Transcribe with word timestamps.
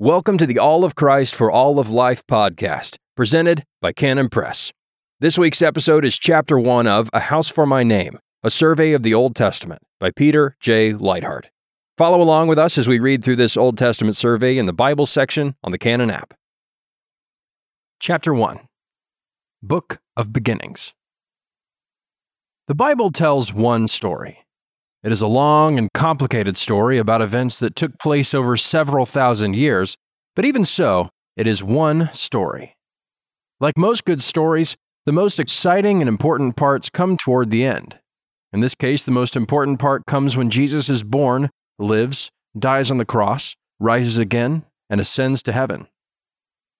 Welcome 0.00 0.38
to 0.38 0.46
the 0.46 0.60
All 0.60 0.84
of 0.84 0.94
Christ 0.94 1.34
for 1.34 1.50
All 1.50 1.80
of 1.80 1.90
Life 1.90 2.24
podcast, 2.28 2.98
presented 3.16 3.64
by 3.80 3.92
Canon 3.92 4.28
Press. 4.28 4.72
This 5.18 5.36
week's 5.36 5.60
episode 5.60 6.04
is 6.04 6.16
chapter 6.16 6.56
one 6.56 6.86
of 6.86 7.10
A 7.12 7.18
House 7.18 7.48
for 7.48 7.66
My 7.66 7.82
Name, 7.82 8.20
a 8.44 8.48
survey 8.48 8.92
of 8.92 9.02
the 9.02 9.12
Old 9.12 9.34
Testament 9.34 9.82
by 9.98 10.12
Peter 10.12 10.56
J. 10.60 10.92
Leithart. 10.92 11.46
Follow 11.96 12.22
along 12.22 12.46
with 12.46 12.60
us 12.60 12.78
as 12.78 12.86
we 12.86 13.00
read 13.00 13.24
through 13.24 13.34
this 13.34 13.56
Old 13.56 13.76
Testament 13.76 14.14
survey 14.14 14.56
in 14.56 14.66
the 14.66 14.72
Bible 14.72 15.04
section 15.04 15.56
on 15.64 15.72
the 15.72 15.78
Canon 15.78 16.12
app. 16.12 16.32
Chapter 17.98 18.32
1 18.32 18.60
Book 19.64 19.98
of 20.16 20.32
Beginnings 20.32 20.94
The 22.68 22.76
Bible 22.76 23.10
tells 23.10 23.52
one 23.52 23.88
story. 23.88 24.44
It 25.04 25.12
is 25.12 25.20
a 25.20 25.28
long 25.28 25.78
and 25.78 25.92
complicated 25.94 26.56
story 26.56 26.98
about 26.98 27.22
events 27.22 27.60
that 27.60 27.76
took 27.76 27.98
place 28.00 28.34
over 28.34 28.56
several 28.56 29.06
thousand 29.06 29.54
years, 29.54 29.94
but 30.34 30.44
even 30.44 30.64
so, 30.64 31.08
it 31.36 31.46
is 31.46 31.62
one 31.62 32.10
story. 32.12 32.76
Like 33.60 33.78
most 33.78 34.04
good 34.04 34.20
stories, 34.20 34.76
the 35.06 35.12
most 35.12 35.38
exciting 35.38 36.00
and 36.00 36.08
important 36.08 36.56
parts 36.56 36.90
come 36.90 37.16
toward 37.16 37.50
the 37.50 37.64
end. 37.64 38.00
In 38.52 38.58
this 38.58 38.74
case, 38.74 39.04
the 39.04 39.12
most 39.12 39.36
important 39.36 39.78
part 39.78 40.04
comes 40.04 40.36
when 40.36 40.50
Jesus 40.50 40.88
is 40.88 41.04
born, 41.04 41.50
lives, 41.78 42.30
dies 42.58 42.90
on 42.90 42.98
the 42.98 43.04
cross, 43.04 43.54
rises 43.78 44.18
again, 44.18 44.64
and 44.90 45.00
ascends 45.00 45.44
to 45.44 45.52
heaven. 45.52 45.86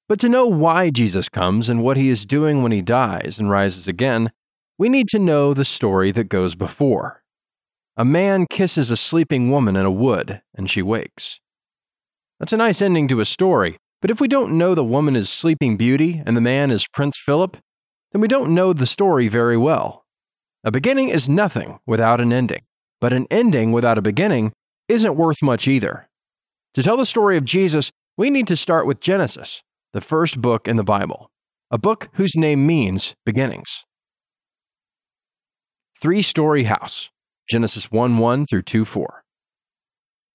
But 0.09 0.19
to 0.21 0.29
know 0.29 0.47
why 0.47 0.91
Jesus 0.91 1.29
comes 1.29 1.69
and 1.69 1.85
what 1.85 1.97
he 1.97 2.09
is 2.09 2.27
doing 2.27 2.65
when 2.65 2.73
he 2.73 2.83
dies 2.83 3.37
and 3.39 3.49
rises 3.49 3.87
again, 3.87 4.33
we 4.77 4.89
need 4.89 5.09
to 5.11 5.21
know 5.21 5.55
the 5.55 5.65
story 5.65 6.11
that 6.11 6.25
goes 6.25 6.57
before. 6.57 7.23
A 7.99 8.05
man 8.05 8.47
kisses 8.49 8.93
a 8.93 8.97
sleeping 8.97 9.51
woman 9.51 9.75
in 9.75 9.85
a 9.85 9.91
wood, 9.91 10.41
and 10.55 10.71
she 10.71 10.83
wakes. 10.83 11.41
That's 12.39 12.53
a 12.53 12.57
nice 12.57 12.81
ending 12.81 13.09
to 13.09 13.19
a 13.19 13.25
story, 13.25 13.77
but 14.01 14.09
if 14.09 14.21
we 14.21 14.29
don't 14.29 14.57
know 14.57 14.77
the 14.77 14.85
woman 14.85 15.17
is 15.17 15.29
Sleeping 15.29 15.77
Beauty 15.77 16.23
and 16.25 16.37
the 16.37 16.41
man 16.41 16.71
is 16.71 16.87
Prince 16.87 17.19
Philip, 17.19 17.57
then 18.13 18.21
we 18.21 18.29
don't 18.29 18.55
know 18.55 18.73
the 18.73 18.87
story 18.87 19.27
very 19.27 19.57
well. 19.57 20.05
A 20.63 20.71
beginning 20.71 21.09
is 21.09 21.29
nothing 21.29 21.81
without 21.89 22.21
an 22.21 22.33
ending, 22.33 22.63
but 23.01 23.13
an 23.13 23.27
ending 23.33 23.73
without 23.73 23.99
a 23.99 24.03
beginning 24.03 24.53
isn't 24.87 25.17
worth 25.17 25.43
much 25.43 25.67
either. 25.67 26.09
To 26.75 26.85
tell 26.85 26.97
the 26.97 27.05
story 27.05 27.37
of 27.37 27.45
Jesus, 27.45 27.91
we 28.17 28.31
need 28.31 28.47
to 28.47 28.55
start 28.55 28.87
with 28.87 29.01
Genesis, 29.01 29.65
the 29.93 30.01
first 30.01 30.41
book 30.41 30.69
in 30.69 30.77
the 30.77 30.85
Bible, 30.85 31.33
a 31.69 31.79
book 31.79 32.11
whose 32.13 32.37
name 32.37 32.65
means 32.65 33.17
beginnings. 33.27 33.85
Three 36.01 36.23
Story 36.23 36.63
House. 36.63 37.11
Genesis 37.49 37.91
1 37.91 38.19
1 38.19 38.47
through 38.47 38.63
2 38.63 38.85
4. 38.85 39.25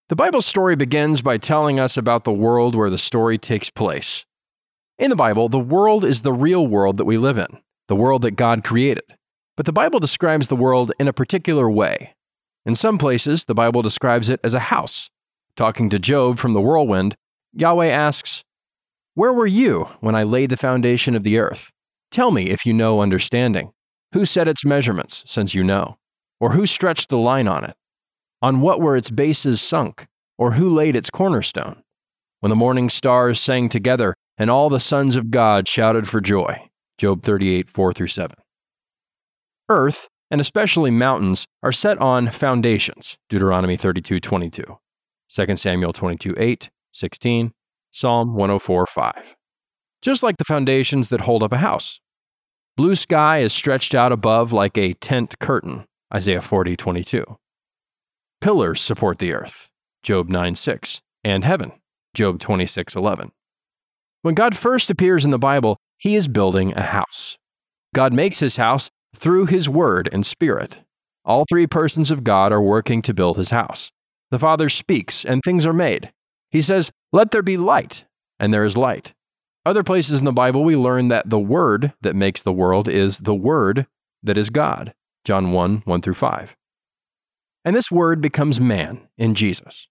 The 0.09 0.15
Bible 0.15 0.41
story 0.41 0.75
begins 0.75 1.21
by 1.21 1.37
telling 1.37 1.79
us 1.79 1.95
about 1.95 2.23
the 2.23 2.31
world 2.31 2.75
where 2.75 2.89
the 2.89 2.97
story 2.97 3.37
takes 3.37 3.69
place. 3.69 4.25
In 4.97 5.11
the 5.11 5.15
Bible, 5.15 5.47
the 5.47 5.59
world 5.59 6.03
is 6.03 6.21
the 6.21 6.33
real 6.33 6.65
world 6.65 6.97
that 6.97 7.05
we 7.05 7.17
live 7.17 7.37
in, 7.37 7.59
the 7.87 7.95
world 7.95 8.23
that 8.23 8.31
God 8.31 8.63
created. 8.63 9.03
But 9.55 9.67
the 9.67 9.71
Bible 9.71 9.99
describes 9.99 10.47
the 10.47 10.55
world 10.55 10.91
in 10.99 11.07
a 11.07 11.13
particular 11.13 11.69
way. 11.69 12.15
In 12.65 12.73
some 12.73 12.97
places, 12.97 13.45
the 13.45 13.53
Bible 13.53 13.83
describes 13.83 14.29
it 14.29 14.39
as 14.43 14.55
a 14.55 14.71
house. 14.71 15.11
Talking 15.55 15.91
to 15.91 15.99
Job 15.99 16.39
from 16.39 16.53
the 16.53 16.61
whirlwind, 16.61 17.15
Yahweh 17.53 17.89
asks, 17.89 18.43
Where 19.13 19.33
were 19.33 19.45
you 19.45 19.89
when 19.99 20.15
I 20.15 20.23
laid 20.23 20.49
the 20.49 20.57
foundation 20.57 21.13
of 21.13 21.23
the 21.23 21.37
earth? 21.37 21.71
Tell 22.09 22.31
me 22.31 22.49
if 22.49 22.65
you 22.65 22.73
know 22.73 23.01
understanding. 23.01 23.71
Who 24.13 24.25
set 24.25 24.47
its 24.47 24.65
measurements, 24.65 25.23
since 25.27 25.53
you 25.53 25.63
know? 25.63 25.97
Or 26.43 26.51
who 26.51 26.67
stretched 26.67 27.07
the 27.07 27.17
line 27.17 27.47
on 27.47 27.63
it? 27.63 27.77
On 28.41 28.59
what 28.59 28.81
were 28.81 28.97
its 28.97 29.09
bases 29.09 29.61
sunk? 29.61 30.07
Or 30.37 30.51
who 30.51 30.67
laid 30.67 30.93
its 30.93 31.09
cornerstone? 31.09 31.83
When 32.41 32.49
the 32.49 32.55
morning 32.57 32.89
stars 32.89 33.39
sang 33.39 33.69
together, 33.69 34.13
and 34.37 34.49
all 34.49 34.69
the 34.69 34.81
sons 34.81 35.15
of 35.15 35.31
God 35.31 35.69
shouted 35.69 36.05
for 36.05 36.19
joy. 36.19 36.69
Job 36.97 37.23
38, 37.23 37.69
4 37.69 37.93
through 37.93 38.09
7. 38.09 38.35
Earth, 39.69 40.09
and 40.29 40.41
especially 40.41 40.91
mountains, 40.91 41.45
are 41.63 41.71
set 41.71 41.97
on 41.99 42.27
foundations. 42.27 43.17
Deuteronomy 43.29 43.77
32, 43.77 44.19
22. 44.19 44.79
2 45.29 45.55
Samuel 45.55 45.93
22, 45.93 46.35
8, 46.37 46.69
16, 46.91 47.53
Psalm 47.89 48.33
104, 48.33 48.85
5. 48.85 49.35
Just 50.01 50.21
like 50.21 50.35
the 50.35 50.43
foundations 50.43 51.07
that 51.07 51.21
hold 51.21 51.41
up 51.41 51.53
a 51.53 51.59
house. 51.59 52.01
Blue 52.75 52.95
sky 52.95 53.37
is 53.37 53.53
stretched 53.53 53.95
out 53.95 54.11
above 54.11 54.51
like 54.51 54.77
a 54.77 54.91
tent 54.95 55.39
curtain. 55.39 55.85
Isaiah 56.15 56.41
40, 56.41 56.75
22. 56.75 57.37
Pillars 58.39 58.81
support 58.81 59.17
the 59.17 59.33
earth, 59.33 59.69
Job 60.03 60.29
9, 60.29 60.53
6, 60.53 61.01
and 61.23 61.43
heaven, 61.43 61.71
Job 62.13 62.39
26, 62.39 62.95
11. 62.95 63.31
When 64.21 64.35
God 64.35 64.55
first 64.55 64.91
appears 64.91 65.25
in 65.25 65.31
the 65.31 65.39
Bible, 65.39 65.77
he 65.97 66.15
is 66.15 66.27
building 66.27 66.73
a 66.73 66.83
house. 66.83 67.37
God 67.95 68.13
makes 68.13 68.39
his 68.39 68.57
house 68.57 68.91
through 69.15 69.47
his 69.47 69.67
word 69.67 70.07
and 70.11 70.25
spirit. 70.25 70.79
All 71.25 71.45
three 71.49 71.65
persons 71.65 72.11
of 72.11 72.23
God 72.23 72.51
are 72.51 72.61
working 72.61 73.01
to 73.03 73.13
build 73.13 73.37
his 73.37 73.49
house. 73.49 73.89
The 74.29 74.39
Father 74.39 74.69
speaks, 74.69 75.25
and 75.25 75.41
things 75.41 75.65
are 75.65 75.73
made. 75.73 76.11
He 76.51 76.61
says, 76.61 76.91
Let 77.11 77.31
there 77.31 77.41
be 77.41 77.57
light, 77.57 78.05
and 78.39 78.53
there 78.53 78.65
is 78.65 78.77
light. 78.77 79.13
Other 79.65 79.83
places 79.83 80.19
in 80.19 80.25
the 80.25 80.31
Bible, 80.31 80.63
we 80.63 80.75
learn 80.75 81.07
that 81.07 81.29
the 81.29 81.39
Word 81.39 81.93
that 82.01 82.15
makes 82.15 82.41
the 82.41 82.53
world 82.53 82.87
is 82.87 83.19
the 83.19 83.35
Word 83.35 83.87
that 84.21 84.37
is 84.37 84.49
God. 84.49 84.93
John 85.25 85.51
1 85.51 85.83
1 85.85 86.01
through 86.01 86.13
5. 86.13 86.55
And 87.65 87.75
this 87.75 87.91
word 87.91 88.21
becomes 88.21 88.59
man 88.59 89.07
in 89.17 89.35
Jesus. 89.35 89.87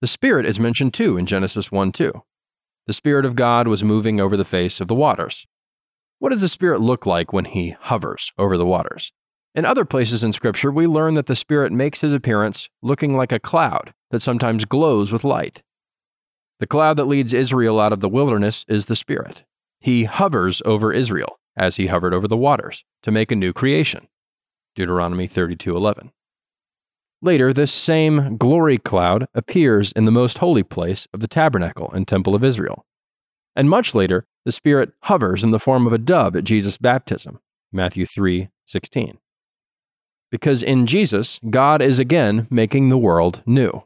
The 0.00 0.06
Spirit 0.06 0.46
is 0.46 0.58
mentioned 0.58 0.94
too 0.94 1.16
in 1.16 1.26
Genesis 1.26 1.70
1 1.70 1.92
2. 1.92 2.12
The 2.86 2.92
Spirit 2.92 3.24
of 3.24 3.36
God 3.36 3.68
was 3.68 3.84
moving 3.84 4.20
over 4.20 4.36
the 4.36 4.44
face 4.44 4.80
of 4.80 4.88
the 4.88 4.94
waters. 4.94 5.46
What 6.18 6.30
does 6.30 6.40
the 6.40 6.48
Spirit 6.48 6.80
look 6.80 7.06
like 7.06 7.32
when 7.32 7.44
he 7.44 7.76
hovers 7.78 8.32
over 8.38 8.56
the 8.56 8.66
waters? 8.66 9.12
In 9.54 9.64
other 9.64 9.84
places 9.84 10.24
in 10.24 10.32
Scripture, 10.32 10.70
we 10.70 10.86
learn 10.86 11.14
that 11.14 11.26
the 11.26 11.36
Spirit 11.36 11.72
makes 11.72 12.00
his 12.00 12.12
appearance 12.12 12.70
looking 12.80 13.16
like 13.16 13.32
a 13.32 13.38
cloud 13.38 13.92
that 14.10 14.22
sometimes 14.22 14.64
glows 14.64 15.12
with 15.12 15.24
light. 15.24 15.62
The 16.58 16.66
cloud 16.66 16.96
that 16.96 17.04
leads 17.04 17.34
Israel 17.34 17.78
out 17.78 17.92
of 17.92 18.00
the 18.00 18.08
wilderness 18.08 18.64
is 18.68 18.86
the 18.86 18.96
Spirit. 18.96 19.44
He 19.80 20.04
hovers 20.04 20.62
over 20.64 20.92
Israel, 20.92 21.38
as 21.56 21.76
he 21.76 21.88
hovered 21.88 22.14
over 22.14 22.28
the 22.28 22.36
waters, 22.36 22.84
to 23.02 23.10
make 23.10 23.30
a 23.30 23.36
new 23.36 23.52
creation. 23.52 24.08
Deuteronomy 24.74 25.26
32:11. 25.26 26.10
Later, 27.20 27.52
this 27.52 27.72
same 27.72 28.36
glory 28.36 28.78
cloud 28.78 29.28
appears 29.34 29.92
in 29.92 30.06
the 30.06 30.10
most 30.10 30.38
holy 30.38 30.62
place 30.64 31.06
of 31.12 31.20
the 31.20 31.28
tabernacle 31.28 31.90
and 31.92 32.08
temple 32.08 32.34
of 32.34 32.42
Israel. 32.42 32.84
And 33.54 33.70
much 33.70 33.94
later, 33.94 34.26
the 34.44 34.52
Spirit 34.52 34.92
hovers 35.02 35.44
in 35.44 35.52
the 35.52 35.60
form 35.60 35.86
of 35.86 35.92
a 35.92 35.98
dove 35.98 36.34
at 36.34 36.44
Jesus' 36.44 36.78
baptism, 36.78 37.38
Matthew 37.70 38.06
3:16. 38.06 39.18
Because 40.30 40.62
in 40.62 40.86
Jesus, 40.86 41.38
God 41.48 41.80
is 41.80 41.98
again 41.98 42.48
making 42.50 42.88
the 42.88 42.98
world 42.98 43.42
new. 43.46 43.84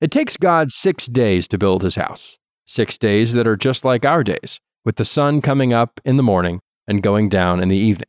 It 0.00 0.10
takes 0.10 0.38
God 0.38 0.70
6 0.70 1.06
days 1.06 1.46
to 1.48 1.58
build 1.58 1.82
his 1.82 1.96
house. 1.96 2.38
6 2.66 2.96
days 2.96 3.34
that 3.34 3.46
are 3.46 3.56
just 3.56 3.84
like 3.84 4.06
our 4.06 4.24
days, 4.24 4.60
with 4.84 4.96
the 4.96 5.04
sun 5.04 5.42
coming 5.42 5.74
up 5.74 6.00
in 6.04 6.16
the 6.16 6.22
morning 6.22 6.60
and 6.86 7.02
going 7.02 7.28
down 7.28 7.60
in 7.60 7.68
the 7.68 7.76
evening. 7.76 8.08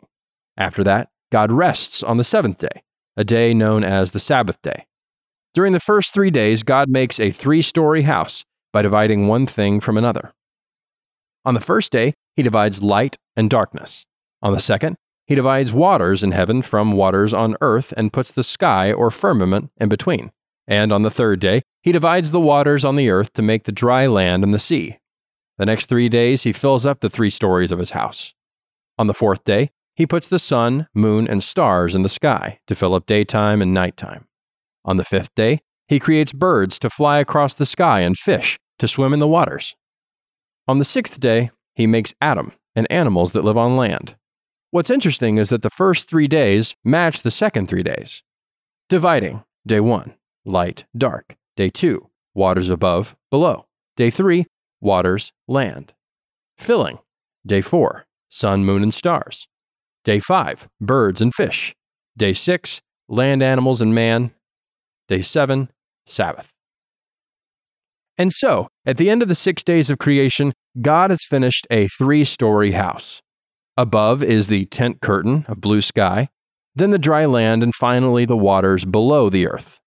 After 0.56 0.84
that, 0.86 1.10
God 1.32 1.52
rests 1.52 2.04
on 2.04 2.18
the 2.18 2.24
seventh 2.24 2.60
day, 2.60 2.84
a 3.16 3.24
day 3.24 3.54
known 3.54 3.84
as 3.84 4.12
the 4.12 4.20
Sabbath 4.20 4.62
day. 4.62 4.86
During 5.54 5.74
the 5.74 5.80
first 5.80 6.14
three 6.14 6.32
days, 6.32 6.64
God 6.64 6.90
makes 6.90 7.20
a 7.20 7.32
three 7.32 7.62
story 7.62 8.04
house 8.04 8.44
by 8.72 8.82
dividing 8.82 9.28
one 9.28 9.46
thing 9.46 9.80
from 9.80 9.98
another. 9.98 10.34
On 11.44 11.54
the 11.54 11.60
first 11.60 11.92
day, 11.92 12.14
he 12.36 12.44
divides 12.44 12.84
light 12.84 13.18
and 13.36 13.50
darkness. 13.50 14.06
On 14.42 14.54
the 14.54 14.60
second, 14.60 14.96
he 15.26 15.36
divides 15.36 15.72
waters 15.72 16.24
in 16.24 16.32
heaven 16.32 16.62
from 16.62 16.94
waters 16.94 17.34
on 17.34 17.56
earth 17.62 17.94
and 17.96 18.14
puts 18.14 18.32
the 18.32 18.44
sky 18.44 18.92
or 18.92 19.12
firmament 19.12 19.72
in 19.78 19.90
between. 19.90 20.32
And 20.68 20.92
on 20.92 21.04
the 21.04 21.12
third 21.12 21.40
day, 21.40 21.64
he 21.82 21.92
divides 21.92 22.32
the 22.32 22.40
waters 22.40 22.86
on 22.86 22.96
the 22.96 23.10
earth 23.10 23.34
to 23.34 23.42
make 23.42 23.64
the 23.64 23.72
dry 23.72 24.08
land 24.08 24.44
and 24.44 24.54
the 24.54 24.60
sea. 24.60 25.00
The 25.58 25.66
next 25.66 25.88
three 25.88 26.10
days, 26.10 26.44
he 26.44 26.54
fills 26.54 26.86
up 26.86 27.00
the 27.00 27.10
three 27.10 27.30
stories 27.30 27.72
of 27.72 27.80
his 27.80 27.92
house. 27.92 28.34
On 28.98 29.08
the 29.08 29.14
fourth 29.14 29.44
day, 29.44 29.72
he 30.02 30.08
puts 30.08 30.28
the 30.28 30.40
sun, 30.40 30.88
moon, 30.96 31.28
and 31.28 31.44
stars 31.44 31.94
in 31.94 32.02
the 32.02 32.10
sky 32.10 32.58
to 32.66 32.74
fill 32.74 32.96
up 32.96 33.06
daytime 33.06 33.62
and 33.62 33.72
nighttime. 33.72 34.26
On 34.84 34.98
the 34.98 35.04
fifth 35.04 35.30
day, 35.36 35.60
he 35.88 36.00
creates 36.00 36.34
birds 36.34 36.80
to 36.80 36.90
fly 36.90 37.20
across 37.20 37.54
the 37.54 37.68
sky 37.68 38.00
and 38.00 38.18
fish 38.18 38.58
to 38.80 38.88
swim 38.88 39.14
in 39.14 39.20
the 39.20 39.28
waters. 39.28 39.76
On 40.68 40.80
the 40.80 40.86
sixth 40.86 41.20
day, 41.20 41.52
he 41.76 41.86
makes 41.86 42.16
Adam 42.20 42.52
and 42.76 42.92
animals 42.92 43.34
that 43.34 43.44
live 43.44 43.58
on 43.58 43.78
land. 43.78 44.16
What's 44.72 44.90
interesting 44.90 45.38
is 45.38 45.50
that 45.50 45.62
the 45.62 45.70
first 45.70 46.10
three 46.10 46.28
days 46.28 46.76
match 46.84 47.22
the 47.22 47.30
second 47.30 47.68
three 47.68 47.84
days. 47.84 48.24
Dividing 48.90 49.44
day 49.68 49.82
one, 49.82 50.16
light, 50.44 50.86
dark. 50.98 51.36
Day 51.56 51.70
two, 51.70 52.10
waters 52.34 52.72
above, 52.72 53.16
below. 53.30 53.68
Day 53.96 54.10
three, 54.10 54.48
waters, 54.80 55.32
land. 55.48 55.94
Filling 56.58 56.98
day 57.46 57.62
four, 57.62 58.08
sun, 58.30 58.66
moon, 58.66 58.82
and 58.82 58.96
stars. 58.96 59.48
Day 60.04 60.20
5, 60.20 60.68
birds 60.80 61.22
and 61.22 61.34
fish. 61.34 61.76
Day 62.18 62.34
6, 62.34 62.82
land 63.08 63.44
animals 63.44 63.82
and 63.82 63.94
man. 63.94 64.32
Day 65.08 65.22
7, 65.22 65.70
Sabbath. 66.08 66.50
And 68.18 68.34
so, 68.34 68.68
at 68.86 68.98
the 68.98 69.10
end 69.10 69.22
of 69.22 69.28
the 69.28 69.36
six 69.36 69.64
days 69.64 69.90
of 69.90 70.00
creation, 70.00 70.54
God 70.82 71.12
has 71.12 71.24
finished 71.24 71.68
a 71.70 71.88
three 71.88 72.24
story 72.24 72.72
house. 72.72 73.22
Above 73.78 74.24
is 74.24 74.48
the 74.48 74.66
tent 74.66 75.02
curtain 75.02 75.46
of 75.48 75.62
blue 75.62 75.82
sky, 75.82 76.30
then 76.76 76.92
the 76.92 77.00
dry 77.00 77.26
land, 77.26 77.64
and 77.64 77.74
finally 77.74 78.26
the 78.26 78.38
waters 78.38 78.86
below 78.86 79.30
the 79.30 79.48
earth. 79.48 79.80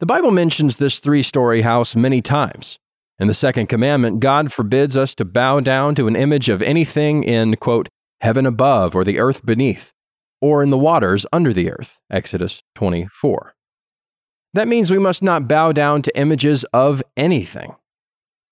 The 0.00 0.06
Bible 0.06 0.30
mentions 0.30 0.76
this 0.76 0.98
three 0.98 1.22
story 1.22 1.62
house 1.62 1.96
many 1.96 2.20
times. 2.20 2.78
In 3.18 3.28
the 3.28 3.34
second 3.34 3.66
commandment, 3.66 4.20
God 4.20 4.52
forbids 4.52 4.96
us 4.96 5.14
to 5.14 5.24
bow 5.24 5.60
down 5.60 5.94
to 5.94 6.06
an 6.06 6.16
image 6.16 6.48
of 6.48 6.60
anything 6.60 7.24
in, 7.24 7.56
quote, 7.56 7.88
heaven 8.20 8.46
above 8.46 8.94
or 8.94 9.04
the 9.04 9.18
earth 9.18 9.44
beneath, 9.44 9.92
or 10.40 10.62
in 10.62 10.70
the 10.70 10.78
waters 10.78 11.26
under 11.32 11.52
the 11.52 11.70
earth. 11.70 12.00
Exodus 12.10 12.62
24. 12.74 13.54
That 14.54 14.68
means 14.68 14.90
we 14.90 14.98
must 14.98 15.22
not 15.22 15.48
bow 15.48 15.72
down 15.72 16.02
to 16.02 16.18
images 16.18 16.64
of 16.72 17.02
anything. 17.16 17.76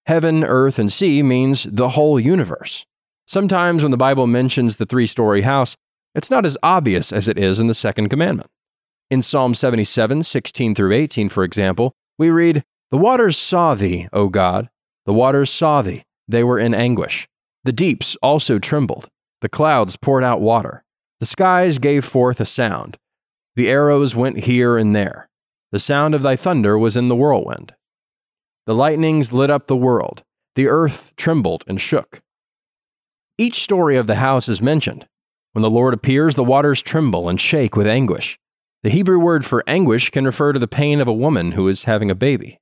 Heaven, 0.06 0.44
earth, 0.44 0.78
and 0.78 0.92
sea 0.92 1.22
means 1.22 1.64
the 1.64 1.90
whole 1.90 2.20
universe. 2.20 2.84
Sometimes 3.26 3.82
when 3.82 3.90
the 3.90 3.96
Bible 3.96 4.26
mentions 4.26 4.76
the 4.76 4.84
three 4.84 5.06
story 5.06 5.42
house, 5.42 5.76
it's 6.14 6.30
not 6.30 6.44
as 6.44 6.58
obvious 6.62 7.10
as 7.10 7.26
it 7.26 7.38
is 7.38 7.58
in 7.58 7.68
the 7.68 7.74
second 7.74 8.10
commandment. 8.10 8.50
In 9.10 9.22
Psalm 9.22 9.54
77, 9.54 10.22
16 10.22 10.74
through 10.74 10.92
18, 10.92 11.28
for 11.28 11.42
example, 11.42 11.94
we 12.18 12.30
read, 12.30 12.62
The 12.90 12.98
waters 12.98 13.38
saw 13.38 13.74
thee, 13.74 14.08
O 14.12 14.28
God. 14.28 14.68
The 15.06 15.12
waters 15.12 15.50
saw 15.50 15.82
thee. 15.82 16.02
They 16.28 16.44
were 16.44 16.58
in 16.58 16.74
anguish. 16.74 17.26
The 17.64 17.72
deeps 17.72 18.16
also 18.22 18.58
trembled. 18.58 19.08
The 19.44 19.50
clouds 19.50 19.98
poured 19.98 20.24
out 20.24 20.40
water. 20.40 20.84
The 21.20 21.26
skies 21.26 21.78
gave 21.78 22.06
forth 22.06 22.40
a 22.40 22.46
sound. 22.46 22.96
The 23.56 23.68
arrows 23.68 24.16
went 24.16 24.44
here 24.44 24.78
and 24.78 24.96
there. 24.96 25.28
The 25.70 25.78
sound 25.78 26.14
of 26.14 26.22
thy 26.22 26.34
thunder 26.34 26.78
was 26.78 26.96
in 26.96 27.08
the 27.08 27.14
whirlwind. 27.14 27.74
The 28.64 28.74
lightnings 28.74 29.34
lit 29.34 29.50
up 29.50 29.66
the 29.66 29.76
world. 29.76 30.22
The 30.54 30.68
earth 30.68 31.12
trembled 31.16 31.62
and 31.66 31.78
shook. 31.78 32.22
Each 33.36 33.62
story 33.62 33.98
of 33.98 34.06
the 34.06 34.14
house 34.14 34.48
is 34.48 34.62
mentioned. 34.62 35.06
When 35.52 35.60
the 35.60 35.68
Lord 35.68 35.92
appears, 35.92 36.36
the 36.36 36.42
waters 36.42 36.80
tremble 36.80 37.28
and 37.28 37.38
shake 37.38 37.76
with 37.76 37.86
anguish. 37.86 38.38
The 38.82 38.88
Hebrew 38.88 39.18
word 39.18 39.44
for 39.44 39.62
anguish 39.66 40.08
can 40.08 40.24
refer 40.24 40.54
to 40.54 40.58
the 40.58 40.66
pain 40.66 41.02
of 41.02 41.06
a 41.06 41.12
woman 41.12 41.52
who 41.52 41.68
is 41.68 41.84
having 41.84 42.10
a 42.10 42.14
baby. 42.14 42.60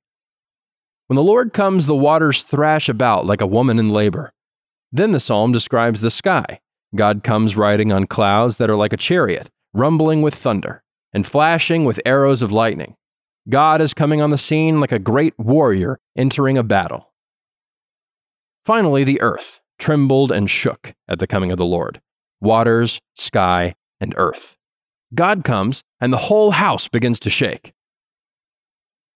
When 1.07 1.15
the 1.15 1.23
Lord 1.23 1.53
comes, 1.53 1.85
the 1.85 1.95
waters 1.95 2.43
thrash 2.43 2.89
about 2.89 3.25
like 3.25 3.39
a 3.39 3.47
woman 3.47 3.79
in 3.79 3.87
labor. 3.87 4.33
Then 4.91 5.13
the 5.13 5.21
psalm 5.21 5.53
describes 5.53 6.01
the 6.01 6.11
sky. 6.11 6.59
God 6.95 7.23
comes 7.23 7.57
riding 7.57 7.91
on 7.91 8.05
clouds 8.05 8.57
that 8.57 8.69
are 8.69 8.75
like 8.75 8.93
a 8.93 8.97
chariot, 8.97 9.49
rumbling 9.73 10.21
with 10.21 10.35
thunder, 10.35 10.83
and 11.11 11.25
flashing 11.25 11.85
with 11.85 11.99
arrows 12.05 12.41
of 12.41 12.51
lightning. 12.51 12.95
God 13.49 13.81
is 13.81 13.93
coming 13.93 14.21
on 14.21 14.29
the 14.29 14.37
scene 14.37 14.79
like 14.79 14.91
a 14.91 14.99
great 14.99 15.33
warrior 15.37 15.97
entering 16.15 16.57
a 16.57 16.63
battle. 16.63 17.11
Finally, 18.65 19.03
the 19.03 19.19
earth 19.21 19.59
trembled 19.79 20.31
and 20.31 20.49
shook 20.49 20.93
at 21.07 21.19
the 21.19 21.27
coming 21.27 21.51
of 21.51 21.57
the 21.57 21.65
Lord 21.65 21.99
waters, 22.39 22.99
sky, 23.15 23.73
and 24.01 24.13
earth. 24.17 24.57
God 25.15 25.45
comes, 25.45 25.81
and 26.01 26.11
the 26.11 26.17
whole 26.17 26.51
house 26.51 26.89
begins 26.89 27.19
to 27.21 27.29
shake. 27.29 27.71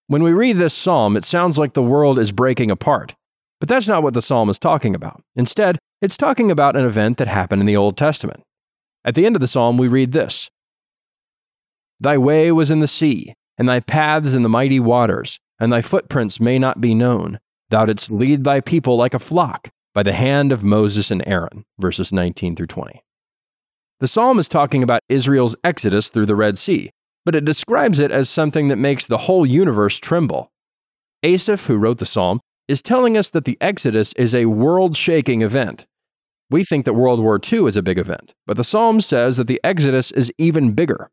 When 0.07 0.23
we 0.23 0.31
read 0.31 0.57
this 0.57 0.73
psalm, 0.73 1.17
it 1.17 1.25
sounds 1.25 1.57
like 1.57 1.73
the 1.73 1.83
world 1.83 2.17
is 2.19 2.31
breaking 2.31 2.71
apart. 2.71 3.15
But 3.59 3.67
that's 3.67 3.87
not 3.87 4.03
what 4.03 4.13
the 4.13 4.21
psalm 4.21 4.49
is 4.49 4.59
talking 4.59 4.95
about. 4.95 5.23
Instead, 5.35 5.77
it's 6.01 6.17
talking 6.17 6.51
about 6.51 6.75
an 6.75 6.85
event 6.85 7.17
that 7.17 7.27
happened 7.27 7.61
in 7.61 7.65
the 7.65 7.77
Old 7.77 7.97
Testament. 7.97 8.43
At 9.03 9.15
the 9.15 9.25
end 9.25 9.35
of 9.35 9.41
the 9.41 9.47
psalm, 9.47 9.77
we 9.77 9.87
read 9.87 10.11
this 10.11 10.49
Thy 11.99 12.17
way 12.17 12.51
was 12.51 12.69
in 12.69 12.79
the 12.79 12.87
sea, 12.87 13.33
and 13.57 13.67
thy 13.67 13.79
paths 13.79 14.35
in 14.35 14.43
the 14.43 14.49
mighty 14.49 14.79
waters, 14.79 15.39
and 15.59 15.71
thy 15.71 15.81
footprints 15.81 16.39
may 16.39 16.59
not 16.59 16.81
be 16.81 16.93
known. 16.93 17.39
Thou 17.69 17.85
didst 17.85 18.11
lead 18.11 18.43
thy 18.43 18.61
people 18.61 18.95
like 18.95 19.13
a 19.13 19.19
flock 19.19 19.69
by 19.93 20.03
the 20.03 20.13
hand 20.13 20.51
of 20.51 20.63
Moses 20.63 21.09
and 21.09 21.23
Aaron. 21.27 21.63
Verses 21.79 22.13
19 22.13 22.55
through 22.55 22.67
20. 22.67 23.01
The 23.99 24.07
psalm 24.07 24.37
is 24.37 24.47
talking 24.47 24.83
about 24.83 25.01
Israel's 25.09 25.55
exodus 25.63 26.09
through 26.09 26.27
the 26.27 26.35
Red 26.35 26.57
Sea, 26.57 26.91
but 27.25 27.33
it 27.33 27.45
describes 27.45 27.97
it 27.97 28.11
as 28.11 28.29
something 28.29 28.67
that 28.67 28.75
makes 28.75 29.07
the 29.07 29.17
whole 29.17 29.45
universe 29.45 29.97
tremble. 29.97 30.51
Asaph, 31.23 31.65
who 31.65 31.77
wrote 31.77 31.97
the 31.97 32.05
psalm, 32.05 32.39
is 32.67 32.81
telling 32.81 33.17
us 33.17 33.29
that 33.29 33.45
the 33.45 33.57
Exodus 33.61 34.13
is 34.13 34.35
a 34.35 34.45
world 34.45 34.97
shaking 34.97 35.41
event. 35.41 35.85
We 36.49 36.63
think 36.63 36.85
that 36.85 36.93
World 36.93 37.19
War 37.19 37.39
II 37.51 37.67
is 37.67 37.77
a 37.77 37.83
big 37.83 37.97
event, 37.97 38.33
but 38.45 38.57
the 38.57 38.63
psalm 38.63 39.01
says 39.01 39.37
that 39.37 39.47
the 39.47 39.59
Exodus 39.63 40.11
is 40.11 40.31
even 40.37 40.73
bigger. 40.73 41.09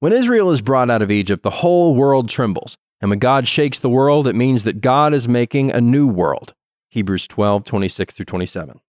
When 0.00 0.12
Israel 0.12 0.50
is 0.50 0.60
brought 0.60 0.90
out 0.90 1.02
of 1.02 1.10
Egypt, 1.10 1.42
the 1.42 1.50
whole 1.50 1.94
world 1.94 2.28
trembles, 2.28 2.76
and 3.00 3.10
when 3.10 3.18
God 3.18 3.46
shakes 3.46 3.78
the 3.78 3.90
world, 3.90 4.26
it 4.26 4.34
means 4.34 4.64
that 4.64 4.80
God 4.80 5.12
is 5.12 5.28
making 5.28 5.70
a 5.70 5.80
new 5.80 6.08
world. 6.08 6.54
Hebrews 6.90 7.26
12, 7.26 7.64
26 7.64 8.14
through 8.14 8.24
27. 8.24 8.80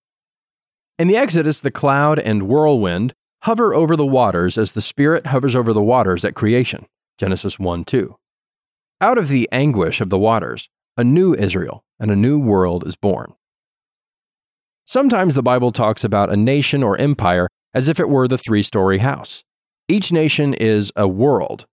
In 0.98 1.08
the 1.08 1.18
Exodus, 1.18 1.60
the 1.60 1.72
cloud 1.72 2.20
and 2.20 2.44
whirlwind 2.44 3.14
hover 3.44 3.74
over 3.74 3.96
the 3.96 4.06
waters 4.06 4.58
as 4.58 4.74
the 4.74 4.81
Spirit 4.81 5.28
hovers 5.28 5.56
over 5.56 5.74
the 5.74 5.81
waters 5.81 6.26
at 6.26 6.36
creation. 6.36 6.86
Genesis 7.18 7.60
1 7.60 7.86
2. 7.86 8.16
Out 9.02 9.18
of 9.18 9.30
the 9.30 9.48
anguish 9.52 10.02
of 10.02 10.10
the 10.10 10.18
waters, 10.18 10.70
a 11.00 11.04
new 11.04 11.34
Israel 11.34 11.86
and 11.98 12.12
a 12.12 12.16
new 12.16 12.38
world 12.38 12.86
is 12.86 12.98
born. 12.98 13.34
Sometimes 14.86 15.34
the 15.34 15.42
Bible 15.42 15.72
talks 15.72 16.04
about 16.04 16.30
a 16.30 16.36
nation 16.36 16.84
or 16.84 16.98
empire 16.98 17.48
as 17.74 17.88
if 17.88 18.01
it 18.01 18.10
were 18.10 18.28
the 18.28 18.38
three 18.38 18.62
story 18.62 18.98
house. 18.98 19.46
Each 19.88 20.12
nation 20.12 20.54
is 20.54 20.92
a 20.98 21.07
world. 21.07 21.66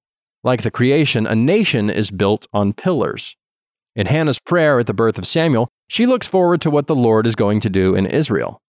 Like 0.45 0.63
the 0.63 0.71
creation, 0.71 1.27
a 1.27 1.35
nation 1.35 1.91
is 1.91 2.13
built 2.13 2.47
on 2.53 2.73
pillars. 2.73 3.35
In 3.97 4.07
Hannah's 4.07 4.39
prayer 4.39 4.79
at 4.79 4.87
the 4.87 4.95
birth 4.95 5.19
of 5.19 5.27
Samuel, 5.27 5.67
she 5.89 6.07
looks 6.07 6.29
forward 6.29 6.61
to 6.61 6.71
what 6.71 6.87
the 6.87 6.95
Lord 6.95 7.27
is 7.27 7.35
going 7.35 7.59
to 7.63 7.71
do 7.71 7.97
in 7.97 8.07
Israel. 8.07 8.61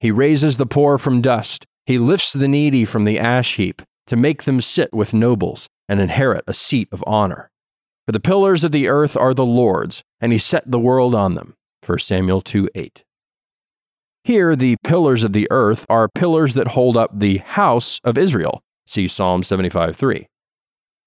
He 0.00 0.10
raises 0.10 0.56
the 0.56 0.64
poor 0.64 0.96
from 0.96 1.20
dust. 1.20 1.66
He 1.84 1.98
lifts 1.98 2.32
the 2.32 2.48
needy 2.48 2.86
from 2.86 3.04
the 3.04 3.18
ash 3.18 3.56
heap 3.56 3.82
to 4.06 4.16
make 4.16 4.44
them 4.44 4.62
sit 4.62 4.94
with 4.94 5.12
nobles 5.12 5.68
and 5.90 6.00
inherit 6.00 6.44
a 6.46 6.54
seat 6.54 6.88
of 6.90 7.04
honor. 7.06 7.50
For 8.06 8.12
the 8.12 8.20
pillars 8.20 8.62
of 8.62 8.70
the 8.70 8.86
earth 8.86 9.16
are 9.16 9.34
the 9.34 9.44
Lord's, 9.44 10.04
and 10.20 10.30
he 10.30 10.38
set 10.38 10.70
the 10.70 10.78
world 10.78 11.12
on 11.12 11.34
them. 11.34 11.56
1 11.84 11.98
Samuel 11.98 12.40
2 12.40 12.70
8. 12.72 13.04
Here, 14.22 14.54
the 14.54 14.76
pillars 14.84 15.24
of 15.24 15.32
the 15.32 15.48
earth 15.50 15.84
are 15.88 16.08
pillars 16.08 16.54
that 16.54 16.68
hold 16.68 16.96
up 16.96 17.18
the 17.18 17.38
house 17.38 18.00
of 18.04 18.16
Israel. 18.16 18.62
See 18.86 19.08
Psalm 19.08 19.42
75 19.42 19.96
3. 19.96 20.28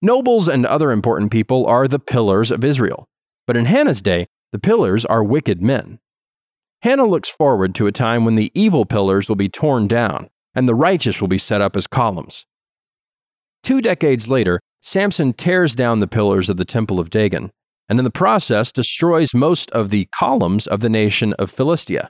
Nobles 0.02 0.50
and 0.50 0.66
other 0.66 0.92
important 0.92 1.32
people 1.32 1.66
are 1.68 1.88
the 1.88 2.00
pillars 2.00 2.52
of 2.52 2.66
Israel. 2.66 3.08
But 3.48 3.56
in 3.56 3.66
Hannah's 3.66 4.02
day, 4.02 4.28
the 4.52 4.60
pillars 4.60 5.06
are 5.06 5.24
wicked 5.24 5.62
men. 5.62 6.00
Hannah 6.82 7.06
looks 7.06 7.30
forward 7.30 7.76
to 7.76 7.88
a 7.88 7.92
time 7.94 8.26
when 8.26 8.36
the 8.36 8.52
evil 8.54 8.86
pillars 8.86 9.30
will 9.30 9.36
be 9.38 9.50
torn 9.50 9.88
down 9.88 10.30
and 10.54 10.68
the 10.68 10.76
righteous 10.76 11.22
will 11.22 11.28
be 11.30 11.38
set 11.38 11.62
up 11.62 11.76
as 11.76 11.88
columns. 11.88 12.46
Two 13.64 13.82
decades 13.82 14.28
later, 14.28 14.60
Samson 14.82 15.34
tears 15.34 15.76
down 15.76 16.00
the 16.00 16.08
pillars 16.08 16.50
of 16.50 16.58
the 16.58 16.66
temple 16.66 17.00
of 17.00 17.10
Dagon, 17.10 17.52
and 17.90 18.00
in 18.00 18.06
the 18.06 18.12
process 18.12 18.72
destroys 18.72 19.34
most 19.34 19.70
of 19.72 19.90
the 19.90 20.08
columns 20.18 20.68
of 20.68 20.80
the 20.80 20.90
nation 20.90 21.34
of 21.34 21.52
Philistia. 21.52 22.10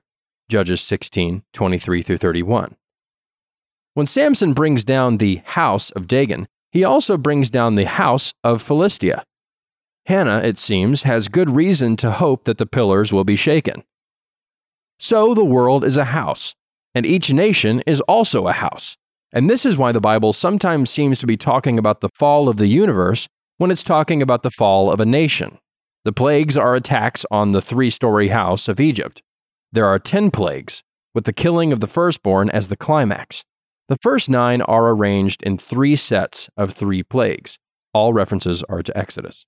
Judges 0.49 0.81
16, 0.81 1.43
23 1.53 2.01
through 2.01 2.17
31. 2.17 2.75
When 3.93 4.05
Samson 4.05 4.53
brings 4.53 4.83
down 4.83 5.17
the 5.17 5.41
house 5.45 5.89
of 5.91 6.07
Dagon, 6.07 6.47
he 6.71 6.83
also 6.83 7.17
brings 7.17 7.49
down 7.49 7.75
the 7.75 7.85
house 7.85 8.33
of 8.43 8.61
Philistia. 8.61 9.23
Hannah, 10.05 10.39
it 10.39 10.57
seems, 10.57 11.03
has 11.03 11.27
good 11.27 11.49
reason 11.49 11.95
to 11.97 12.11
hope 12.11 12.45
that 12.45 12.57
the 12.57 12.65
pillars 12.65 13.11
will 13.11 13.23
be 13.23 13.35
shaken. 13.35 13.83
So 14.99 15.33
the 15.33 15.45
world 15.45 15.83
is 15.83 15.97
a 15.97 16.05
house, 16.05 16.55
and 16.93 17.05
each 17.05 17.31
nation 17.31 17.81
is 17.87 18.01
also 18.01 18.47
a 18.47 18.53
house. 18.53 18.97
And 19.31 19.49
this 19.49 19.65
is 19.65 19.77
why 19.77 19.91
the 19.91 20.01
Bible 20.01 20.33
sometimes 20.33 20.89
seems 20.89 21.19
to 21.19 21.27
be 21.27 21.37
talking 21.37 21.77
about 21.77 22.01
the 22.01 22.09
fall 22.15 22.49
of 22.49 22.57
the 22.57 22.67
universe 22.67 23.27
when 23.57 23.71
it's 23.71 23.83
talking 23.83 24.21
about 24.21 24.43
the 24.43 24.51
fall 24.51 24.91
of 24.91 24.99
a 24.99 25.05
nation. 25.05 25.59
The 26.05 26.13
plagues 26.13 26.57
are 26.57 26.75
attacks 26.75 27.25
on 27.29 27.51
the 27.51 27.61
three 27.61 27.89
story 27.89 28.29
house 28.29 28.67
of 28.67 28.79
Egypt. 28.79 29.21
There 29.71 29.85
are 29.85 29.99
10 29.99 30.31
plagues, 30.31 30.81
with 31.13 31.25
the 31.25 31.33
killing 31.33 31.71
of 31.71 31.79
the 31.79 31.87
firstborn 31.87 32.49
as 32.49 32.69
the 32.69 32.77
climax. 32.77 33.43
The 33.87 33.97
first 34.01 34.29
nine 34.29 34.61
are 34.61 34.89
arranged 34.89 35.43
in 35.43 35.57
three 35.57 35.95
sets 35.95 36.49
of 36.55 36.71
three 36.71 37.03
plagues. 37.03 37.57
All 37.93 38.13
references 38.13 38.63
are 38.63 38.81
to 38.81 38.97
Exodus. 38.97 39.45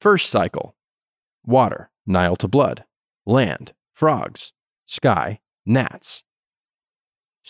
First 0.00 0.30
cycle 0.30 0.74
water, 1.44 1.90
Nile 2.06 2.36
to 2.36 2.48
blood 2.48 2.84
land, 3.26 3.72
frogs, 3.94 4.52
sky, 4.86 5.40
gnats. 5.66 6.24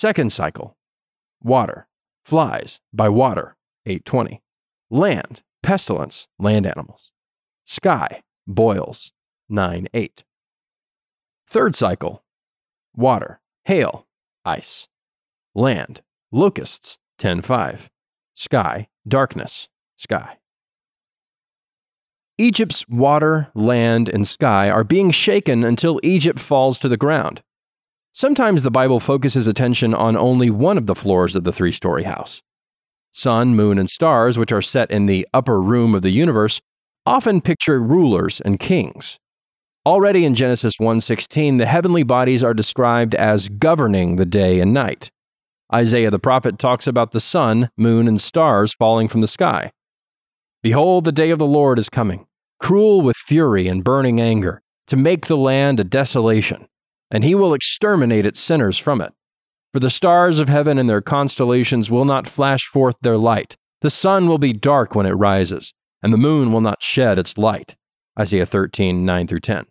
Second 0.00 0.33
cycle, 0.33 0.78
water, 1.42 1.87
flies, 2.25 2.80
by 2.90 3.11
water, 3.11 3.59
820. 3.85 4.40
Land, 4.88 5.42
pestilence, 5.62 6.26
land 6.38 6.66
animals. 6.66 7.12
Sky, 7.66 8.23
boils, 8.47 9.12
9 9.50 9.88
8. 9.92 10.25
Third 11.47 11.75
cycle, 11.75 12.25
water, 12.97 13.42
hail, 13.66 14.07
ice. 14.42 14.88
Land, 15.54 16.00
locusts, 16.33 16.97
10 17.19 17.42
5. 17.42 17.90
Sky, 18.33 18.88
darkness, 19.07 19.69
sky. 19.99 20.38
Egypt's 22.38 22.88
water, 22.88 23.50
land, 23.54 24.09
and 24.09 24.26
sky 24.26 24.71
are 24.71 24.83
being 24.83 25.11
shaken 25.11 25.62
until 25.62 26.00
Egypt 26.02 26.38
falls 26.38 26.78
to 26.78 26.88
the 26.88 26.97
ground. 26.97 27.42
Sometimes 28.12 28.62
the 28.62 28.70
Bible 28.70 29.00
focuses 29.00 29.46
attention 29.46 29.94
on 29.94 30.16
only 30.16 30.50
one 30.50 30.76
of 30.76 30.86
the 30.86 30.94
floors 30.94 31.36
of 31.36 31.44
the 31.44 31.52
three 31.52 31.72
story 31.72 32.02
house. 32.02 32.42
Sun, 33.12 33.54
moon, 33.54 33.78
and 33.78 33.88
stars, 33.88 34.36
which 34.38 34.52
are 34.52 34.62
set 34.62 34.90
in 34.90 35.06
the 35.06 35.26
upper 35.32 35.60
room 35.60 35.94
of 35.94 36.02
the 36.02 36.10
universe, 36.10 36.60
often 37.06 37.40
picture 37.40 37.80
rulers 37.80 38.40
and 38.40 38.58
kings. 38.58 39.18
Already 39.86 40.24
in 40.24 40.34
Genesis 40.34 40.74
1:16, 40.78 41.58
the 41.58 41.66
heavenly 41.66 42.02
bodies 42.02 42.44
are 42.44 42.54
described 42.54 43.14
as 43.14 43.48
governing 43.48 44.16
the 44.16 44.26
day 44.26 44.60
and 44.60 44.74
night. 44.74 45.10
Isaiah 45.72 46.10
the 46.10 46.18
prophet 46.18 46.58
talks 46.58 46.86
about 46.86 47.12
the 47.12 47.20
sun, 47.20 47.70
moon, 47.76 48.06
and 48.08 48.20
stars 48.20 48.74
falling 48.74 49.08
from 49.08 49.20
the 49.20 49.28
sky. 49.28 49.72
Behold, 50.62 51.04
the 51.04 51.12
day 51.12 51.30
of 51.30 51.38
the 51.38 51.46
Lord 51.46 51.78
is 51.78 51.88
coming 51.88 52.26
cruel 52.60 53.00
with 53.00 53.16
fury 53.16 53.66
and 53.66 53.82
burning 53.82 54.20
anger, 54.20 54.62
to 54.86 54.96
make 54.96 55.26
the 55.26 55.36
land 55.36 55.80
a 55.80 55.84
desolation, 55.84 56.68
and 57.10 57.24
he 57.24 57.34
will 57.34 57.54
exterminate 57.54 58.26
its 58.26 58.40
sinners 58.40 58.78
from 58.78 59.00
it. 59.00 59.12
For 59.72 59.80
the 59.80 59.90
stars 59.90 60.38
of 60.38 60.48
heaven 60.48 60.78
and 60.78 60.88
their 60.88 61.00
constellations 61.00 61.90
will 61.90 62.04
not 62.04 62.26
flash 62.26 62.64
forth 62.66 62.96
their 63.02 63.16
light. 63.16 63.56
The 63.82 63.90
sun 63.90 64.26
will 64.26 64.38
be 64.38 64.52
dark 64.52 64.94
when 64.94 65.06
it 65.06 65.12
rises, 65.12 65.72
and 66.02 66.12
the 66.12 66.18
moon 66.18 66.52
will 66.52 66.60
not 66.60 66.82
shed 66.82 67.18
its 67.18 67.38
light. 67.38 67.76
Isaiah 68.18 68.46
13, 68.46 69.04
9 69.04 69.26
through 69.26 69.40
10. 69.40 69.66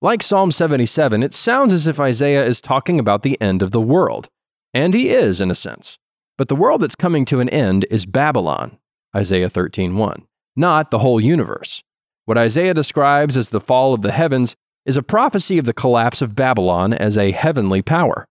Like 0.00 0.22
Psalm 0.22 0.52
77, 0.52 1.22
it 1.22 1.34
sounds 1.34 1.72
as 1.72 1.86
if 1.86 1.98
Isaiah 1.98 2.44
is 2.44 2.60
talking 2.60 3.00
about 3.00 3.22
the 3.22 3.40
end 3.40 3.62
of 3.62 3.72
the 3.72 3.80
world. 3.80 4.28
And 4.72 4.94
he 4.94 5.10
is, 5.10 5.40
in 5.40 5.50
a 5.50 5.54
sense. 5.54 5.98
But 6.38 6.48
the 6.48 6.56
world 6.56 6.82
that's 6.82 6.94
coming 6.94 7.24
to 7.26 7.40
an 7.40 7.48
end 7.48 7.86
is 7.90 8.06
Babylon, 8.06 8.78
Isaiah 9.14 9.48
13, 9.48 9.96
1 9.96 10.26
not 10.56 10.90
the 10.90 10.98
whole 10.98 11.20
universe. 11.20 11.82
What 12.24 12.38
Isaiah 12.38 12.74
describes 12.74 13.36
as 13.36 13.50
the 13.50 13.60
fall 13.60 13.94
of 13.94 14.00
the 14.00 14.10
heavens 14.10 14.56
is 14.86 14.96
a 14.96 15.02
prophecy 15.02 15.58
of 15.58 15.66
the 15.66 15.74
collapse 15.74 16.22
of 16.22 16.34
Babylon 16.34 16.92
as 16.92 17.18
a 17.18 17.32
heavenly 17.32 17.82
power. 17.82 18.26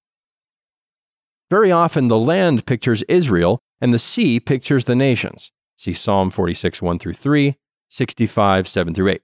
Very 1.52 1.72
often, 1.72 2.08
the 2.08 2.18
land 2.18 2.66
pictures 2.66 3.04
Israel 3.04 3.60
and 3.80 3.94
the 3.94 4.00
sea 4.00 4.40
pictures 4.40 4.86
the 4.86 4.96
nations. 4.96 5.52
See 5.78 5.94
Psalm 5.94 6.32
46, 6.32 6.82
1 6.82 6.98
through 6.98 7.14
3, 7.14 7.58
65, 7.90 8.68
7 8.68 8.94
through 8.94 9.10
8. 9.10 9.22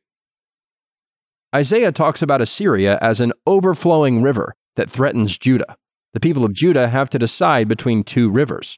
Isaiah 1.56 1.92
talks 1.92 2.22
about 2.22 2.42
Assyria 2.42 3.00
as 3.02 3.20
an 3.20 3.34
overflowing 3.48 4.22
river 4.22 4.54
that 4.76 4.90
threatens 4.90 5.38
Judah. 5.38 5.78
The 6.14 6.20
people 6.20 6.46
of 6.46 6.54
Judah 6.54 6.90
have 6.90 7.10
to 7.10 7.20
decide 7.20 7.68
between 7.68 8.04
two 8.04 8.30
rivers. 8.30 8.78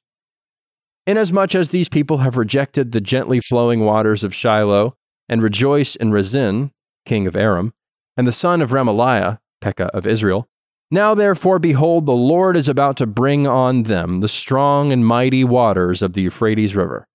Inasmuch 1.06 1.56
as 1.56 1.70
these 1.70 1.90
people 1.90 2.20
have 2.20 2.38
rejected 2.38 2.92
the 2.92 3.02
gently 3.02 3.40
flowing 3.40 3.82
waters 3.82 4.24
of 4.24 4.32
Shiloah, 4.32 4.94
and 5.28 5.42
rejoice 5.42 5.96
in 5.96 6.12
Rezin, 6.12 6.72
king 7.06 7.28
of 7.28 7.36
Aram, 7.36 7.74
and 8.18 8.28
the 8.28 8.32
son 8.32 8.62
of 8.62 8.72
Remaliah, 8.72 9.40
Pekah 9.62 9.96
of 9.96 10.06
Israel, 10.06 10.48
now 10.92 11.16
therefore, 11.16 11.58
behold, 11.58 12.06
the 12.06 12.12
Lord 12.12 12.56
is 12.56 12.70
about 12.70 12.98
to 12.98 13.08
bring 13.08 13.48
on 13.48 13.84
them 13.84 14.20
the 14.20 14.28
strong 14.28 14.92
and 14.92 15.06
mighty 15.06 15.44
waters 15.44 16.02
of 16.02 16.14
the 16.14 16.22
Euphrates 16.22 16.76
River, 16.76 17.08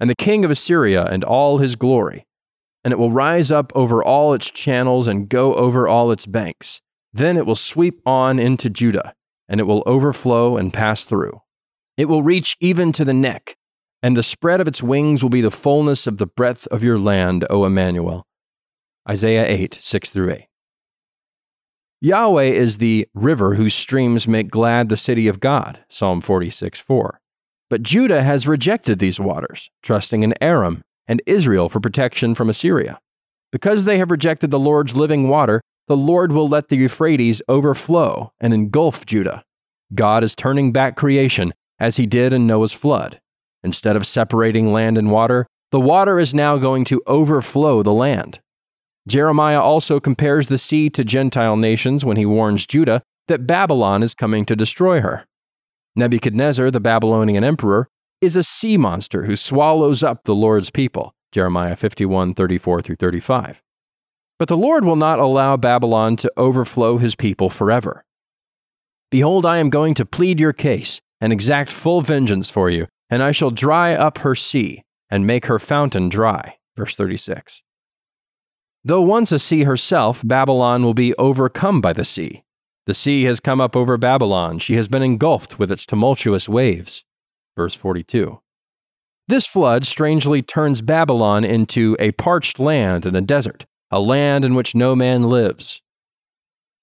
and 0.00 0.10
the 0.10 0.16
king 0.16 0.44
of 0.44 0.50
Assyria 0.50 1.04
and 1.04 1.22
all 1.22 1.58
his 1.58 1.76
glory, 1.76 2.26
and 2.82 2.92
it 2.92 2.98
will 2.98 3.12
rise 3.12 3.52
up 3.52 3.70
over 3.76 4.02
all 4.02 4.34
its 4.34 4.50
channels 4.50 5.06
and 5.06 5.28
go 5.28 5.54
over 5.54 5.86
all 5.86 6.10
its 6.10 6.26
banks. 6.26 6.80
Then 7.12 7.36
it 7.36 7.46
will 7.46 7.54
sweep 7.54 8.00
on 8.04 8.40
into 8.40 8.68
Judah, 8.68 9.14
and 9.48 9.60
it 9.60 9.64
will 9.64 9.84
overflow 9.86 10.56
and 10.56 10.72
pass 10.72 11.04
through. 11.04 11.40
It 11.96 12.06
will 12.06 12.24
reach 12.24 12.56
even 12.60 12.90
to 12.92 13.04
the 13.04 13.14
neck, 13.14 13.56
and 14.02 14.16
the 14.16 14.24
spread 14.24 14.60
of 14.60 14.66
its 14.66 14.82
wings 14.82 15.22
will 15.22 15.30
be 15.30 15.40
the 15.40 15.52
fullness 15.52 16.08
of 16.08 16.18
the 16.18 16.26
breadth 16.26 16.66
of 16.66 16.82
your 16.82 16.98
land, 16.98 17.46
O 17.48 17.64
Emmanuel. 17.64 18.26
Isaiah 19.08 19.46
8, 19.46 19.78
6 19.80 20.10
through 20.10 20.32
8. 20.32 20.46
Yahweh 22.00 22.44
is 22.44 22.78
the 22.78 23.06
river 23.14 23.54
whose 23.54 23.74
streams 23.74 24.28
make 24.28 24.50
glad 24.50 24.88
the 24.88 24.96
city 24.96 25.28
of 25.28 25.40
God, 25.40 25.84
Psalm 25.88 26.20
46, 26.20 26.78
4. 26.78 27.20
But 27.70 27.82
Judah 27.82 28.22
has 28.22 28.46
rejected 28.46 28.98
these 28.98 29.20
waters, 29.20 29.70
trusting 29.82 30.22
in 30.22 30.34
Aram 30.40 30.82
and 31.06 31.22
Israel 31.26 31.68
for 31.68 31.80
protection 31.80 32.34
from 32.34 32.48
Assyria. 32.48 32.98
Because 33.52 33.84
they 33.84 33.98
have 33.98 34.10
rejected 34.10 34.50
the 34.50 34.58
Lord's 34.58 34.96
living 34.96 35.28
water, 35.28 35.60
the 35.86 35.96
Lord 35.96 36.32
will 36.32 36.48
let 36.48 36.68
the 36.68 36.76
Euphrates 36.76 37.42
overflow 37.48 38.32
and 38.40 38.54
engulf 38.54 39.04
Judah. 39.06 39.44
God 39.94 40.24
is 40.24 40.34
turning 40.34 40.72
back 40.72 40.96
creation 40.96 41.52
as 41.78 41.96
he 41.96 42.06
did 42.06 42.32
in 42.32 42.46
Noah's 42.46 42.72
flood. 42.72 43.20
Instead 43.62 43.96
of 43.96 44.06
separating 44.06 44.72
land 44.72 44.96
and 44.98 45.10
water, 45.10 45.46
the 45.72 45.80
water 45.80 46.18
is 46.18 46.34
now 46.34 46.56
going 46.56 46.84
to 46.86 47.02
overflow 47.06 47.82
the 47.82 47.92
land. 47.92 48.40
Jeremiah 49.06 49.60
also 49.60 50.00
compares 50.00 50.48
the 50.48 50.58
sea 50.58 50.88
to 50.90 51.04
Gentile 51.04 51.56
nations 51.56 52.04
when 52.04 52.16
he 52.16 52.24
warns 52.24 52.66
Judah 52.66 53.02
that 53.28 53.46
Babylon 53.46 54.02
is 54.02 54.14
coming 54.14 54.46
to 54.46 54.56
destroy 54.56 55.00
her. 55.00 55.26
Nebuchadnezzar, 55.96 56.70
the 56.70 56.80
Babylonian 56.80 57.44
emperor, 57.44 57.88
is 58.20 58.36
a 58.36 58.42
sea 58.42 58.76
monster 58.76 59.24
who 59.24 59.36
swallows 59.36 60.02
up 60.02 60.24
the 60.24 60.34
Lord's 60.34 60.70
people. 60.70 61.14
Jeremiah 61.32 61.76
51 61.76 62.34
34 62.34 62.80
through 62.80 62.96
35. 62.96 63.60
But 64.38 64.48
the 64.48 64.56
Lord 64.56 64.84
will 64.84 64.96
not 64.96 65.18
allow 65.18 65.56
Babylon 65.56 66.16
to 66.16 66.32
overflow 66.36 66.98
his 66.98 67.14
people 67.14 67.50
forever. 67.50 68.04
Behold, 69.10 69.44
I 69.44 69.58
am 69.58 69.70
going 69.70 69.94
to 69.94 70.06
plead 70.06 70.40
your 70.40 70.52
case 70.52 71.00
and 71.20 71.32
exact 71.32 71.70
full 71.70 72.00
vengeance 72.00 72.50
for 72.50 72.70
you, 72.70 72.86
and 73.10 73.22
I 73.22 73.32
shall 73.32 73.50
dry 73.50 73.94
up 73.94 74.18
her 74.18 74.34
sea 74.34 74.82
and 75.10 75.26
make 75.26 75.46
her 75.46 75.58
fountain 75.58 76.08
dry. 76.08 76.56
Verse 76.76 76.96
36. 76.96 77.63
Though 78.84 79.00
once 79.00 79.32
a 79.32 79.38
sea 79.38 79.64
herself, 79.64 80.20
Babylon 80.22 80.82
will 80.82 80.94
be 80.94 81.14
overcome 81.14 81.80
by 81.80 81.94
the 81.94 82.04
sea. 82.04 82.44
The 82.86 82.92
sea 82.92 83.22
has 83.24 83.40
come 83.40 83.60
up 83.60 83.74
over 83.74 83.96
Babylon. 83.96 84.58
She 84.58 84.76
has 84.76 84.88
been 84.88 85.02
engulfed 85.02 85.58
with 85.58 85.72
its 85.72 85.86
tumultuous 85.86 86.48
waves. 86.50 87.04
Verse 87.56 87.74
42. 87.74 88.40
This 89.26 89.46
flood 89.46 89.86
strangely 89.86 90.42
turns 90.42 90.82
Babylon 90.82 91.44
into 91.44 91.96
a 91.98 92.12
parched 92.12 92.60
land 92.60 93.06
and 93.06 93.16
a 93.16 93.22
desert, 93.22 93.64
a 93.90 94.00
land 94.00 94.44
in 94.44 94.54
which 94.54 94.74
no 94.74 94.94
man 94.94 95.22
lives. 95.22 95.80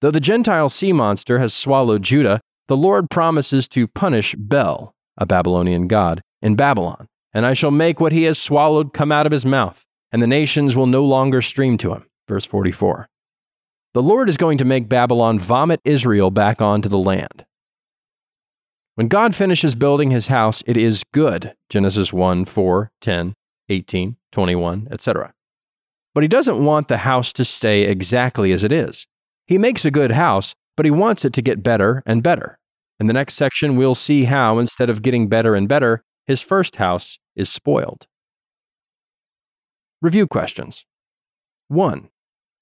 Though 0.00 0.10
the 0.10 0.18
Gentile 0.18 0.68
sea 0.68 0.92
monster 0.92 1.38
has 1.38 1.54
swallowed 1.54 2.02
Judah, 2.02 2.40
the 2.66 2.76
Lord 2.76 3.10
promises 3.10 3.68
to 3.68 3.86
punish 3.86 4.34
Bel, 4.36 4.92
a 5.16 5.24
Babylonian 5.24 5.86
god, 5.86 6.20
in 6.40 6.56
Babylon, 6.56 7.06
and 7.32 7.46
I 7.46 7.54
shall 7.54 7.70
make 7.70 8.00
what 8.00 8.10
he 8.10 8.24
has 8.24 8.38
swallowed 8.38 8.92
come 8.92 9.12
out 9.12 9.26
of 9.26 9.32
his 9.32 9.46
mouth, 9.46 9.84
and 10.12 10.22
the 10.22 10.26
nations 10.26 10.76
will 10.76 10.86
no 10.86 11.04
longer 11.04 11.42
stream 11.42 11.78
to 11.78 11.94
him. 11.94 12.06
Verse 12.28 12.44
44. 12.44 13.08
The 13.94 14.02
Lord 14.02 14.28
is 14.28 14.36
going 14.36 14.58
to 14.58 14.64
make 14.64 14.88
Babylon 14.88 15.38
vomit 15.38 15.80
Israel 15.84 16.30
back 16.30 16.62
onto 16.62 16.88
the 16.88 16.98
land. 16.98 17.44
When 18.94 19.08
God 19.08 19.34
finishes 19.34 19.74
building 19.74 20.10
his 20.10 20.26
house, 20.26 20.62
it 20.66 20.76
is 20.76 21.02
good. 21.12 21.54
Genesis 21.70 22.12
1, 22.12 22.44
4, 22.44 22.90
10, 23.00 23.34
18, 23.68 24.16
21, 24.30 24.88
etc. 24.90 25.32
But 26.14 26.22
he 26.22 26.28
doesn't 26.28 26.62
want 26.62 26.88
the 26.88 26.98
house 26.98 27.32
to 27.34 27.44
stay 27.44 27.82
exactly 27.82 28.52
as 28.52 28.62
it 28.62 28.72
is. 28.72 29.06
He 29.46 29.56
makes 29.56 29.84
a 29.84 29.90
good 29.90 30.12
house, 30.12 30.54
but 30.76 30.86
he 30.86 30.90
wants 30.90 31.24
it 31.24 31.32
to 31.34 31.42
get 31.42 31.62
better 31.62 32.02
and 32.04 32.22
better. 32.22 32.58
In 33.00 33.06
the 33.06 33.14
next 33.14 33.34
section, 33.34 33.76
we'll 33.76 33.94
see 33.94 34.24
how, 34.24 34.58
instead 34.58 34.88
of 34.90 35.02
getting 35.02 35.28
better 35.28 35.54
and 35.54 35.68
better, 35.68 36.02
his 36.26 36.40
first 36.40 36.76
house 36.76 37.18
is 37.34 37.48
spoiled. 37.48 38.06
Review 40.02 40.26
questions 40.26 40.84
1. 41.68 42.08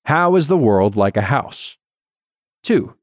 How 0.05 0.37
is 0.37 0.49
the 0.49 0.59
world 0.59 0.95
like 0.95 1.17
a 1.17 1.23
house? 1.23 1.79
2. 2.65 2.95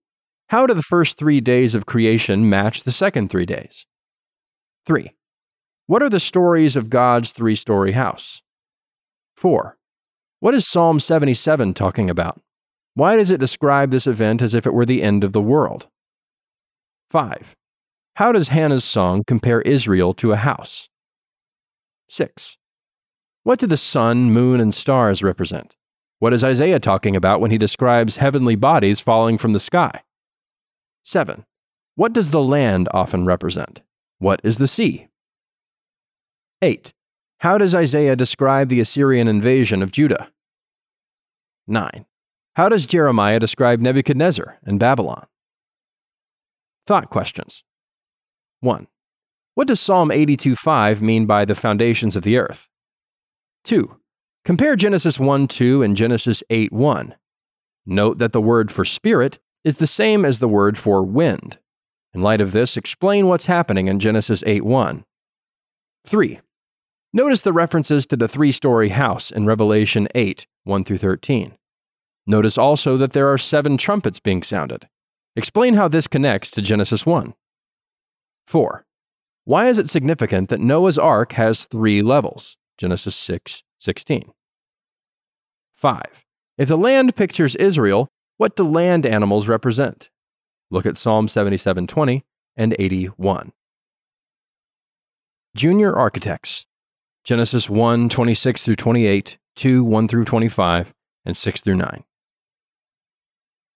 How 0.49 0.67
do 0.67 0.75
the 0.75 0.83
first 0.83 1.17
three 1.17 1.41
days 1.41 1.73
of 1.73 1.87
creation 1.87 2.47
match 2.47 2.83
the 2.83 2.91
second 2.91 3.31
three 3.31 3.47
days? 3.47 3.87
3. 4.85 5.11
What 5.87 6.03
are 6.03 6.09
the 6.09 6.19
stories 6.19 6.75
of 6.75 6.91
God's 6.91 7.31
three 7.31 7.55
story 7.55 7.93
house? 7.93 8.43
4. 9.37 9.75
What 10.39 10.53
is 10.53 10.67
Psalm 10.67 10.99
77 10.99 11.73
talking 11.73 12.07
about? 12.07 12.39
Why 12.93 13.15
does 13.15 13.31
it 13.31 13.39
describe 13.39 13.89
this 13.89 14.05
event 14.05 14.43
as 14.43 14.53
if 14.53 14.67
it 14.67 14.73
were 14.73 14.85
the 14.85 15.01
end 15.01 15.23
of 15.23 15.33
the 15.33 15.41
world? 15.41 15.87
5. 17.09 17.55
How 18.17 18.31
does 18.31 18.49
Hannah's 18.49 18.83
song 18.83 19.23
compare 19.25 19.61
Israel 19.61 20.13
to 20.13 20.31
a 20.31 20.35
house? 20.35 20.89
6. 22.07 22.57
What 23.47 23.59
do 23.59 23.65
the 23.65 23.77
sun, 23.77 24.29
moon, 24.29 24.59
and 24.59 24.75
stars 24.75 25.23
represent? 25.23 25.77
What 26.19 26.33
is 26.33 26.43
Isaiah 26.43 26.81
talking 26.81 27.15
about 27.15 27.39
when 27.39 27.49
he 27.49 27.57
describes 27.57 28.17
heavenly 28.17 28.57
bodies 28.57 28.99
falling 28.99 29.37
from 29.37 29.53
the 29.53 29.59
sky? 29.61 30.03
7. 31.03 31.45
What 31.95 32.11
does 32.11 32.31
the 32.31 32.43
land 32.43 32.89
often 32.93 33.25
represent? 33.25 33.83
What 34.19 34.41
is 34.43 34.57
the 34.57 34.67
sea? 34.67 35.07
8. 36.61 36.91
How 37.37 37.57
does 37.57 37.73
Isaiah 37.73 38.17
describe 38.17 38.67
the 38.67 38.81
Assyrian 38.81 39.29
invasion 39.29 39.81
of 39.81 39.93
Judah? 39.93 40.29
9. 41.67 42.05
How 42.57 42.67
does 42.67 42.85
Jeremiah 42.85 43.39
describe 43.39 43.79
Nebuchadnezzar 43.79 44.57
and 44.65 44.77
Babylon? 44.77 45.25
Thought 46.85 47.09
questions 47.09 47.63
1. 48.59 48.87
What 49.53 49.69
does 49.69 49.79
Psalm 49.79 50.11
82:5 50.11 51.01
mean 51.01 51.25
by 51.25 51.45
the 51.45 51.55
foundations 51.55 52.17
of 52.17 52.23
the 52.23 52.35
earth? 52.35 52.67
2. 53.67 53.97
Compare 54.45 54.77
Genesis 54.77 55.19
1 55.19 55.49
2 55.49 55.83
and 55.83 55.97
Genesis 55.97 56.41
8 56.49 56.71
1. 56.71 57.15
Note 57.85 58.17
that 58.17 58.31
the 58.31 58.41
word 58.41 58.71
for 58.71 58.85
spirit 58.85 59.39
is 59.65 59.77
the 59.77 59.85
same 59.85 60.23
as 60.23 60.39
the 60.39 60.47
word 60.47 60.77
for 60.77 61.03
wind. 61.03 61.57
In 62.13 62.21
light 62.21 62.39
of 62.39 62.53
this, 62.53 62.77
explain 62.77 63.27
what's 63.27 63.47
happening 63.47 63.87
in 63.87 63.99
Genesis 63.99 64.41
8 64.47 64.63
1. 64.63 65.03
3. 66.05 66.39
Notice 67.11 67.41
the 67.41 67.51
references 67.51 68.05
to 68.05 68.15
the 68.15 68.27
three 68.29 68.53
story 68.53 68.89
house 68.89 69.31
in 69.31 69.45
Revelation 69.45 70.07
8 70.15 70.47
1 70.63 70.83
through 70.85 70.99
13. 70.99 71.57
Notice 72.25 72.57
also 72.57 72.95
that 72.95 73.11
there 73.11 73.31
are 73.31 73.37
seven 73.37 73.75
trumpets 73.75 74.21
being 74.21 74.43
sounded. 74.43 74.87
Explain 75.35 75.73
how 75.73 75.89
this 75.89 76.07
connects 76.07 76.49
to 76.51 76.61
Genesis 76.61 77.05
1. 77.05 77.33
4. 78.47 78.85
Why 79.43 79.67
is 79.67 79.77
it 79.77 79.89
significant 79.89 80.47
that 80.47 80.61
Noah's 80.61 80.97
ark 80.97 81.33
has 81.33 81.65
three 81.65 82.01
levels? 82.01 82.55
Genesis 82.77 83.15
6 83.15 83.63
16. 83.79 84.31
5. 85.75 86.01
If 86.57 86.67
the 86.67 86.77
land 86.77 87.15
pictures 87.15 87.55
Israel, 87.55 88.07
what 88.37 88.55
do 88.55 88.63
land 88.63 89.05
animals 89.05 89.47
represent? 89.47 90.09
Look 90.71 90.85
at 90.85 90.97
Psalm 90.97 91.27
77:20 91.27 92.23
and 92.55 92.75
81. 92.79 93.53
Junior 95.55 95.95
Architects 95.95 96.65
Genesis 97.23 97.69
1 97.69 98.09
26 98.09 98.63
through 98.63 98.75
28, 98.75 99.37
2 99.55 99.83
1 99.83 100.07
through 100.07 100.25
25, 100.25 100.93
and 101.25 101.35
6 101.35 101.61
through 101.61 101.75
9. 101.75 102.03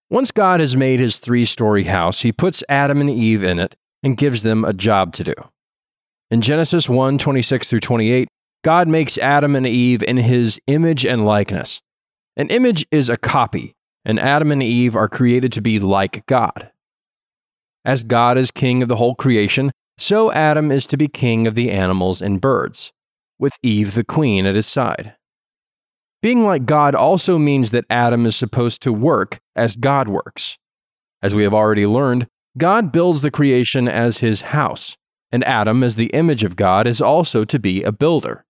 Once 0.08 0.30
God 0.30 0.60
has 0.60 0.76
made 0.76 1.00
his 1.00 1.18
three 1.18 1.44
story 1.44 1.84
house, 1.84 2.22
he 2.22 2.32
puts 2.32 2.64
Adam 2.68 3.00
and 3.00 3.10
Eve 3.10 3.42
in 3.42 3.58
it 3.58 3.76
and 4.02 4.16
gives 4.16 4.42
them 4.42 4.64
a 4.64 4.72
job 4.72 5.12
to 5.14 5.24
do. 5.24 5.34
In 6.30 6.40
Genesis 6.40 6.88
1 6.88 7.18
26 7.18 7.68
through 7.68 7.80
28, 7.80 8.28
God 8.64 8.86
makes 8.86 9.18
Adam 9.18 9.56
and 9.56 9.66
Eve 9.66 10.02
in 10.04 10.18
his 10.18 10.60
image 10.68 11.04
and 11.04 11.24
likeness. 11.24 11.80
An 12.36 12.48
image 12.48 12.86
is 12.90 13.08
a 13.08 13.16
copy, 13.16 13.74
and 14.04 14.20
Adam 14.20 14.52
and 14.52 14.62
Eve 14.62 14.94
are 14.94 15.08
created 15.08 15.52
to 15.52 15.60
be 15.60 15.80
like 15.80 16.24
God. 16.26 16.70
As 17.84 18.04
God 18.04 18.38
is 18.38 18.52
king 18.52 18.82
of 18.82 18.88
the 18.88 18.96
whole 18.96 19.16
creation, 19.16 19.72
so 19.98 20.30
Adam 20.32 20.70
is 20.70 20.86
to 20.86 20.96
be 20.96 21.08
king 21.08 21.46
of 21.46 21.56
the 21.56 21.70
animals 21.70 22.22
and 22.22 22.40
birds 22.40 22.92
with 23.38 23.58
Eve 23.62 23.94
the 23.94 24.04
queen 24.04 24.46
at 24.46 24.54
his 24.54 24.66
side. 24.66 25.16
Being 26.22 26.44
like 26.44 26.64
God 26.64 26.94
also 26.94 27.38
means 27.38 27.72
that 27.72 27.84
Adam 27.90 28.24
is 28.26 28.36
supposed 28.36 28.80
to 28.82 28.92
work 28.92 29.38
as 29.56 29.74
God 29.74 30.06
works. 30.06 30.56
As 31.20 31.34
we 31.34 31.42
have 31.42 31.52
already 31.52 31.86
learned, 31.86 32.28
God 32.56 32.92
builds 32.92 33.22
the 33.22 33.30
creation 33.30 33.88
as 33.88 34.18
his 34.18 34.42
house, 34.42 34.96
and 35.32 35.42
Adam, 35.42 35.82
as 35.82 35.96
the 35.96 36.06
image 36.06 36.44
of 36.44 36.54
God, 36.54 36.86
is 36.86 37.00
also 37.00 37.44
to 37.44 37.58
be 37.58 37.82
a 37.82 37.90
builder. 37.90 38.44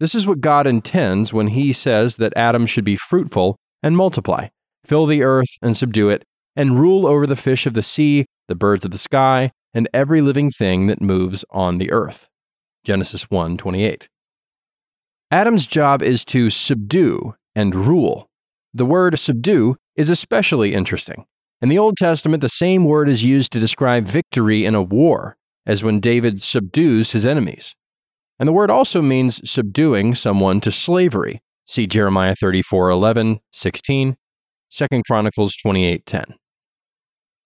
This 0.00 0.14
is 0.14 0.26
what 0.26 0.40
God 0.40 0.66
intends 0.66 1.30
when 1.30 1.48
he 1.48 1.74
says 1.74 2.16
that 2.16 2.32
Adam 2.34 2.64
should 2.64 2.84
be 2.84 2.96
fruitful 2.96 3.56
and 3.82 3.96
multiply, 3.96 4.48
fill 4.82 5.04
the 5.04 5.22
earth 5.22 5.50
and 5.60 5.76
subdue 5.76 6.08
it, 6.08 6.24
and 6.56 6.80
rule 6.80 7.06
over 7.06 7.26
the 7.26 7.36
fish 7.36 7.66
of 7.66 7.74
the 7.74 7.82
sea, 7.82 8.24
the 8.48 8.54
birds 8.54 8.84
of 8.84 8.92
the 8.92 8.98
sky, 8.98 9.52
and 9.74 9.88
every 9.92 10.22
living 10.22 10.50
thing 10.50 10.86
that 10.86 11.02
moves 11.02 11.44
on 11.50 11.76
the 11.76 11.92
earth. 11.92 12.28
Genesis 12.82 13.30
1:28. 13.30 14.08
Adam's 15.30 15.66
job 15.66 16.02
is 16.02 16.24
to 16.24 16.48
subdue 16.48 17.34
and 17.54 17.74
rule. 17.74 18.26
The 18.72 18.86
word 18.86 19.18
subdue 19.18 19.76
is 19.96 20.08
especially 20.08 20.72
interesting. 20.72 21.26
In 21.60 21.68
the 21.68 21.78
Old 21.78 21.98
Testament, 21.98 22.40
the 22.40 22.48
same 22.48 22.84
word 22.84 23.08
is 23.08 23.22
used 23.22 23.52
to 23.52 23.60
describe 23.60 24.08
victory 24.08 24.64
in 24.64 24.74
a 24.74 24.82
war, 24.82 25.36
as 25.66 25.84
when 25.84 26.00
David 26.00 26.40
subdues 26.40 27.12
his 27.12 27.26
enemies. 27.26 27.74
And 28.40 28.48
the 28.48 28.52
word 28.52 28.70
also 28.70 29.02
means 29.02 29.48
subduing 29.48 30.14
someone 30.14 30.62
to 30.62 30.72
slavery. 30.72 31.42
See 31.66 31.86
Jeremiah 31.86 32.34
34 32.34 32.88
11, 32.88 33.40
16, 33.52 34.16
2 34.72 34.86
Chronicles 35.06 35.54
28 35.62 36.06
10. 36.06 36.24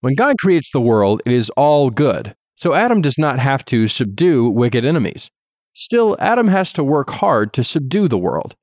When 0.01 0.15
God 0.15 0.37
creates 0.41 0.71
the 0.71 0.81
world, 0.81 1.21
it 1.27 1.33
is 1.33 1.51
all 1.51 1.91
good, 1.91 2.37
so 2.55 2.75
Adam 2.75 3.01
does 3.01 3.19
not 3.19 3.41
have 3.41 3.65
to 3.67 3.89
subdue 3.89 4.49
wicked 4.49 4.85
enemies. 4.85 5.31
Still, 5.75 6.17
Adam 6.21 6.49
has 6.49 6.73
to 6.75 6.85
work 6.85 7.11
hard 7.11 7.53
to 7.55 7.65
subdue 7.65 8.07
the 8.07 8.17
world. 8.17 8.55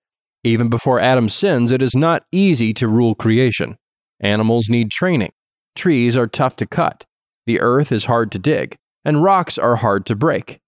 Even 0.45 0.69
before 0.69 0.99
Adam 0.99 1.27
sins, 1.27 1.71
it 1.71 1.84
is 1.84 1.93
not 1.93 2.23
easy 2.32 2.73
to 2.75 2.88
rule 2.88 3.13
creation. 3.13 3.77
Animals 4.21 4.69
need 4.69 4.89
training. 4.89 5.32
Trees 5.75 6.15
are 6.15 6.27
tough 6.27 6.56
to 6.56 6.65
cut. 6.65 7.06
The 7.45 7.60
earth 7.60 7.91
is 7.91 8.06
hard 8.06 8.32
to 8.32 8.39
dig. 8.39 8.77
And 9.03 9.23
rocks 9.23 9.58
are 9.58 9.75
hard 9.75 10.06
to 10.06 10.15
break. 10.15 10.62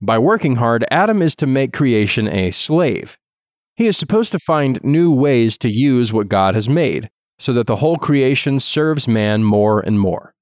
By 0.00 0.18
working 0.18 0.56
hard, 0.56 0.84
Adam 0.90 1.20
is 1.22 1.34
to 1.36 1.46
make 1.46 1.72
creation 1.72 2.28
a 2.28 2.52
slave. 2.52 3.16
He 3.74 3.86
is 3.86 3.96
supposed 3.96 4.30
to 4.32 4.38
find 4.38 4.82
new 4.84 5.12
ways 5.12 5.58
to 5.58 5.68
use 5.68 6.12
what 6.12 6.28
God 6.28 6.54
has 6.54 6.68
made, 6.68 7.10
so 7.38 7.52
that 7.52 7.66
the 7.66 7.76
whole 7.76 7.96
creation 7.96 8.60
serves 8.60 9.08
man 9.08 9.42
more 9.42 9.80
and 9.80 9.98
more. 9.98 10.34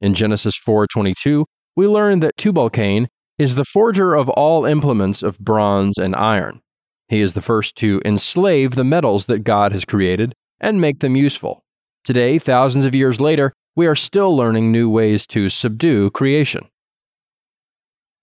In 0.00 0.14
Genesis 0.14 0.56
4:22, 0.56 1.46
we 1.74 1.86
learn 1.88 2.20
that 2.20 2.36
Tubal-Cain 2.36 3.08
is 3.38 3.54
the 3.56 3.64
forger 3.64 4.14
of 4.14 4.28
all 4.30 4.64
implements 4.64 5.22
of 5.22 5.38
bronze 5.38 5.98
and 5.98 6.14
iron. 6.14 6.60
He 7.08 7.20
is 7.20 7.32
the 7.32 7.42
first 7.42 7.74
to 7.76 8.00
enslave 8.04 8.72
the 8.72 8.84
metals 8.84 9.26
that 9.26 9.40
God 9.40 9.72
has 9.72 9.84
created 9.84 10.34
and 10.60 10.80
make 10.80 11.00
them 11.00 11.16
useful. 11.16 11.64
Today, 12.04 12.38
thousands 12.38 12.84
of 12.84 12.94
years 12.94 13.20
later, 13.20 13.52
we 13.74 13.86
are 13.86 13.96
still 13.96 14.36
learning 14.36 14.70
new 14.70 14.88
ways 14.88 15.26
to 15.28 15.48
subdue 15.48 16.10
creation. 16.10 16.68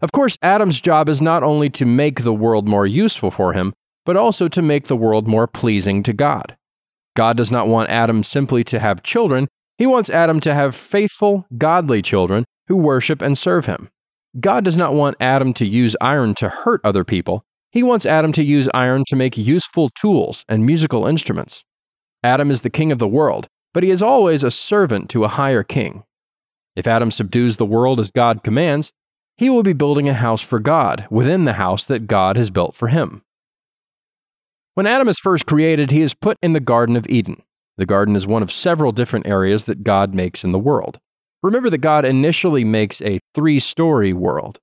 Of 0.02 0.12
course, 0.12 0.38
Adam's 0.42 0.80
job 0.80 1.10
is 1.10 1.22
not 1.22 1.44
only 1.44 1.70
to 1.72 1.86
make 1.86 2.24
the 2.24 2.34
world 2.34 2.68
more 2.68 2.88
useful 2.88 3.32
for 3.32 3.54
him, 3.54 3.74
but 4.06 4.16
also 4.16 4.48
to 4.48 4.62
make 4.62 4.88
the 4.88 4.96
world 4.96 5.28
more 5.28 5.48
pleasing 5.48 6.04
to 6.04 6.14
God. 6.14 6.56
God 7.16 7.36
does 7.36 7.52
not 7.52 7.68
want 7.68 7.90
Adam 7.90 8.24
simply 8.24 8.64
to 8.66 8.80
have 8.80 9.04
children, 9.04 9.48
he 9.78 9.86
wants 9.86 10.10
Adam 10.10 10.40
to 10.42 10.54
have 10.54 10.76
faithful, 10.76 11.46
godly 11.58 12.02
children 12.02 12.44
who 12.68 12.76
worship 12.76 13.22
and 13.22 13.38
serve 13.38 13.66
him. 13.66 13.90
God 14.40 14.66
does 14.66 14.76
not 14.76 14.94
want 14.94 15.16
Adam 15.20 15.54
to 15.54 15.66
use 15.66 15.96
iron 16.02 16.36
to 16.36 16.50
hurt 16.50 16.82
other 16.84 17.04
people. 17.04 17.44
He 17.72 17.82
wants 17.82 18.06
Adam 18.06 18.32
to 18.34 18.44
use 18.44 18.70
iron 18.74 19.04
to 19.08 19.16
make 19.16 19.38
useful 19.38 19.90
tools 19.90 20.44
and 20.50 20.66
musical 20.66 21.08
instruments. 21.08 21.64
Adam 22.24 22.52
is 22.52 22.62
the 22.62 22.70
king 22.70 22.92
of 22.92 23.00
the 23.00 23.08
world, 23.08 23.48
but 23.74 23.84
he 23.84 23.90
is 23.90 24.02
always 24.02 24.44
a 24.44 24.52
servant 24.52 25.10
to 25.12 25.24
a 25.24 25.30
higher 25.30 25.64
king. 25.64 26.04
If 26.76 26.86
Adam 26.86 27.10
subdues 27.10 27.58
the 27.58 27.66
world 27.66 28.00
as 28.00 28.12
God 28.12 28.44
commands, 28.44 28.92
he 29.40 29.50
will 29.50 29.64
be 29.64 29.72
building 29.72 30.10
a 30.10 30.14
house 30.14 30.42
for 30.42 30.60
God 30.60 31.08
within 31.10 31.46
the 31.46 31.54
house 31.54 31.86
that 31.86 32.08
God 32.08 32.36
has 32.36 32.50
built 32.50 32.76
for 32.76 32.90
him. 32.90 33.22
When 34.74 34.86
Adam 34.86 35.08
is 35.08 35.18
first 35.18 35.46
created, 35.46 35.92
he 35.92 36.02
is 36.02 36.14
put 36.14 36.36
in 36.44 36.52
the 36.52 36.60
Garden 36.60 36.98
of 36.98 37.08
Eden. 37.08 37.42
The 37.78 37.86
garden 37.86 38.18
is 38.18 38.28
one 38.28 38.44
of 38.44 38.52
several 38.52 38.92
different 38.92 39.28
areas 39.28 39.64
that 39.64 39.86
God 39.86 40.14
makes 40.14 40.44
in 40.44 40.52
the 40.52 40.60
world. 40.60 41.00
Remember 41.42 41.70
that 41.70 41.78
God 41.78 42.04
initially 42.04 42.66
makes 42.66 43.02
a 43.02 43.22
three 43.34 43.60
story 43.60 44.12
world. 44.12 44.60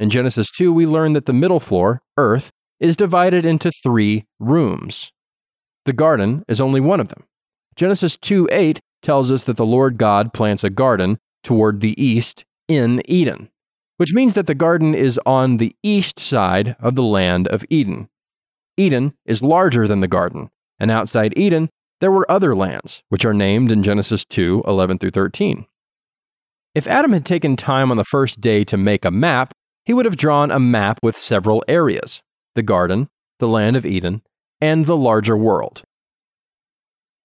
In 0.00 0.10
Genesis 0.10 0.50
2, 0.50 0.72
we 0.72 0.86
learn 0.86 1.12
that 1.12 1.26
the 1.26 1.32
middle 1.32 1.60
floor, 1.60 2.02
earth, 2.16 2.50
is 2.80 2.96
divided 2.96 3.46
into 3.46 3.70
three 3.70 4.24
rooms. 4.40 5.12
The 5.84 5.92
garden 5.92 6.44
is 6.48 6.60
only 6.60 6.80
one 6.80 6.98
of 6.98 7.10
them. 7.10 7.22
Genesis 7.76 8.16
2 8.16 8.48
8 8.50 8.80
tells 9.02 9.30
us 9.30 9.44
that 9.44 9.56
the 9.56 9.64
Lord 9.64 9.98
God 9.98 10.32
plants 10.32 10.64
a 10.64 10.70
garden 10.70 11.18
toward 11.44 11.78
the 11.78 11.94
east 12.02 12.44
in 12.66 13.02
Eden, 13.04 13.50
which 14.00 14.14
means 14.14 14.32
that 14.32 14.46
the 14.46 14.54
garden 14.54 14.94
is 14.94 15.20
on 15.26 15.58
the 15.58 15.76
east 15.82 16.18
side 16.18 16.74
of 16.80 16.94
the 16.94 17.02
land 17.02 17.46
of 17.48 17.66
Eden. 17.68 18.08
Eden 18.78 19.12
is 19.26 19.42
larger 19.42 19.86
than 19.86 20.00
the 20.00 20.08
garden, 20.08 20.48
and 20.78 20.90
outside 20.90 21.36
Eden, 21.36 21.68
there 22.00 22.10
were 22.10 22.24
other 22.30 22.54
lands, 22.54 23.02
which 23.10 23.26
are 23.26 23.34
named 23.34 23.70
in 23.70 23.82
Genesis 23.82 24.24
2 24.24 24.64
11 24.66 24.96
through 24.96 25.10
13. 25.10 25.66
If 26.74 26.86
Adam 26.86 27.12
had 27.12 27.26
taken 27.26 27.56
time 27.56 27.90
on 27.90 27.98
the 27.98 28.04
first 28.06 28.40
day 28.40 28.64
to 28.64 28.78
make 28.78 29.04
a 29.04 29.10
map, 29.10 29.52
he 29.84 29.92
would 29.92 30.06
have 30.06 30.16
drawn 30.16 30.50
a 30.50 30.58
map 30.58 30.98
with 31.02 31.14
several 31.14 31.62
areas 31.68 32.22
the 32.54 32.62
garden, 32.62 33.10
the 33.38 33.48
land 33.48 33.76
of 33.76 33.84
Eden, 33.84 34.22
and 34.62 34.86
the 34.86 34.96
larger 34.96 35.36
world. 35.36 35.82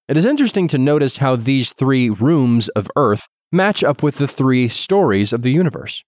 It 0.10 0.18
is 0.18 0.26
interesting 0.26 0.68
to 0.68 0.78
notice 0.78 1.18
how 1.18 1.38
these 1.38 1.72
three 1.72 2.10
rooms 2.10 2.68
of 2.68 2.92
Earth 2.98 3.30
match 3.50 3.82
up 3.82 4.04
with 4.04 4.18
the 4.18 4.28
three 4.28 4.68
stories 4.68 5.32
of 5.32 5.42
the 5.42 5.54
universe. 5.54 6.04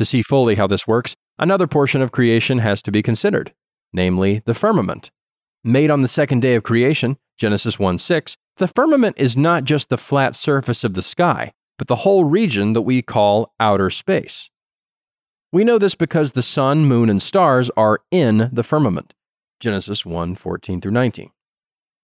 To 0.00 0.06
see 0.06 0.22
fully 0.22 0.54
how 0.54 0.66
this 0.66 0.86
works, 0.86 1.14
another 1.38 1.66
portion 1.66 2.00
of 2.00 2.10
creation 2.10 2.56
has 2.60 2.80
to 2.84 2.90
be 2.90 3.02
considered, 3.02 3.52
namely 3.92 4.40
the 4.46 4.54
firmament. 4.54 5.10
Made 5.62 5.90
on 5.90 6.00
the 6.00 6.08
second 6.08 6.40
day 6.40 6.54
of 6.54 6.62
creation, 6.62 7.18
Genesis 7.36 7.78
1 7.78 7.98
6, 7.98 8.34
the 8.56 8.66
firmament 8.66 9.16
is 9.18 9.36
not 9.36 9.64
just 9.64 9.90
the 9.90 9.98
flat 9.98 10.34
surface 10.34 10.84
of 10.84 10.94
the 10.94 11.02
sky, 11.02 11.52
but 11.76 11.86
the 11.86 11.96
whole 11.96 12.24
region 12.24 12.72
that 12.72 12.80
we 12.80 13.02
call 13.02 13.52
outer 13.60 13.90
space. 13.90 14.48
We 15.52 15.64
know 15.64 15.76
this 15.76 15.94
because 15.94 16.32
the 16.32 16.40
sun, 16.40 16.86
moon, 16.86 17.10
and 17.10 17.20
stars 17.20 17.70
are 17.76 17.98
in 18.10 18.48
the 18.50 18.64
firmament. 18.64 19.12
Genesis 19.60 20.06
1 20.06 20.34
14 20.34 20.80
through 20.80 20.92
19. 20.92 21.28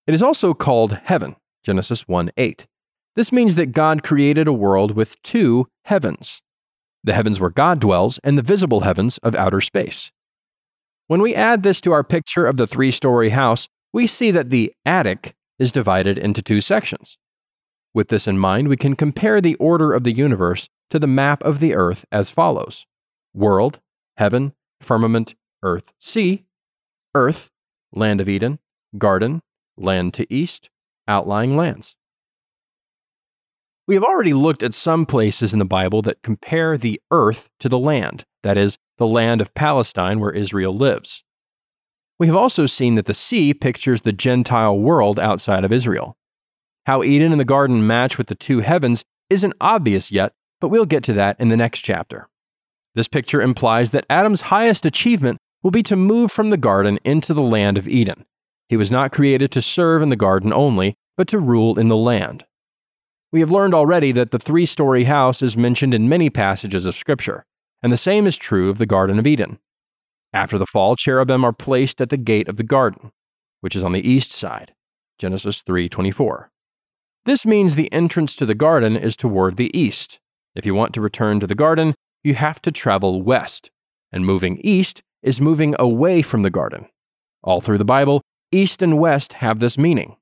It 0.06 0.12
is 0.12 0.22
also 0.22 0.52
called 0.52 1.00
heaven. 1.04 1.36
Genesis 1.64 2.06
1 2.06 2.30
8. 2.36 2.66
This 3.14 3.32
means 3.32 3.54
that 3.54 3.72
God 3.72 4.02
created 4.02 4.46
a 4.46 4.52
world 4.52 4.94
with 4.94 5.22
two 5.22 5.66
heavens 5.86 6.42
the 7.06 7.14
heavens 7.14 7.40
where 7.40 7.50
God 7.50 7.80
dwells, 7.80 8.18
and 8.22 8.36
the 8.36 8.42
visible 8.42 8.80
heavens 8.80 9.16
of 9.18 9.34
outer 9.34 9.62
space. 9.62 10.12
When 11.06 11.22
we 11.22 11.34
add 11.34 11.62
this 11.62 11.80
to 11.82 11.92
our 11.92 12.04
picture 12.04 12.46
of 12.46 12.56
the 12.56 12.66
three 12.66 12.90
story 12.90 13.30
house, 13.30 13.68
we 13.92 14.06
see 14.06 14.30
that 14.32 14.50
the 14.50 14.74
attic 14.84 15.34
is 15.58 15.72
divided 15.72 16.18
into 16.18 16.42
two 16.42 16.60
sections. 16.60 17.16
With 17.94 18.08
this 18.08 18.26
in 18.26 18.38
mind, 18.38 18.68
we 18.68 18.76
can 18.76 18.96
compare 18.96 19.40
the 19.40 19.54
order 19.54 19.92
of 19.94 20.04
the 20.04 20.12
universe 20.12 20.68
to 20.90 20.98
the 20.98 21.06
map 21.06 21.42
of 21.44 21.60
the 21.60 21.74
earth 21.74 22.04
as 22.12 22.28
follows 22.28 22.84
world, 23.32 23.80
heaven, 24.16 24.52
firmament, 24.80 25.34
earth, 25.62 25.92
sea, 25.98 26.44
earth, 27.14 27.50
land 27.92 28.20
of 28.20 28.28
Eden, 28.28 28.58
garden, 28.98 29.40
land 29.76 30.12
to 30.14 30.32
east, 30.32 30.70
outlying 31.06 31.56
lands. 31.56 31.94
We 33.86 33.94
have 33.94 34.02
already 34.02 34.32
looked 34.32 34.64
at 34.64 34.74
some 34.74 35.06
places 35.06 35.52
in 35.52 35.60
the 35.60 35.64
Bible 35.64 36.02
that 36.02 36.22
compare 36.22 36.76
the 36.76 37.00
earth 37.12 37.48
to 37.60 37.68
the 37.68 37.78
land, 37.78 38.24
that 38.42 38.56
is, 38.56 38.78
the 38.98 39.06
land 39.06 39.40
of 39.40 39.54
Palestine 39.54 40.18
where 40.18 40.32
Israel 40.32 40.76
lives. 40.76 41.22
We 42.18 42.26
have 42.26 42.36
also 42.36 42.66
seen 42.66 42.96
that 42.96 43.06
the 43.06 43.14
sea 43.14 43.54
pictures 43.54 44.00
the 44.00 44.12
Gentile 44.12 44.76
world 44.76 45.20
outside 45.20 45.64
of 45.64 45.72
Israel. 45.72 46.16
How 46.86 47.04
Eden 47.04 47.30
and 47.30 47.40
the 47.40 47.44
garden 47.44 47.86
match 47.86 48.18
with 48.18 48.26
the 48.26 48.34
two 48.34 48.60
heavens 48.60 49.04
isn't 49.28 49.54
obvious 49.60 50.10
yet, 50.10 50.32
but 50.60 50.68
we'll 50.68 50.86
get 50.86 51.04
to 51.04 51.12
that 51.12 51.38
in 51.38 51.48
the 51.48 51.56
next 51.56 51.82
chapter. 51.82 52.28
This 52.94 53.06
picture 53.06 53.42
implies 53.42 53.90
that 53.90 54.06
Adam's 54.08 54.42
highest 54.42 54.86
achievement 54.86 55.38
will 55.62 55.70
be 55.70 55.82
to 55.84 55.96
move 55.96 56.32
from 56.32 56.50
the 56.50 56.56
garden 56.56 56.98
into 57.04 57.34
the 57.34 57.42
land 57.42 57.76
of 57.76 57.86
Eden. 57.86 58.24
He 58.68 58.76
was 58.76 58.90
not 58.90 59.12
created 59.12 59.52
to 59.52 59.62
serve 59.62 60.02
in 60.02 60.08
the 60.08 60.16
garden 60.16 60.52
only, 60.52 60.94
but 61.16 61.28
to 61.28 61.38
rule 61.38 61.78
in 61.78 61.88
the 61.88 61.96
land. 61.96 62.45
We 63.36 63.40
have 63.40 63.50
learned 63.50 63.74
already 63.74 64.12
that 64.12 64.30
the 64.30 64.38
three 64.38 64.64
story 64.64 65.04
house 65.04 65.42
is 65.42 65.58
mentioned 65.58 65.92
in 65.92 66.08
many 66.08 66.30
passages 66.30 66.86
of 66.86 66.94
Scripture, 66.94 67.44
and 67.82 67.92
the 67.92 67.98
same 67.98 68.26
is 68.26 68.38
true 68.38 68.70
of 68.70 68.78
the 68.78 68.86
Garden 68.86 69.18
of 69.18 69.26
Eden. 69.26 69.58
After 70.32 70.56
the 70.56 70.64
fall, 70.64 70.96
cherubim 70.96 71.44
are 71.44 71.52
placed 71.52 72.00
at 72.00 72.08
the 72.08 72.16
gate 72.16 72.48
of 72.48 72.56
the 72.56 72.62
garden, 72.62 73.12
which 73.60 73.76
is 73.76 73.82
on 73.82 73.92
the 73.92 74.08
east 74.08 74.32
side. 74.32 74.72
Genesis 75.18 75.60
3:24. 75.60 76.48
This 77.26 77.44
means 77.44 77.74
the 77.74 77.92
entrance 77.92 78.36
to 78.36 78.46
the 78.46 78.54
garden 78.54 78.96
is 78.96 79.18
toward 79.18 79.58
the 79.58 79.70
east. 79.78 80.18
If 80.54 80.64
you 80.64 80.74
want 80.74 80.94
to 80.94 81.02
return 81.02 81.38
to 81.40 81.46
the 81.46 81.54
garden, 81.54 81.94
you 82.24 82.32
have 82.32 82.62
to 82.62 82.72
travel 82.72 83.20
west, 83.20 83.70
and 84.10 84.24
moving 84.24 84.58
east 84.64 85.02
is 85.22 85.42
moving 85.42 85.76
away 85.78 86.22
from 86.22 86.40
the 86.40 86.48
garden. 86.48 86.86
All 87.42 87.60
through 87.60 87.76
the 87.76 87.84
Bible, 87.84 88.22
east 88.50 88.80
and 88.80 88.98
west 88.98 89.34
have 89.44 89.58
this 89.58 89.76
meaning. 89.76 90.16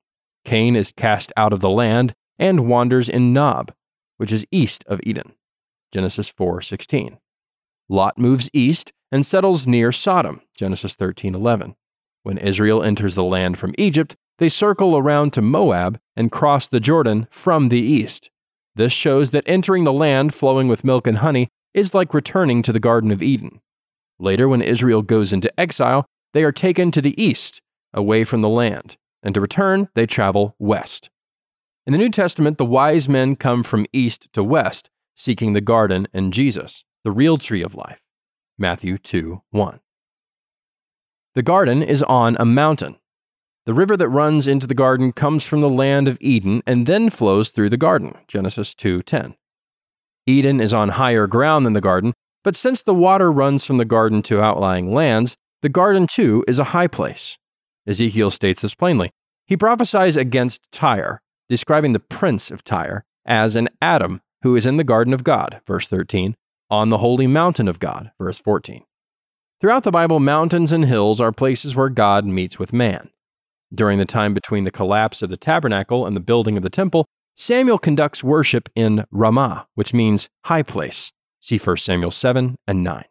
Cain 0.44 0.74
is 0.74 0.90
cast 0.90 1.32
out 1.36 1.52
of 1.52 1.60
the 1.60 1.70
land 1.70 2.12
and 2.38 2.68
wanders 2.68 3.08
in 3.08 3.32
Nod, 3.32 3.74
which 4.16 4.32
is 4.32 4.46
east 4.50 4.84
of 4.86 5.00
Eden. 5.04 5.34
Genesis 5.92 6.28
4:16. 6.28 7.18
Lot 7.88 8.18
moves 8.18 8.50
east 8.52 8.92
and 9.12 9.24
settles 9.24 9.66
near 9.66 9.92
Sodom, 9.92 10.40
Genesis 10.56 10.96
13:11. 10.96 11.76
When 12.22 12.38
Israel 12.38 12.82
enters 12.82 13.14
the 13.14 13.22
land 13.22 13.58
from 13.58 13.74
Egypt, 13.78 14.16
they 14.38 14.48
circle 14.48 14.96
around 14.96 15.32
to 15.32 15.42
Moab 15.42 16.00
and 16.16 16.32
cross 16.32 16.66
the 16.66 16.80
Jordan 16.80 17.28
from 17.30 17.68
the 17.68 17.80
east. 17.80 18.30
This 18.74 18.92
shows 18.92 19.30
that 19.30 19.44
entering 19.46 19.84
the 19.84 19.92
land 19.92 20.34
flowing 20.34 20.66
with 20.66 20.84
milk 20.84 21.06
and 21.06 21.18
honey 21.18 21.48
is 21.74 21.94
like 21.94 22.14
returning 22.14 22.62
to 22.62 22.72
the 22.72 22.80
Garden 22.80 23.10
of 23.10 23.22
Eden. 23.22 23.60
Later, 24.18 24.48
when 24.48 24.62
Israel 24.62 25.02
goes 25.02 25.32
into 25.32 25.52
exile, 25.60 26.06
they 26.32 26.42
are 26.42 26.52
taken 26.52 26.90
to 26.90 27.00
the 27.00 27.20
east, 27.20 27.60
away 27.92 28.24
from 28.24 28.40
the 28.40 28.48
land, 28.48 28.96
and 29.22 29.34
to 29.34 29.40
return, 29.40 29.88
they 29.94 30.06
travel 30.06 30.56
west. 30.58 31.10
In 31.86 31.92
the 31.92 31.98
New 31.98 32.08
Testament, 32.08 32.56
the 32.56 32.64
wise 32.64 33.10
men 33.10 33.36
come 33.36 33.62
from 33.62 33.84
east 33.92 34.28
to 34.32 34.42
west, 34.42 34.88
seeking 35.14 35.52
the 35.52 35.60
garden 35.60 36.08
and 36.14 36.32
Jesus, 36.32 36.82
the 37.02 37.10
real 37.10 37.36
tree 37.36 37.62
of 37.62 37.74
life. 37.74 38.00
Matthew 38.56 38.96
2 38.96 39.42
1. 39.50 39.80
The 41.34 41.42
garden 41.42 41.82
is 41.82 42.02
on 42.04 42.36
a 42.40 42.46
mountain. 42.46 42.96
The 43.66 43.74
river 43.74 43.98
that 43.98 44.08
runs 44.08 44.46
into 44.46 44.66
the 44.66 44.74
garden 44.74 45.12
comes 45.12 45.44
from 45.44 45.60
the 45.60 45.68
land 45.68 46.08
of 46.08 46.16
Eden 46.22 46.62
and 46.66 46.86
then 46.86 47.10
flows 47.10 47.50
through 47.50 47.68
the 47.68 47.76
garden. 47.76 48.16
Genesis 48.28 48.74
2:10. 48.74 49.34
Eden 50.26 50.60
is 50.60 50.72
on 50.72 50.90
higher 50.90 51.26
ground 51.26 51.66
than 51.66 51.74
the 51.74 51.82
garden, 51.82 52.14
but 52.42 52.56
since 52.56 52.80
the 52.80 52.94
water 52.94 53.30
runs 53.30 53.66
from 53.66 53.76
the 53.76 53.84
garden 53.84 54.22
to 54.22 54.40
outlying 54.40 54.90
lands, 54.90 55.36
the 55.60 55.68
garden 55.68 56.06
too 56.06 56.44
is 56.48 56.58
a 56.58 56.72
high 56.72 56.86
place. 56.86 57.36
Ezekiel 57.86 58.30
states 58.30 58.62
this 58.62 58.74
plainly. 58.74 59.10
He 59.46 59.56
prophesies 59.56 60.16
against 60.16 60.70
Tyre, 60.72 61.20
describing 61.48 61.92
the 61.92 62.00
prince 62.00 62.50
of 62.50 62.64
Tyre 62.64 63.04
as 63.26 63.56
an 63.56 63.68
Adam 63.80 64.20
who 64.42 64.56
is 64.56 64.66
in 64.66 64.76
the 64.76 64.84
garden 64.84 65.14
of 65.14 65.24
God, 65.24 65.60
verse 65.66 65.88
13, 65.88 66.36
on 66.70 66.90
the 66.90 66.98
holy 66.98 67.26
mountain 67.26 67.68
of 67.68 67.78
God, 67.78 68.12
verse 68.18 68.38
14. 68.38 68.84
Throughout 69.60 69.84
the 69.84 69.90
Bible, 69.90 70.20
mountains 70.20 70.72
and 70.72 70.84
hills 70.84 71.20
are 71.20 71.32
places 71.32 71.74
where 71.74 71.88
God 71.88 72.26
meets 72.26 72.58
with 72.58 72.72
man. 72.72 73.10
During 73.74 73.98
the 73.98 74.04
time 74.04 74.34
between 74.34 74.64
the 74.64 74.70
collapse 74.70 75.22
of 75.22 75.30
the 75.30 75.36
tabernacle 75.36 76.06
and 76.06 76.14
the 76.14 76.20
building 76.20 76.56
of 76.56 76.62
the 76.62 76.70
temple, 76.70 77.06
Samuel 77.36 77.78
conducts 77.78 78.22
worship 78.22 78.68
in 78.74 79.04
Ramah, 79.10 79.66
which 79.74 79.94
means 79.94 80.28
high 80.44 80.62
place. 80.62 81.10
See 81.40 81.58
1 81.58 81.78
Samuel 81.78 82.10
7 82.10 82.56
and 82.66 82.84
9. 82.84 83.04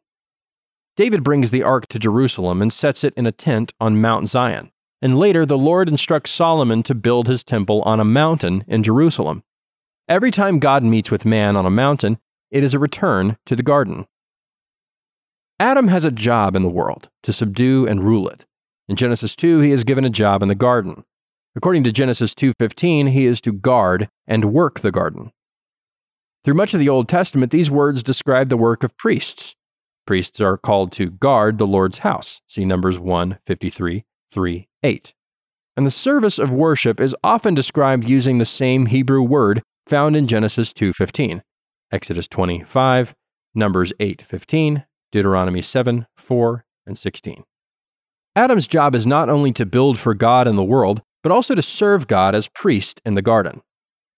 David 0.96 1.24
brings 1.24 1.50
the 1.50 1.64
ark 1.64 1.88
to 1.88 1.98
Jerusalem 1.98 2.62
and 2.62 2.72
sets 2.72 3.04
it 3.04 3.14
in 3.18 3.26
a 3.26 3.32
tent 3.32 3.74
on 3.80 4.00
Mount 4.00 4.30
Zion. 4.30 4.72
And 5.04 5.20
later, 5.20 5.46
the 5.46 5.58
Lord 5.58 5.90
instructs 5.90 6.32
Solomon 6.32 6.82
to 6.84 6.96
build 6.96 7.28
his 7.28 7.44
temple 7.44 7.82
on 7.82 8.00
a 8.00 8.06
mountain 8.06 8.64
in 8.70 8.84
Jerusalem. 8.84 9.44
Every 10.08 10.32
time 10.32 10.60
God 10.60 10.82
meets 10.82 11.12
with 11.12 11.26
man 11.26 11.58
on 11.58 11.66
a 11.66 11.70
mountain, 11.70 12.20
it 12.52 12.64
is 12.64 12.74
a 12.74 12.80
return 12.80 13.36
to 13.46 13.58
the 13.58 13.64
garden. 13.64 14.08
Adam 15.60 15.90
has 15.90 16.06
a 16.06 16.10
job 16.10 16.56
in 16.56 16.62
the 16.62 16.70
world 16.70 17.10
to 17.24 17.34
subdue 17.34 17.86
and 17.86 18.06
rule 18.06 18.30
it. 18.30 18.46
In 18.88 18.96
Genesis 18.96 19.36
2, 19.36 19.60
he 19.60 19.72
is 19.72 19.84
given 19.84 20.06
a 20.06 20.10
job 20.10 20.42
in 20.42 20.48
the 20.48 20.56
garden. 20.56 21.04
According 21.54 21.84
to 21.84 21.92
Genesis 21.92 22.34
2:15, 22.34 23.08
he 23.08 23.26
is 23.26 23.42
to 23.42 23.52
guard 23.52 24.10
and 24.26 24.54
work 24.54 24.80
the 24.80 24.92
garden. 24.92 25.34
Through 26.46 26.54
much 26.54 26.74
of 26.74 26.80
the 26.80 26.88
Old 26.88 27.10
Testament, 27.10 27.52
these 27.52 27.70
words 27.70 28.04
describe 28.04 28.48
the 28.48 28.56
work 28.56 28.84
of 28.84 28.96
priests. 28.96 29.54
Priests 30.08 30.40
are 30.40 30.58
called 30.58 30.94
to 30.94 31.10
guard 31.10 31.58
the 31.58 31.68
Lord's 31.68 32.00
house. 32.00 32.40
See 32.48 32.64
Numbers 32.64 32.98
1, 32.98 33.40
53, 33.46 34.06
3, 34.32 34.70
8. 34.84 35.14
And 35.76 35.86
the 35.86 35.92
service 35.92 36.38
of 36.38 36.52
worship 36.52 37.00
is 37.00 37.16
often 37.24 37.56
described 37.56 38.08
using 38.08 38.38
the 38.38 38.46
same 38.46 38.88
Hebrew 38.88 39.22
word 39.22 39.64
found 39.88 40.16
in 40.16 40.28
Genesis 40.28 40.74
2:15. 40.74 41.42
Exodus 41.92 42.28
25, 42.28 43.16
Numbers 43.56 43.94
8:15, 44.00 44.86
Deuteronomy 45.12 45.62
7 45.62 46.08
4, 46.18 46.66
and 46.86 46.98
16. 46.98 47.44
Adam's 48.36 48.68
job 48.68 48.96
is 48.96 49.06
not 49.06 49.30
only 49.30 49.52
to 49.54 49.66
build 49.66 50.00
for 50.00 50.14
God 50.14 50.48
and 50.48 50.58
the 50.58 50.64
world, 50.64 51.02
but 51.22 51.32
also 51.32 51.56
to 51.56 51.62
serve 51.62 52.08
God 52.08 52.36
as 52.36 52.48
priest 52.48 53.02
in 53.06 53.14
the 53.14 53.22
garden. 53.22 53.62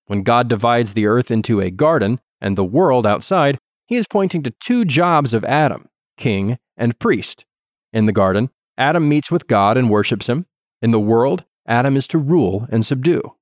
When 0.08 0.24
God 0.24 0.48
divides 0.48 0.94
the 0.94 1.06
earth 1.06 1.32
into 1.32 1.60
a 1.60 1.72
garden 1.72 2.20
and 2.40 2.58
the 2.58 2.64
world 2.64 3.06
outside, 3.06 3.58
he 3.88 3.96
is 3.96 4.08
pointing 4.08 4.44
to 4.44 4.54
two 4.60 4.86
jobs 4.86 5.34
of 5.34 5.44
Adam 5.46 5.90
king 6.18 6.58
and 6.78 6.98
priest. 6.98 7.46
In 7.92 8.06
the 8.06 8.14
garden, 8.14 8.50
Adam 8.78 9.10
meets 9.10 9.30
with 9.30 9.48
God 9.48 9.78
and 9.78 9.90
worships 9.90 10.28
him. 10.28 10.46
In 10.86 10.92
the 10.92 11.00
world, 11.00 11.46
Adam 11.66 11.98
is 11.98 12.06
to 12.10 12.20
rule 12.20 12.68
and 12.70 12.86
subdue. 12.86 13.34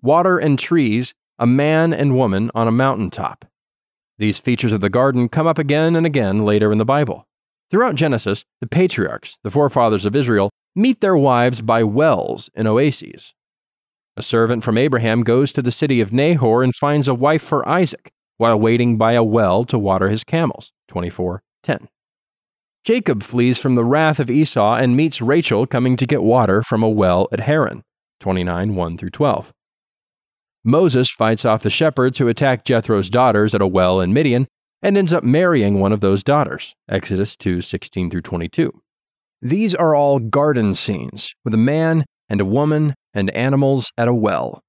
Water 0.00 0.38
and 0.38 0.58
trees 0.58 1.12
a 1.38 1.46
man 1.46 1.92
and 1.92 2.16
woman 2.16 2.50
on 2.54 2.66
a 2.66 2.72
mountaintop. 2.72 3.44
These 4.16 4.38
features 4.38 4.72
of 4.72 4.80
the 4.80 4.88
garden 4.88 5.28
come 5.28 5.46
up 5.46 5.58
again 5.58 5.94
and 5.94 6.06
again 6.06 6.46
later 6.46 6.72
in 6.72 6.78
the 6.78 6.86
Bible. 6.86 7.28
Throughout 7.70 7.96
Genesis, 7.96 8.46
the 8.62 8.66
patriarchs, 8.66 9.36
the 9.42 9.50
forefathers 9.50 10.06
of 10.06 10.16
Israel, 10.16 10.48
meet 10.74 11.02
their 11.02 11.18
wives 11.18 11.60
by 11.60 11.82
wells 11.82 12.48
in 12.54 12.66
oases. 12.66 13.34
A 14.16 14.22
servant 14.22 14.64
from 14.64 14.78
Abraham 14.78 15.22
goes 15.22 15.52
to 15.52 15.60
the 15.60 15.70
city 15.70 16.00
of 16.00 16.14
Nahor 16.14 16.62
and 16.62 16.74
finds 16.74 17.08
a 17.08 17.14
wife 17.14 17.42
for 17.42 17.68
Isaac 17.68 18.10
while 18.38 18.58
waiting 18.58 18.96
by 18.96 19.12
a 19.12 19.22
well 19.22 19.66
to 19.66 19.78
water 19.78 20.08
his 20.08 20.24
camels. 20.24 20.72
24:10. 20.88 21.88
Jacob 22.84 23.22
flees 23.22 23.58
from 23.58 23.76
the 23.76 23.84
wrath 23.84 24.20
of 24.20 24.30
Esau 24.30 24.74
and 24.74 24.94
meets 24.94 25.22
Rachel 25.22 25.66
coming 25.66 25.96
to 25.96 26.06
get 26.06 26.22
water 26.22 26.62
from 26.62 26.82
a 26.82 26.88
well 26.88 27.28
at 27.32 27.40
Haran. 27.40 27.82
29 28.20 28.74
1 28.74 28.98
through 28.98 29.10
12. 29.10 29.52
Moses 30.62 31.10
fights 31.10 31.46
off 31.46 31.62
the 31.62 31.70
shepherds 31.70 32.18
who 32.18 32.28
attack 32.28 32.64
Jethro's 32.64 33.08
daughters 33.08 33.54
at 33.54 33.62
a 33.62 33.66
well 33.66 34.00
in 34.00 34.12
Midian 34.12 34.46
and 34.82 34.98
ends 34.98 35.14
up 35.14 35.24
marrying 35.24 35.80
one 35.80 35.92
of 35.92 36.00
those 36.00 36.22
daughters. 36.22 36.74
Exodus 36.86 37.36
2 37.36 37.62
16 37.62 38.10
through 38.10 38.20
22. 38.20 38.70
These 39.40 39.74
are 39.74 39.94
all 39.94 40.18
garden 40.18 40.74
scenes 40.74 41.34
with 41.42 41.54
a 41.54 41.58
man 41.58 42.04
and 42.28 42.40
a 42.40 42.46
woman 42.46 42.94
and 43.14 43.30
animals 43.30 43.90
at 43.96 44.08
a 44.08 44.14
well. 44.14 44.60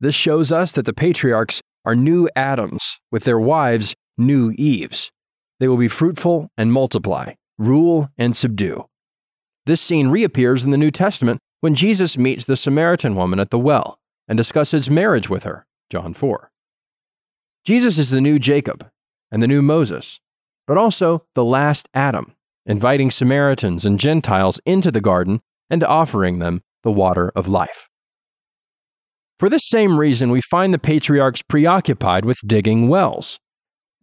This 0.00 0.16
shows 0.16 0.50
us 0.50 0.72
that 0.72 0.84
the 0.84 0.92
patriarchs 0.92 1.60
are 1.84 1.94
new 1.94 2.28
Adams, 2.34 2.98
with 3.12 3.22
their 3.22 3.38
wives 3.38 3.94
new 4.18 4.52
Eves. 4.56 5.12
They 5.60 5.68
will 5.68 5.76
be 5.76 5.88
fruitful 5.88 6.48
and 6.56 6.72
multiply, 6.72 7.34
rule 7.66 8.10
and 8.18 8.36
subdue. 8.36 8.86
This 9.66 9.80
scene 9.80 10.08
reappears 10.08 10.64
in 10.64 10.70
the 10.70 10.78
New 10.78 10.90
Testament 10.90 11.40
when 11.60 11.74
Jesus 11.74 12.18
meets 12.18 12.44
the 12.44 12.56
Samaritan 12.56 13.14
woman 13.14 13.38
at 13.38 13.50
the 13.50 13.58
well 13.58 13.98
and 14.26 14.36
discusses 14.36 14.90
marriage 14.90 15.30
with 15.30 15.44
her, 15.44 15.66
John 15.90 16.14
4. 16.14 16.50
Jesus 17.64 17.98
is 17.98 18.10
the 18.10 18.20
new 18.20 18.38
Jacob 18.38 18.88
and 19.30 19.42
the 19.42 19.46
new 19.46 19.62
Moses, 19.62 20.20
but 20.66 20.76
also 20.76 21.24
the 21.34 21.44
last 21.44 21.88
Adam, 21.94 22.34
inviting 22.66 23.10
Samaritans 23.10 23.84
and 23.84 24.00
Gentiles 24.00 24.60
into 24.66 24.90
the 24.90 25.00
garden 25.00 25.40
and 25.70 25.84
offering 25.84 26.40
them 26.40 26.62
the 26.82 26.90
water 26.90 27.30
of 27.36 27.48
life. 27.48 27.88
For 29.38 29.48
this 29.48 29.68
same 29.68 29.98
reason, 29.98 30.30
we 30.30 30.40
find 30.40 30.74
the 30.74 30.78
patriarchs 30.78 31.42
preoccupied 31.42 32.24
with 32.24 32.46
digging 32.46 32.88
wells. 32.88 33.40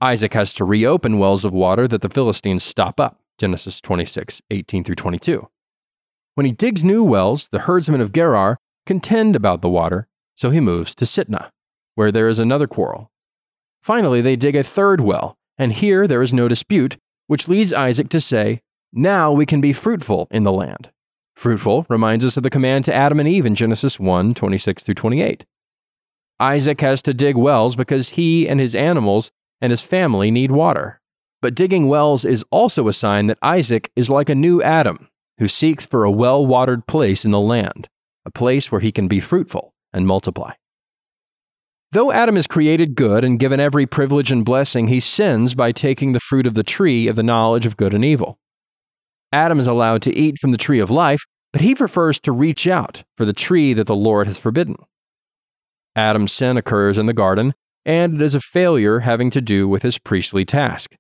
Isaac 0.01 0.33
has 0.33 0.53
to 0.55 0.65
reopen 0.65 1.19
wells 1.19 1.43
of 1.43 1.51
water 1.51 1.87
that 1.87 2.01
the 2.01 2.09
Philistines 2.09 2.63
stop 2.63 2.99
up. 2.99 3.18
Genesis 3.39 3.81
26, 3.81 4.41
18 4.51 4.83
through 4.83 4.95
22. 4.95 5.47
When 6.35 6.45
he 6.45 6.51
digs 6.51 6.83
new 6.83 7.03
wells, 7.03 7.47
the 7.51 7.59
herdsmen 7.59 8.01
of 8.01 8.11
Gerar 8.11 8.57
contend 8.85 9.35
about 9.35 9.61
the 9.61 9.69
water, 9.69 10.07
so 10.35 10.49
he 10.49 10.59
moves 10.59 10.93
to 10.95 11.05
Sitnah, 11.05 11.49
where 11.95 12.11
there 12.11 12.27
is 12.27 12.39
another 12.39 12.67
quarrel. 12.67 13.11
Finally, 13.81 14.21
they 14.21 14.35
dig 14.35 14.55
a 14.55 14.63
third 14.63 15.01
well, 15.01 15.37
and 15.57 15.73
here 15.73 16.05
there 16.05 16.21
is 16.21 16.33
no 16.33 16.47
dispute, 16.47 16.97
which 17.27 17.47
leads 17.47 17.73
Isaac 17.73 18.09
to 18.09 18.21
say, 18.21 18.61
Now 18.91 19.31
we 19.31 19.45
can 19.45 19.61
be 19.61 19.73
fruitful 19.73 20.27
in 20.31 20.43
the 20.43 20.51
land. 20.51 20.91
Fruitful 21.35 21.85
reminds 21.89 22.25
us 22.25 22.35
of 22.35 22.43
the 22.43 22.49
command 22.49 22.83
to 22.85 22.93
Adam 22.93 23.19
and 23.19 23.27
Eve 23.27 23.45
in 23.45 23.55
Genesis 23.55 23.99
1 23.99 24.33
26 24.33 24.83
through 24.83 24.95
28. 24.95 25.45
Isaac 26.39 26.81
has 26.81 27.01
to 27.03 27.13
dig 27.13 27.35
wells 27.35 27.75
because 27.75 28.09
he 28.09 28.47
and 28.47 28.59
his 28.59 28.75
animals 28.75 29.31
and 29.61 29.71
his 29.71 29.81
family 29.81 30.31
need 30.31 30.51
water. 30.51 30.99
But 31.41 31.55
digging 31.55 31.87
wells 31.87 32.25
is 32.25 32.43
also 32.51 32.87
a 32.87 32.93
sign 32.93 33.27
that 33.27 33.37
Isaac 33.41 33.91
is 33.95 34.09
like 34.09 34.29
a 34.29 34.35
new 34.35 34.61
Adam 34.61 35.09
who 35.37 35.47
seeks 35.47 35.85
for 35.85 36.03
a 36.03 36.11
well 36.11 36.45
watered 36.45 36.85
place 36.85 37.23
in 37.23 37.31
the 37.31 37.39
land, 37.39 37.87
a 38.25 38.31
place 38.31 38.71
where 38.71 38.81
he 38.81 38.91
can 38.91 39.07
be 39.07 39.19
fruitful 39.19 39.73
and 39.93 40.05
multiply. 40.05 40.53
Though 41.91 42.11
Adam 42.11 42.37
is 42.37 42.45
created 42.45 42.93
good 42.93 43.23
and 43.23 43.39
given 43.39 43.59
every 43.59 43.87
privilege 43.87 44.31
and 44.31 44.45
blessing, 44.45 44.89
he 44.89 44.99
sins 44.99 45.55
by 45.55 45.71
taking 45.71 46.11
the 46.11 46.19
fruit 46.19 46.45
of 46.45 46.53
the 46.53 46.63
tree 46.63 47.07
of 47.07 47.15
the 47.15 47.23
knowledge 47.23 47.65
of 47.65 47.77
good 47.77 47.93
and 47.93 48.05
evil. 48.05 48.37
Adam 49.31 49.59
is 49.59 49.65
allowed 49.65 50.01
to 50.03 50.15
eat 50.15 50.37
from 50.39 50.51
the 50.51 50.57
tree 50.57 50.79
of 50.79 50.91
life, 50.91 51.21
but 51.51 51.61
he 51.61 51.73
prefers 51.73 52.19
to 52.19 52.31
reach 52.31 52.67
out 52.67 53.03
for 53.17 53.25
the 53.25 53.33
tree 53.33 53.73
that 53.73 53.87
the 53.87 53.95
Lord 53.95 54.27
has 54.27 54.37
forbidden. 54.37 54.75
Adam's 55.95 56.31
sin 56.31 56.57
occurs 56.57 56.97
in 56.97 57.07
the 57.07 57.13
garden, 57.13 57.53
and 57.85 58.15
it 58.15 58.21
is 58.21 58.35
a 58.35 58.41
failure 58.41 58.99
having 58.99 59.31
to 59.31 59.41
do 59.41 59.67
with 59.67 59.81
his 59.81 59.97
priestly 59.97 60.45
task. 60.45 60.95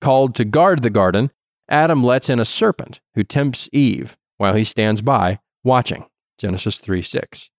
Called 0.00 0.34
to 0.36 0.44
guard 0.44 0.82
the 0.82 0.90
garden, 0.90 1.30
Adam 1.68 2.02
lets 2.02 2.30
in 2.30 2.40
a 2.40 2.44
serpent 2.44 3.00
who 3.14 3.22
tempts 3.22 3.68
Eve 3.72 4.16
while 4.38 4.54
he 4.54 4.64
stands 4.64 5.02
by 5.02 5.38
watching. 5.62 6.06
Genesis 6.38 6.78
3 6.78 7.02
6. 7.02 7.50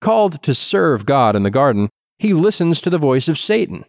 Called 0.00 0.42
to 0.42 0.54
serve 0.54 1.06
God 1.06 1.36
in 1.36 1.44
the 1.44 1.50
garden, 1.50 1.88
he 2.18 2.32
listens 2.32 2.80
to 2.80 2.90
the 2.90 2.98
voice 2.98 3.28
of 3.28 3.38
Satan. 3.38 3.84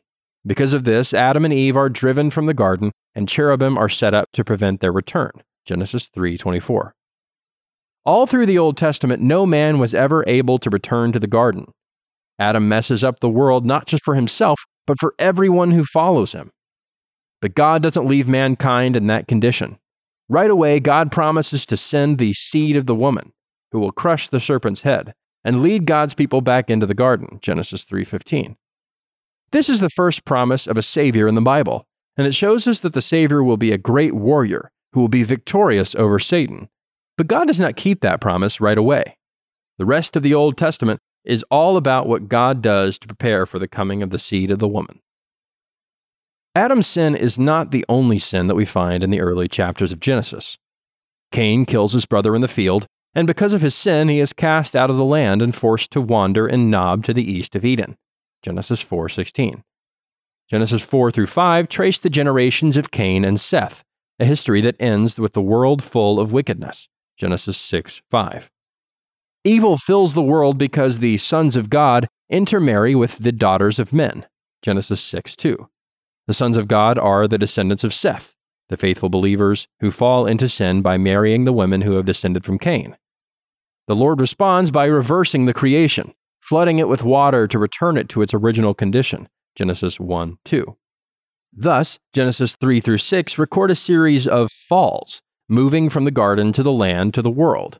Because 0.45 0.73
of 0.73 0.83
this, 0.83 1.13
Adam 1.13 1.43
and 1.43 1.53
Eve 1.53 1.75
are 1.75 1.89
driven 1.89 2.29
from 2.29 2.45
the 2.45 2.53
garden, 2.53 2.91
and 3.15 3.27
cherubim 3.27 3.77
are 3.77 3.89
set 3.89 4.13
up 4.13 4.29
to 4.33 4.43
prevent 4.43 4.79
their 4.79 4.91
return. 4.91 5.31
Genesis 5.65 6.07
3:24. 6.07 6.93
All 8.05 8.27
through 8.27 8.45
the 8.45 8.59
Old 8.59 8.77
Testament, 8.77 9.23
no 9.23 9.47
man 9.47 9.79
was 9.79 9.95
ever 9.95 10.23
able 10.27 10.59
to 10.59 10.69
return 10.69 11.11
to 11.11 11.19
the 11.19 11.25
garden. 11.25 11.65
Adam 12.37 12.69
messes 12.69 13.03
up 13.03 13.19
the 13.19 13.29
world 13.29 13.65
not 13.65 13.87
just 13.87 14.03
for 14.03 14.13
himself, 14.13 14.59
but 14.85 14.99
for 14.99 15.15
everyone 15.17 15.71
who 15.71 15.83
follows 15.83 16.33
him. 16.33 16.51
But 17.41 17.55
God 17.55 17.83
doesn't 17.83 18.07
leave 18.07 18.27
mankind 18.27 18.95
in 18.95 19.07
that 19.07 19.27
condition. 19.27 19.77
Right 20.27 20.49
away, 20.49 20.79
God 20.79 21.11
promises 21.11 21.65
to 21.67 21.77
send 21.77 22.17
the 22.17 22.33
seed 22.33 22.75
of 22.75 22.87
the 22.87 22.95
woman, 22.95 23.33
who 23.71 23.79
will 23.79 23.91
crush 23.91 24.27
the 24.27 24.39
serpent's 24.39 24.81
head, 24.81 25.13
and 25.43 25.61
lead 25.61 25.85
God's 25.85 26.13
people 26.13 26.41
back 26.41 26.69
into 26.69 26.85
the 26.85 26.95
garden, 26.95 27.39
Genesis 27.41 27.83
3:15. 27.83 28.55
This 29.51 29.69
is 29.69 29.79
the 29.79 29.89
first 29.89 30.25
promise 30.25 30.65
of 30.65 30.77
a 30.77 30.81
savior 30.81 31.27
in 31.27 31.35
the 31.35 31.41
Bible, 31.41 31.85
and 32.17 32.25
it 32.25 32.33
shows 32.33 32.67
us 32.67 32.79
that 32.79 32.93
the 32.93 33.01
savior 33.01 33.43
will 33.43 33.57
be 33.57 33.71
a 33.71 33.77
great 33.77 34.15
warrior 34.15 34.71
who 34.93 35.01
will 35.01 35.07
be 35.07 35.23
victorious 35.23 35.93
over 35.95 36.17
Satan. 36.17 36.69
But 37.17 37.27
God 37.27 37.47
does 37.47 37.59
not 37.59 37.75
keep 37.75 38.01
that 38.01 38.21
promise 38.21 38.59
right 38.59 38.77
away. 38.77 39.17
The 39.77 39.85
rest 39.85 40.15
of 40.15 40.23
the 40.23 40.33
Old 40.33 40.57
Testament 40.57 40.99
is 41.23 41.43
all 41.51 41.77
about 41.77 42.07
what 42.07 42.27
God 42.27 42.61
does 42.61 42.97
to 42.99 43.07
prepare 43.07 43.45
for 43.45 43.59
the 43.59 43.67
coming 43.67 44.01
of 44.01 44.09
the 44.09 44.19
seed 44.19 44.51
of 44.51 44.59
the 44.59 44.67
woman. 44.67 45.01
Adam's 46.55 46.87
sin 46.87 47.15
is 47.15 47.37
not 47.37 47.71
the 47.71 47.83
only 47.89 48.17
sin 48.17 48.47
that 48.47 48.55
we 48.55 48.63
find 48.63 49.03
in 49.03 49.09
the 49.09 49.19
early 49.19 49.49
chapters 49.49 49.91
of 49.91 49.99
Genesis. 49.99 50.57
Cain 51.33 51.65
kills 51.65 51.91
his 51.91 52.05
brother 52.05 52.33
in 52.33 52.39
the 52.39 52.47
field, 52.47 52.87
and 53.13 53.27
because 53.27 53.51
of 53.51 53.61
his 53.61 53.75
sin, 53.75 54.07
he 54.07 54.21
is 54.21 54.31
cast 54.31 54.73
out 54.73 54.89
of 54.89 54.95
the 54.95 55.03
land 55.03 55.41
and 55.41 55.53
forced 55.53 55.91
to 55.91 55.99
wander 55.99 56.47
in 56.47 56.69
Nod 56.69 57.03
to 57.03 57.13
the 57.13 57.29
east 57.29 57.55
of 57.55 57.65
Eden. 57.65 57.97
Genesis 58.41 58.81
4:16. 58.81 59.63
Genesis 60.49 60.81
4 60.81 61.11
through 61.11 61.27
5 61.27 61.67
trace 61.67 61.99
the 61.99 62.09
generations 62.09 62.77
of 62.77 62.91
Cain 62.91 63.25
and 63.25 63.39
Seth, 63.39 63.83
a 64.17 64.25
history 64.25 64.61
that 64.61 64.79
ends 64.79 65.19
with 65.19 65.33
the 65.33 65.41
world 65.41 65.83
full 65.83 66.21
of 66.21 66.31
wickedness. 66.31 66.87
Genesis 67.17 67.57
6 67.57 68.01
5. 68.09 68.49
Evil 69.43 69.77
fills 69.77 70.13
the 70.13 70.21
world 70.21 70.57
because 70.57 70.99
the 70.99 71.17
sons 71.17 71.57
of 71.57 71.69
God 71.69 72.07
intermarry 72.29 72.95
with 72.95 73.17
the 73.19 73.33
daughters 73.33 73.77
of 73.77 73.91
men. 73.91 74.25
Genesis 74.61 75.01
6 75.01 75.35
2. 75.35 75.67
The 76.27 76.33
sons 76.33 76.57
of 76.57 76.67
God 76.67 76.97
are 76.97 77.27
the 77.27 77.37
descendants 77.37 77.83
of 77.83 77.93
Seth, 77.93 78.35
the 78.69 78.77
faithful 78.77 79.09
believers 79.09 79.67
who 79.79 79.91
fall 79.91 80.25
into 80.25 80.49
sin 80.49 80.81
by 80.81 80.97
marrying 80.97 81.43
the 81.43 81.53
women 81.53 81.81
who 81.81 81.93
have 81.93 82.05
descended 82.05 82.43
from 82.43 82.57
Cain. 82.57 82.97
The 83.87 83.95
Lord 83.95 84.19
responds 84.19 84.71
by 84.71 84.85
reversing 84.85 85.45
the 85.45 85.53
creation, 85.53 86.13
flooding 86.39 86.79
it 86.79 86.87
with 86.87 87.03
water 87.03 87.47
to 87.47 87.59
return 87.59 87.97
it 87.97 88.09
to 88.09 88.23
its 88.23 88.33
original 88.33 88.73
condition. 88.73 89.29
Genesis 89.55 89.99
1 89.99 90.37
2. 90.43 90.75
Thus, 91.53 91.99
Genesis 92.11 92.55
3 92.55 92.79
through 92.79 92.97
6 92.97 93.37
record 93.37 93.71
a 93.71 93.75
series 93.75 94.27
of 94.27 94.51
falls, 94.51 95.21
moving 95.47 95.89
from 95.89 96.05
the 96.05 96.11
garden 96.11 96.51
to 96.53 96.63
the 96.63 96.71
land 96.71 97.13
to 97.13 97.21
the 97.21 97.29
world. 97.29 97.79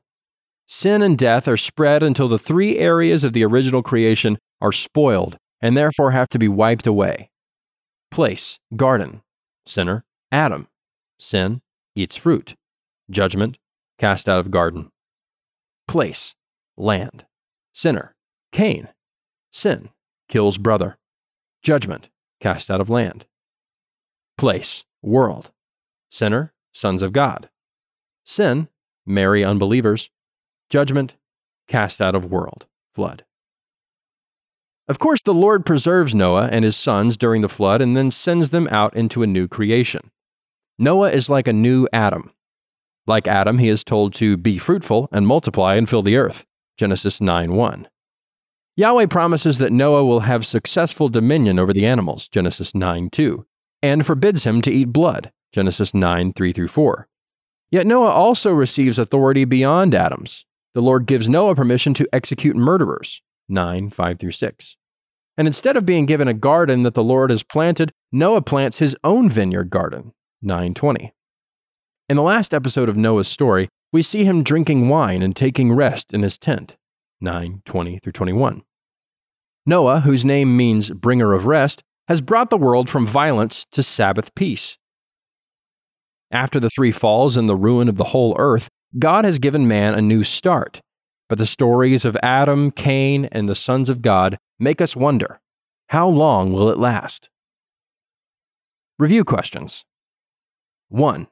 Sin 0.67 1.01
and 1.01 1.17
death 1.17 1.47
are 1.47 1.57
spread 1.57 2.03
until 2.03 2.27
the 2.27 2.39
three 2.39 2.77
areas 2.77 3.23
of 3.23 3.33
the 3.33 3.43
original 3.43 3.83
creation 3.83 4.37
are 4.61 4.71
spoiled 4.71 5.37
and 5.61 5.75
therefore 5.75 6.11
have 6.11 6.29
to 6.29 6.39
be 6.39 6.47
wiped 6.47 6.87
away. 6.87 7.29
Place, 8.15 8.59
garden, 8.75 9.21
sinner, 9.67 10.05
Adam, 10.31 10.67
sin, 11.19 11.61
eats 11.95 12.15
fruit, 12.15 12.55
judgment, 13.11 13.57
cast 13.99 14.27
out 14.27 14.39
of 14.39 14.49
garden 14.49 14.89
place, 15.87 16.35
land. 16.77 17.25
Sinner, 17.73 18.15
Cain. 18.51 18.89
Sin, 19.51 19.89
kills 20.27 20.57
brother. 20.57 20.97
Judgment, 21.63 22.09
cast 22.41 22.69
out 22.69 22.81
of 22.81 22.89
land. 22.89 23.25
Place, 24.37 24.83
world. 25.01 25.51
Sinner, 26.11 26.53
sons 26.73 27.01
of 27.01 27.13
God. 27.13 27.49
Sin, 28.25 28.67
marry 29.05 29.43
unbelievers. 29.43 30.09
Judgment, 30.69 31.15
cast 31.67 32.01
out 32.01 32.15
of 32.15 32.31
world, 32.31 32.65
flood. 32.93 33.23
Of 34.87 34.99
course, 34.99 35.21
the 35.21 35.33
Lord 35.33 35.65
preserves 35.65 36.13
Noah 36.13 36.49
and 36.51 36.63
his 36.63 36.75
sons 36.75 37.17
during 37.17 37.41
the 37.41 37.49
flood 37.49 37.81
and 37.81 37.97
then 37.97 38.11
sends 38.11 38.51
them 38.51 38.67
out 38.69 38.95
into 38.95 39.23
a 39.23 39.27
new 39.27 39.47
creation. 39.47 40.11
Noah 40.77 41.09
is 41.09 41.29
like 41.29 41.47
a 41.47 41.53
new 41.53 41.87
Adam, 41.91 42.31
like 43.07 43.27
Adam, 43.27 43.59
he 43.59 43.69
is 43.69 43.83
told 43.83 44.13
to 44.15 44.35
be 44.35 44.57
fruitful 44.57 45.09
and 45.11 45.27
multiply 45.27 45.75
and 45.75 45.87
fill 45.87 46.01
the 46.01 46.17
earth. 46.17 46.45
Genesis 46.77 47.21
9 47.21 47.53
1. 47.53 47.87
Yahweh 48.75 49.05
promises 49.05 49.57
that 49.59 49.71
Noah 49.71 50.03
will 50.03 50.21
have 50.21 50.45
successful 50.45 51.07
dominion 51.07 51.59
over 51.59 51.71
the 51.71 51.85
animals. 51.85 52.27
Genesis 52.27 52.73
9 52.73 53.09
2. 53.09 53.45
And 53.81 54.05
forbids 54.05 54.45
him 54.45 54.61
to 54.61 54.71
eat 54.71 54.91
blood. 54.91 55.31
Genesis 55.53 55.93
9 55.93 56.33
3 56.33 56.51
through 56.51 56.67
4. 56.67 57.07
Yet 57.71 57.87
Noah 57.87 58.11
also 58.11 58.51
receives 58.51 58.99
authority 58.99 59.45
beyond 59.45 59.93
Adam's. 59.93 60.45
The 60.73 60.81
Lord 60.81 61.05
gives 61.05 61.29
Noah 61.29 61.55
permission 61.55 61.93
to 61.93 62.07
execute 62.11 62.55
murderers. 62.55 63.21
9 63.49 63.89
5 63.89 64.19
through 64.19 64.31
6. 64.31 64.77
And 65.37 65.47
instead 65.47 65.75
of 65.75 65.85
being 65.85 66.05
given 66.05 66.27
a 66.27 66.33
garden 66.33 66.83
that 66.83 66.93
the 66.93 67.03
Lord 67.03 67.29
has 67.29 67.43
planted, 67.43 67.91
Noah 68.11 68.41
plants 68.41 68.79
his 68.79 68.95
own 69.03 69.29
vineyard 69.29 69.69
garden. 69.69 70.13
920. 70.41 71.13
In 72.07 72.15
the 72.15 72.23
last 72.23 72.53
episode 72.53 72.87
of 72.87 72.95
Noah's 72.95 73.27
story, 73.27 73.67
we 73.91 74.01
see 74.01 74.23
him 74.23 74.43
drinking 74.43 74.89
wine 74.89 75.21
and 75.21 75.35
taking 75.35 75.73
rest 75.73 76.13
in 76.13 76.21
his 76.21 76.37
tent. 76.37 76.77
9 77.21 77.61
20 77.65 77.99
through 77.99 78.11
21. 78.11 78.63
Noah, 79.65 80.01
whose 80.01 80.23
name 80.23 80.55
means 80.55 80.91
bringer 80.91 81.33
of 81.33 81.45
rest, 81.45 81.81
has 82.07 82.21
brought 82.21 82.49
the 82.49 82.57
world 82.57 82.89
from 82.89 83.07
violence 83.07 83.65
to 83.71 83.81
Sabbath 83.81 84.33
peace. 84.35 84.77
After 86.29 86.59
the 86.59 86.69
three 86.69 86.91
falls 86.91 87.37
and 87.37 87.49
the 87.49 87.55
ruin 87.55 87.89
of 87.89 87.97
the 87.97 88.05
whole 88.05 88.35
earth, 88.37 88.69
God 88.99 89.25
has 89.25 89.39
given 89.39 89.67
man 89.67 89.93
a 89.93 90.01
new 90.01 90.23
start. 90.23 90.81
But 91.27 91.37
the 91.37 91.45
stories 91.45 92.05
of 92.05 92.17
Adam, 92.21 92.71
Cain, 92.71 93.25
and 93.31 93.49
the 93.49 93.55
sons 93.55 93.89
of 93.89 94.01
God 94.01 94.37
make 94.59 94.79
us 94.81 94.95
wonder 94.95 95.39
how 95.89 96.07
long 96.07 96.53
will 96.53 96.69
it 96.69 96.77
last? 96.77 97.29
Review 98.97 99.23
questions 99.23 99.83
1. 100.89 101.27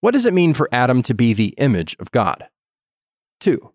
What 0.00 0.12
does 0.12 0.26
it 0.26 0.34
mean 0.34 0.52
for 0.54 0.68
Adam 0.72 1.02
to 1.02 1.14
be 1.14 1.32
the 1.32 1.54
image 1.58 1.96
of 1.98 2.10
God? 2.10 2.48
2. 3.40 3.70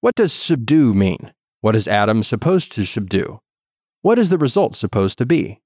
What 0.00 0.14
does 0.14 0.32
subdue 0.32 0.94
mean? 0.94 1.32
What 1.60 1.74
is 1.74 1.88
Adam 1.88 2.22
supposed 2.22 2.72
to 2.72 2.84
subdue? 2.84 3.40
What 4.02 4.18
is 4.18 4.28
the 4.28 4.38
result 4.38 4.76
supposed 4.76 5.18
to 5.18 5.26
be? 5.26 5.60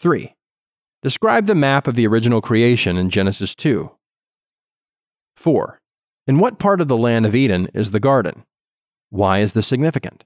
3. 0.00 0.34
Describe 1.02 1.46
the 1.46 1.54
map 1.54 1.86
of 1.86 1.94
the 1.94 2.06
original 2.06 2.40
creation 2.40 2.96
in 2.96 3.10
Genesis 3.10 3.54
2. 3.54 3.90
4. 5.36 5.80
In 6.28 6.38
what 6.38 6.58
part 6.58 6.82
of 6.82 6.88
the 6.88 6.96
land 6.96 7.24
of 7.24 7.34
Eden 7.34 7.68
is 7.72 7.90
the 7.90 7.98
garden? 7.98 8.44
Why 9.08 9.38
is 9.38 9.54
this 9.54 9.66
significant? 9.66 10.24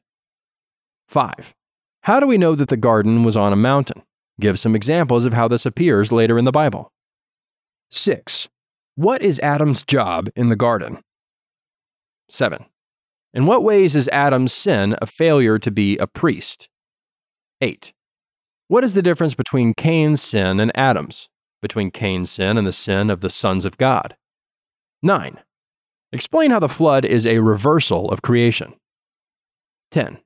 5. 1.06 1.54
How 2.02 2.18
do 2.18 2.26
we 2.26 2.36
know 2.36 2.56
that 2.56 2.68
the 2.68 2.76
garden 2.76 3.22
was 3.22 3.36
on 3.36 3.52
a 3.52 3.56
mountain? 3.56 4.02
Give 4.40 4.58
some 4.58 4.74
examples 4.74 5.24
of 5.24 5.32
how 5.32 5.46
this 5.46 5.64
appears 5.64 6.10
later 6.10 6.38
in 6.38 6.44
the 6.44 6.50
Bible. 6.50 6.90
6. 7.92 8.48
What 8.96 9.22
is 9.22 9.38
Adam's 9.40 9.84
job 9.84 10.28
in 10.34 10.48
the 10.48 10.56
garden? 10.56 10.98
7. 12.28 12.64
In 13.32 13.46
what 13.46 13.62
ways 13.62 13.94
is 13.94 14.08
Adam's 14.08 14.52
sin 14.52 14.96
a 15.00 15.06
failure 15.06 15.56
to 15.60 15.70
be 15.70 15.96
a 15.98 16.08
priest? 16.08 16.68
8. 17.60 17.92
What 18.66 18.82
is 18.82 18.94
the 18.94 19.02
difference 19.02 19.36
between 19.36 19.72
Cain's 19.72 20.20
sin 20.20 20.58
and 20.58 20.76
Adam's? 20.76 21.28
Between 21.60 21.92
Cain's 21.92 22.28
sin 22.28 22.58
and 22.58 22.66
the 22.66 22.72
sin 22.72 23.08
of 23.08 23.20
the 23.20 23.30
sons 23.30 23.64
of 23.64 23.78
God? 23.78 24.16
9. 25.00 25.38
Explain 26.12 26.50
how 26.50 26.58
the 26.58 26.68
flood 26.68 27.04
is 27.04 27.26
a 27.26 27.38
reversal 27.38 28.10
of 28.10 28.20
creation. 28.20 28.74
10. 29.92 30.18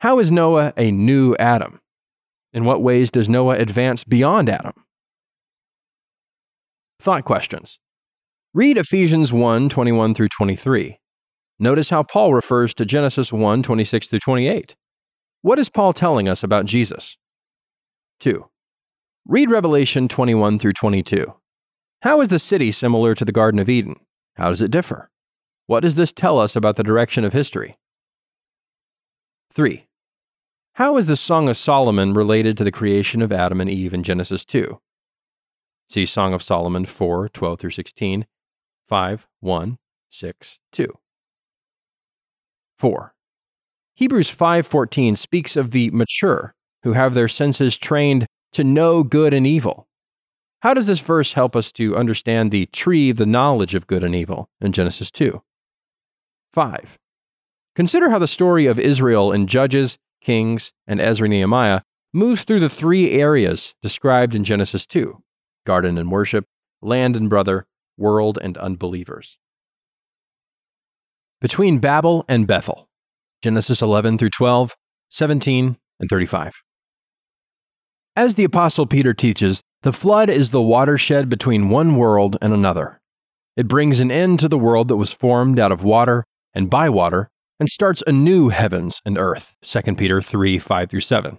How 0.00 0.18
is 0.18 0.32
Noah 0.32 0.72
a 0.76 0.90
new 0.90 1.36
Adam? 1.36 1.80
In 2.52 2.64
what 2.64 2.82
ways 2.82 3.10
does 3.10 3.28
Noah 3.28 3.56
advance 3.56 4.04
beyond 4.04 4.48
Adam? 4.48 4.72
Thought 6.98 7.24
questions. 7.24 7.78
Read 8.54 8.78
Ephesians 8.78 9.32
1 9.32 9.68
21 9.68 10.14
through 10.14 10.28
23. 10.28 10.98
Notice 11.58 11.90
how 11.90 12.02
Paul 12.02 12.34
refers 12.34 12.74
to 12.74 12.84
Genesis 12.84 13.32
1 13.32 13.62
26 13.62 14.08
through 14.08 14.18
28. 14.18 14.76
What 15.42 15.58
is 15.58 15.68
Paul 15.68 15.92
telling 15.92 16.28
us 16.28 16.42
about 16.42 16.66
Jesus? 16.66 17.16
2. 18.20 18.46
Read 19.26 19.50
Revelation 19.50 20.08
21 20.08 20.58
through 20.58 20.72
22. 20.72 21.34
How 22.02 22.20
is 22.20 22.28
the 22.28 22.38
city 22.38 22.70
similar 22.70 23.14
to 23.14 23.24
the 23.24 23.32
Garden 23.32 23.60
of 23.60 23.68
Eden? 23.68 23.96
How 24.36 24.48
does 24.48 24.60
it 24.60 24.70
differ? 24.70 25.10
What 25.66 25.80
does 25.80 25.94
this 25.94 26.12
tell 26.12 26.38
us 26.38 26.56
about 26.56 26.76
the 26.76 26.82
direction 26.82 27.24
of 27.24 27.32
history? 27.32 27.78
3. 29.52 29.86
How 30.74 30.96
is 30.96 31.06
the 31.06 31.16
Song 31.16 31.48
of 31.48 31.56
Solomon 31.56 32.14
related 32.14 32.56
to 32.56 32.64
the 32.64 32.72
creation 32.72 33.20
of 33.20 33.30
Adam 33.32 33.60
and 33.60 33.68
Eve 33.68 33.92
in 33.92 34.02
Genesis 34.02 34.44
2? 34.44 34.80
See 35.90 36.06
Song 36.06 36.32
of 36.32 36.42
Solomon 36.42 36.86
4 36.86 37.28
12 37.28 37.60
through 37.60 37.70
16, 37.70 38.26
5 38.88 39.28
1, 39.40 39.78
6 40.10 40.58
2. 40.72 40.98
4. 42.78 43.14
Hebrews 43.94 44.34
5:14 44.34 45.16
speaks 45.16 45.54
of 45.54 45.70
the 45.70 45.90
mature 45.90 46.54
who 46.82 46.94
have 46.94 47.14
their 47.14 47.28
senses 47.28 47.76
trained 47.76 48.26
to 48.52 48.64
know 48.64 49.02
good 49.02 49.32
and 49.32 49.46
evil. 49.46 49.86
How 50.62 50.74
does 50.74 50.86
this 50.86 51.00
verse 51.00 51.32
help 51.32 51.56
us 51.56 51.72
to 51.72 51.96
understand 51.96 52.52
the 52.52 52.66
tree 52.66 53.10
of 53.10 53.16
the 53.16 53.26
knowledge 53.26 53.74
of 53.74 53.88
good 53.88 54.04
and 54.04 54.14
evil 54.14 54.48
in 54.60 54.70
Genesis 54.70 55.10
2? 55.10 55.42
5. 56.52 56.98
Consider 57.74 58.10
how 58.10 58.20
the 58.20 58.28
story 58.28 58.66
of 58.66 58.78
Israel 58.78 59.32
in 59.32 59.48
Judges, 59.48 59.98
Kings, 60.20 60.72
and 60.86 61.00
Ezra 61.00 61.26
Nehemiah 61.26 61.80
moves 62.12 62.44
through 62.44 62.60
the 62.60 62.68
three 62.68 63.10
areas 63.10 63.74
described 63.82 64.36
in 64.36 64.44
Genesis 64.44 64.86
2 64.86 65.20
garden 65.66 65.98
and 65.98 66.12
worship, 66.12 66.46
land 66.80 67.16
and 67.16 67.28
brother, 67.28 67.66
world 67.96 68.38
and 68.40 68.56
unbelievers. 68.58 69.38
Between 71.40 71.80
Babel 71.80 72.24
and 72.28 72.46
Bethel, 72.46 72.88
Genesis 73.42 73.82
11 73.82 74.16
through 74.18 74.30
12, 74.30 74.76
17, 75.08 75.76
and 75.98 76.08
35. 76.08 76.62
As 78.14 78.34
the 78.36 78.44
Apostle 78.44 78.86
Peter 78.86 79.14
teaches, 79.14 79.62
the 79.82 79.92
flood 79.92 80.30
is 80.30 80.50
the 80.50 80.62
watershed 80.62 81.28
between 81.28 81.68
one 81.68 81.96
world 81.96 82.36
and 82.40 82.54
another. 82.54 83.00
It 83.56 83.66
brings 83.66 83.98
an 83.98 84.12
end 84.12 84.38
to 84.40 84.48
the 84.48 84.58
world 84.58 84.88
that 84.88 84.96
was 84.96 85.12
formed 85.12 85.58
out 85.58 85.72
of 85.72 85.82
water 85.82 86.24
and 86.54 86.70
by 86.70 86.88
water 86.88 87.28
and 87.58 87.68
starts 87.68 88.02
a 88.06 88.12
new 88.12 88.50
heavens 88.50 89.02
and 89.04 89.18
earth. 89.18 89.56
2 89.62 89.96
Peter 89.96 90.20
3 90.20 90.58
5 90.58 90.90
through 90.90 91.00
7. 91.00 91.38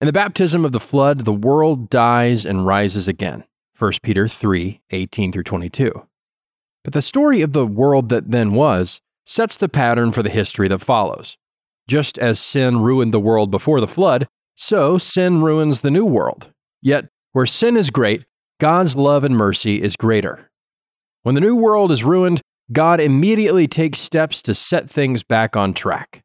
In 0.00 0.06
the 0.06 0.12
baptism 0.12 0.64
of 0.64 0.72
the 0.72 0.80
flood, 0.80 1.20
the 1.20 1.32
world 1.32 1.90
dies 1.90 2.46
and 2.46 2.64
rises 2.64 3.08
again. 3.08 3.44
1 3.76 3.92
Peter 4.02 4.28
3 4.28 4.80
18 4.90 5.32
through 5.32 5.42
22. 5.42 6.06
But 6.84 6.92
the 6.92 7.02
story 7.02 7.42
of 7.42 7.52
the 7.52 7.66
world 7.66 8.08
that 8.10 8.30
then 8.30 8.54
was 8.54 9.00
sets 9.26 9.56
the 9.56 9.68
pattern 9.68 10.12
for 10.12 10.22
the 10.22 10.30
history 10.30 10.68
that 10.68 10.80
follows. 10.80 11.36
Just 11.88 12.18
as 12.18 12.38
sin 12.38 12.80
ruined 12.80 13.12
the 13.12 13.20
world 13.20 13.50
before 13.50 13.80
the 13.80 13.88
flood, 13.88 14.28
so 14.54 14.96
sin 14.96 15.42
ruins 15.42 15.80
the 15.80 15.90
new 15.90 16.04
world. 16.04 16.52
Yet, 16.82 17.08
where 17.32 17.46
sin 17.46 17.76
is 17.76 17.90
great, 17.90 18.24
God's 18.58 18.96
love 18.96 19.24
and 19.24 19.36
mercy 19.36 19.82
is 19.82 19.96
greater. 19.96 20.50
When 21.22 21.34
the 21.34 21.40
new 21.40 21.56
world 21.56 21.92
is 21.92 22.04
ruined, 22.04 22.40
God 22.72 23.00
immediately 23.00 23.66
takes 23.66 23.98
steps 23.98 24.42
to 24.42 24.54
set 24.54 24.88
things 24.88 25.22
back 25.22 25.56
on 25.56 25.74
track. 25.74 26.22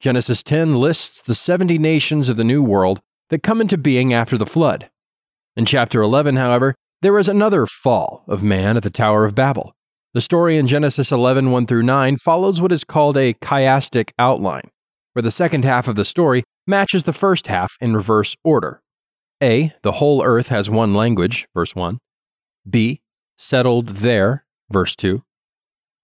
Genesis 0.00 0.42
10 0.42 0.76
lists 0.76 1.22
the 1.22 1.34
70 1.34 1.78
nations 1.78 2.28
of 2.28 2.36
the 2.36 2.44
new 2.44 2.62
world 2.62 3.00
that 3.30 3.42
come 3.42 3.60
into 3.60 3.78
being 3.78 4.12
after 4.12 4.36
the 4.36 4.46
flood. 4.46 4.90
In 5.56 5.64
chapter 5.64 6.00
11, 6.00 6.36
however, 6.36 6.74
there 7.02 7.18
is 7.18 7.28
another 7.28 7.66
fall 7.66 8.24
of 8.28 8.42
man 8.42 8.76
at 8.76 8.82
the 8.82 8.90
Tower 8.90 9.24
of 9.24 9.34
Babel. 9.34 9.74
The 10.14 10.20
story 10.20 10.56
in 10.56 10.66
Genesis 10.66 11.12
11 11.12 11.50
1 11.50 11.66
through 11.66 11.82
9 11.82 12.16
follows 12.16 12.60
what 12.60 12.72
is 12.72 12.84
called 12.84 13.16
a 13.16 13.34
chiastic 13.34 14.10
outline, 14.18 14.70
where 15.12 15.22
the 15.22 15.30
second 15.30 15.64
half 15.64 15.88
of 15.88 15.96
the 15.96 16.04
story 16.04 16.42
matches 16.66 17.02
the 17.02 17.12
first 17.12 17.46
half 17.48 17.76
in 17.80 17.94
reverse 17.94 18.34
order. 18.42 18.80
A. 19.42 19.72
The 19.82 19.92
whole 19.92 20.24
earth 20.24 20.48
has 20.48 20.70
one 20.70 20.94
language, 20.94 21.48
verse 21.54 21.74
1. 21.74 21.98
B. 22.68 23.02
Settled 23.36 23.88
there, 23.88 24.44
verse 24.70 24.96
2. 24.96 25.22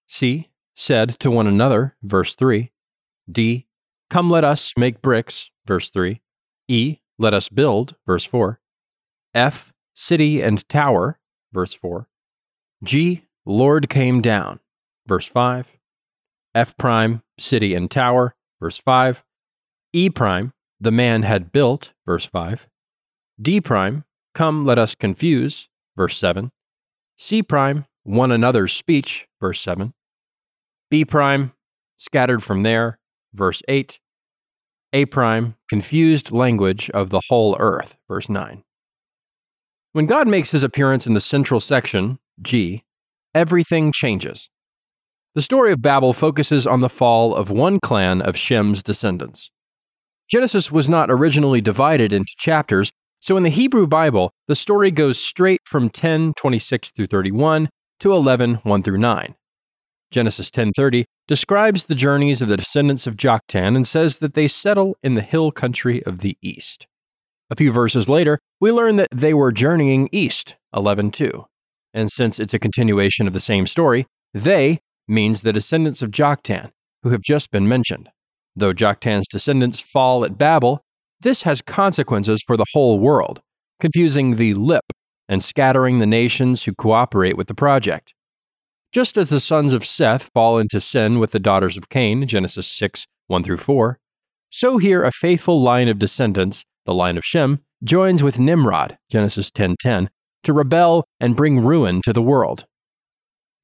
C. 0.07 0.51
Said 0.75 1.19
to 1.21 1.31
one 1.31 1.47
another, 1.47 1.97
verse 2.03 2.35
3. 2.35 2.73
D. 3.31 3.67
Come 4.11 4.31
let 4.31 4.45
us 4.45 4.75
make 4.77 5.01
bricks, 5.01 5.51
verse 5.67 5.91
3. 5.91 6.21
E. 6.69 6.99
Let 7.19 7.35
us 7.35 7.49
build, 7.49 7.97
verse 8.07 8.25
4. 8.25 8.61
F. 9.35 9.73
City 9.95 10.41
and 10.43 10.67
tower, 10.69 11.19
verse 11.53 11.75
4. 11.75 12.09
G. 12.85 13.27
Lord 13.45 13.89
came 13.89 14.21
down, 14.21 14.61
verse 15.07 15.27
5. 15.27 15.67
F 16.55 16.77
prime, 16.77 17.23
city 17.39 17.75
and 17.75 17.91
tower, 17.91 18.35
verse 18.61 18.79
5. 18.79 19.25
E 19.93 20.11
prime, 20.11 20.53
the 20.81 20.91
man 20.91 21.23
had 21.23 21.53
built, 21.53 21.93
verse 22.07 22.25
5. 22.25 22.69
D 23.41 23.61
prime, 23.61 24.05
come 24.35 24.65
let 24.65 24.79
us 24.79 24.95
confuse, 24.95 25.69
verse 25.97 26.17
7. 26.19 26.51
C 27.17 27.43
prime, 27.43 27.87
one 28.05 28.33
another's 28.33 28.73
speech, 28.73 29.27
verse 29.41 29.61
7. 29.61 29.95
B 30.91 31.05
prime, 31.05 31.53
scattered 31.97 32.43
from 32.43 32.63
there, 32.63 32.99
verse 33.33 33.63
8. 33.69 33.99
A 34.93 35.07
prime, 35.07 35.57
confused 35.69 36.31
language 36.31 36.91
of 36.91 37.11
the 37.11 37.23
whole 37.29 37.57
earth, 37.59 37.97
verse 38.09 38.29
9. 38.29 38.63
When 39.93 40.07
God 40.07 40.29
makes 40.29 40.51
his 40.51 40.63
appearance 40.63 41.07
in 41.07 41.15
the 41.15 41.21
central 41.21 41.61
section, 41.61 42.19
G, 42.41 42.85
everything 43.35 43.93
changes. 43.93 44.51
The 45.35 45.43
story 45.43 45.73
of 45.73 45.81
Babel 45.81 46.13
focuses 46.13 46.67
on 46.67 46.81
the 46.81 46.91
fall 46.91 47.35
of 47.35 47.51
one 47.51 47.81
clan 47.81 48.21
of 48.21 48.37
Shem's 48.37 48.83
descendants. 48.83 49.51
Genesis 50.29 50.71
was 50.71 50.89
not 50.89 51.11
originally 51.11 51.61
divided 51.61 52.13
into 52.13 52.35
chapters, 52.37 52.93
so 53.23 53.37
in 53.37 53.45
the 53.45 53.51
Hebrew 53.51 53.87
Bible, 53.87 54.33
the 54.49 54.57
story 54.57 54.91
goes 54.91 55.19
straight 55.19 55.61
from 55.65 55.89
10 55.89 56.35
26 56.37 56.91
through 56.91 57.07
31 57.07 57.69
to 58.01 58.13
11 58.13 58.57
1 58.57 58.83
through 58.83 58.99
9. 58.99 59.35
Genesis 60.11 60.51
10:30 60.51 61.05
describes 61.29 61.87
the 61.87 61.95
journeys 61.95 62.43
of 62.43 62.49
the 62.49 62.57
descendants 62.57 63.07
of 63.07 63.17
Joktan 63.17 63.77
and 63.77 63.87
says 63.87 64.19
that 64.19 64.35
they 64.35 64.49
settle 64.49 64.97
in 65.05 65.15
the 65.15 65.23
hill 65.23 65.53
country 65.53 66.03
of 66.05 66.19
the 66.19 66.37
east. 66.43 66.87
A 67.49 67.55
few 67.55 67.71
verses 67.71 68.09
later, 68.09 68.41
we 68.61 68.73
learn 68.73 68.97
that 68.97 69.09
they 69.15 69.33
were 69.33 69.53
journeying 69.53 70.09
east, 70.11 70.57
11:2. 70.75 71.47
And 71.95 72.11
since 72.11 72.41
it's 72.41 72.55
a 72.55 72.59
continuation 72.59 73.29
of 73.29 73.35
the 73.35 73.41
same 73.41 73.67
story, 73.67 74.07
they 74.35 74.81
means 75.07 75.43
the 75.43 75.53
descendants 75.53 76.03
of 76.03 76.11
Joktan, 76.11 76.73
who 77.05 77.11
have 77.11 77.23
just 77.23 77.53
been 77.53 77.69
mentioned. 77.69 78.11
Though 78.57 78.73
Joktan's 78.73 79.29
descendants 79.31 79.79
fall 79.79 80.25
at 80.25 80.37
Babel, 80.37 80.83
this 81.23 81.43
has 81.43 81.63
consequences 81.63 82.43
for 82.43 82.57
the 82.57 82.67
whole 82.73 82.99
world, 82.99 83.41
confusing 83.81 84.37
the 84.37 84.55
lip 84.55 84.85
and 85.29 85.43
scattering 85.43 85.99
the 85.99 86.07
nations 86.07 86.65
who 86.65 86.75
cooperate 86.75 87.37
with 87.37 87.47
the 87.47 87.55
project. 87.55 88.15
Just 88.93 89.17
as 89.17 89.31
the 89.31 89.41
sons 89.41 89.73
of 89.73 89.87
Seth 89.87 90.31
fall 90.35 90.59
into 90.59 90.81
sin 90.81 91.19
with 91.19 91.31
the 91.31 91.39
daughters 91.39 91.77
of 91.77 91.89
Cain, 91.89 92.27
Genesis 92.27 92.67
6 92.67 93.07
1 93.29 93.43
through 93.43 93.57
4, 93.57 93.99
so 94.51 94.77
here 94.77 95.03
a 95.03 95.11
faithful 95.11 95.63
line 95.63 95.89
of 95.89 95.99
descendants, 95.99 96.67
the 96.85 96.93
line 96.93 97.17
of 97.17 97.25
Shem, 97.25 97.61
joins 97.83 98.23
with 98.23 98.39
Nimrod, 98.39 98.99
Genesis 99.11 99.51
10:10, 99.51 100.11
to 100.43 100.53
rebel 100.53 101.05
and 101.19 101.35
bring 101.35 101.61
ruin 101.61 102.03
to 102.03 102.13
the 102.13 102.21
world. 102.21 102.67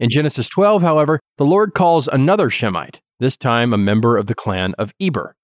In 0.01 0.09
Genesis 0.11 0.49
12, 0.49 0.81
however, 0.83 1.21
the 1.37 1.45
Lord 1.45 1.75
calls 1.75 2.09
another 2.09 2.49
Shemite, 2.49 3.01
this 3.21 3.37
time 3.37 3.75
a 3.75 3.79
member 3.79 4.17
of 4.17 4.27
the 4.27 4.35
clan 4.35 4.75
of 4.79 4.93
Eber, 4.99 5.35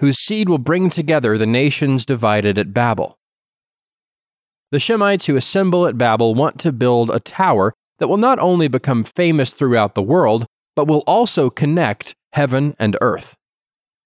whose 0.00 0.18
seed 0.18 0.48
will 0.48 0.58
bring 0.58 0.88
together 0.88 1.38
the 1.38 1.46
nations 1.46 2.04
divided 2.04 2.58
at 2.58 2.74
Babel. 2.74 3.18
The 4.70 4.78
Shemites 4.78 5.26
who 5.26 5.36
assemble 5.36 5.86
at 5.86 5.98
Babel 5.98 6.34
want 6.34 6.58
to 6.60 6.72
build 6.72 7.10
a 7.10 7.20
tower 7.20 7.74
that 7.98 8.08
will 8.08 8.16
not 8.16 8.38
only 8.38 8.68
become 8.68 9.04
famous 9.04 9.52
throughout 9.52 9.94
the 9.94 10.02
world, 10.02 10.46
but 10.74 10.88
will 10.88 11.04
also 11.06 11.50
connect 11.50 12.14
heaven 12.32 12.74
and 12.78 12.96
earth. 13.00 13.36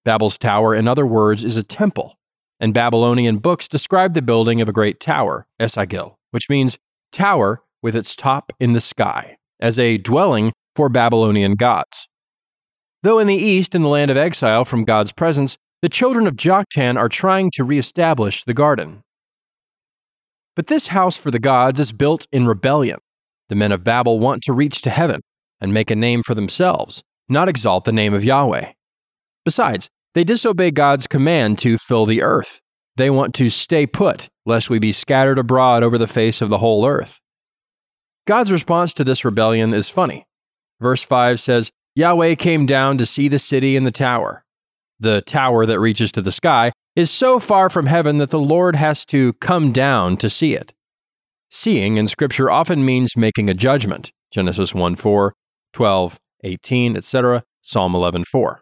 Babel's 0.03 0.37
tower, 0.37 0.75
in 0.75 0.87
other 0.87 1.05
words, 1.05 1.43
is 1.43 1.57
a 1.57 1.63
temple, 1.63 2.15
and 2.59 2.73
Babylonian 2.73 3.37
books 3.37 3.67
describe 3.67 4.13
the 4.13 4.21
building 4.21 4.61
of 4.61 4.69
a 4.69 4.73
great 4.73 4.99
tower, 4.99 5.47
Esagil, 5.59 6.15
which 6.31 6.49
means 6.49 6.77
tower 7.11 7.63
with 7.81 7.95
its 7.95 8.15
top 8.15 8.51
in 8.59 8.73
the 8.73 8.81
sky, 8.81 9.37
as 9.59 9.79
a 9.79 9.97
dwelling 9.97 10.53
for 10.75 10.89
Babylonian 10.89 11.55
gods. 11.55 12.07
Though 13.03 13.19
in 13.19 13.27
the 13.27 13.35
east, 13.35 13.73
in 13.73 13.83
the 13.83 13.87
land 13.87 14.11
of 14.11 14.17
exile 14.17 14.65
from 14.65 14.83
God's 14.83 15.11
presence, 15.11 15.57
the 15.81 15.89
children 15.89 16.25
of 16.25 16.35
Joktan 16.35 16.97
are 16.97 17.09
trying 17.09 17.51
to 17.51 17.63
reestablish 17.63 18.43
the 18.43 18.53
garden. 18.53 19.03
But 20.55 20.67
this 20.67 20.87
house 20.87 21.17
for 21.17 21.29
the 21.29 21.39
gods 21.39 21.79
is 21.79 21.91
built 21.91 22.25
in 22.31 22.47
rebellion. 22.47 22.97
The 23.49 23.55
men 23.55 23.71
of 23.71 23.83
Babel 23.83 24.19
want 24.19 24.41
to 24.43 24.53
reach 24.53 24.81
to 24.81 24.89
heaven 24.89 25.21
and 25.61 25.73
make 25.73 25.91
a 25.91 25.95
name 25.95 26.23
for 26.23 26.33
themselves, 26.33 27.03
not 27.29 27.47
exalt 27.47 27.85
the 27.85 27.91
name 27.91 28.13
of 28.13 28.23
Yahweh. 28.23 28.71
Besides, 29.45 29.87
they 30.15 30.23
disobey 30.23 30.71
God's 30.71 31.05
command 31.05 31.59
to 31.59 31.77
fill 31.77 32.07
the 32.07 32.23
earth. 32.23 32.59
They 32.95 33.11
want 33.11 33.35
to 33.35 33.51
stay 33.51 33.85
put, 33.85 34.29
lest 34.47 34.71
we 34.71 34.79
be 34.79 34.91
scattered 34.91 35.37
abroad 35.37 35.83
over 35.83 35.99
the 35.99 36.07
face 36.07 36.41
of 36.41 36.49
the 36.49 36.57
whole 36.57 36.87
earth. 36.87 37.19
God's 38.25 38.51
response 38.51 38.93
to 38.95 39.03
this 39.03 39.23
rebellion 39.23 39.75
is 39.75 39.89
funny. 39.89 40.25
Verse 40.81 41.03
5 41.03 41.39
says, 41.39 41.71
Yahweh 41.95 42.35
came 42.35 42.65
down 42.65 42.97
to 42.97 43.05
see 43.05 43.27
the 43.27 43.39
city 43.39 43.75
and 43.75 43.85
the 43.85 43.91
tower. 43.91 44.43
The 44.99 45.21
tower 45.21 45.65
that 45.65 45.79
reaches 45.79 46.11
to 46.13 46.21
the 46.21 46.31
sky 46.31 46.71
is 46.95 47.11
so 47.11 47.39
far 47.39 47.69
from 47.69 47.85
heaven 47.85 48.17
that 48.17 48.31
the 48.31 48.39
Lord 48.39 48.75
has 48.75 49.05
to 49.07 49.33
come 49.33 49.71
down 49.71 50.17
to 50.17 50.29
see 50.29 50.53
it. 50.53 50.73
Seeing 51.49 51.97
in 51.97 52.07
Scripture 52.07 52.49
often 52.49 52.83
means 52.83 53.15
making 53.15 53.49
a 53.49 53.53
judgment. 53.53 54.11
Genesis 54.31 54.73
1 54.73 54.95
4, 54.95 55.33
12, 55.73 56.19
18, 56.43 56.97
etc., 56.97 57.43
Psalm 57.61 57.95
11 57.95 58.23
4. 58.25 58.61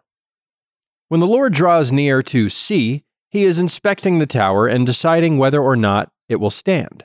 When 1.08 1.20
the 1.20 1.26
Lord 1.26 1.52
draws 1.52 1.92
near 1.92 2.22
to 2.24 2.48
see, 2.48 3.04
he 3.30 3.44
is 3.44 3.58
inspecting 3.58 4.18
the 4.18 4.26
tower 4.26 4.66
and 4.66 4.86
deciding 4.86 5.38
whether 5.38 5.60
or 5.62 5.76
not 5.76 6.10
it 6.28 6.36
will 6.36 6.50
stand. 6.50 7.04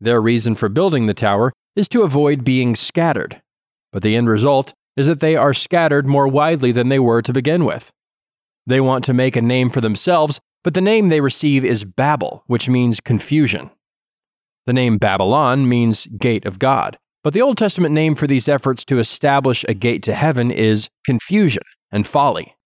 Their 0.00 0.20
reason 0.20 0.54
for 0.54 0.68
building 0.68 1.06
the 1.06 1.14
tower 1.14 1.52
is 1.76 1.88
to 1.90 2.02
avoid 2.02 2.44
being 2.44 2.74
scattered, 2.74 3.42
but 3.92 4.02
the 4.02 4.16
end 4.16 4.28
result 4.28 4.74
is 4.96 5.06
that 5.06 5.20
they 5.20 5.36
are 5.36 5.54
scattered 5.54 6.06
more 6.06 6.28
widely 6.28 6.72
than 6.72 6.88
they 6.88 6.98
were 6.98 7.22
to 7.22 7.32
begin 7.32 7.64
with. 7.64 7.90
They 8.66 8.80
want 8.80 9.04
to 9.04 9.14
make 9.14 9.36
a 9.36 9.42
name 9.42 9.70
for 9.70 9.80
themselves, 9.80 10.40
but 10.62 10.74
the 10.74 10.80
name 10.80 11.08
they 11.08 11.20
receive 11.20 11.64
is 11.64 11.84
Babel, 11.84 12.44
which 12.46 12.68
means 12.68 13.00
confusion. 13.00 13.70
The 14.66 14.72
name 14.72 14.96
Babylon 14.96 15.68
means 15.68 16.06
gate 16.06 16.46
of 16.46 16.58
God, 16.58 16.98
but 17.22 17.34
the 17.34 17.42
Old 17.42 17.58
Testament 17.58 17.94
name 17.94 18.14
for 18.14 18.26
these 18.26 18.48
efforts 18.48 18.84
to 18.86 18.98
establish 18.98 19.64
a 19.68 19.74
gate 19.74 20.02
to 20.04 20.14
heaven 20.14 20.50
is 20.50 20.88
confusion 21.04 21.62
and 21.92 22.06
folly. 22.06 22.56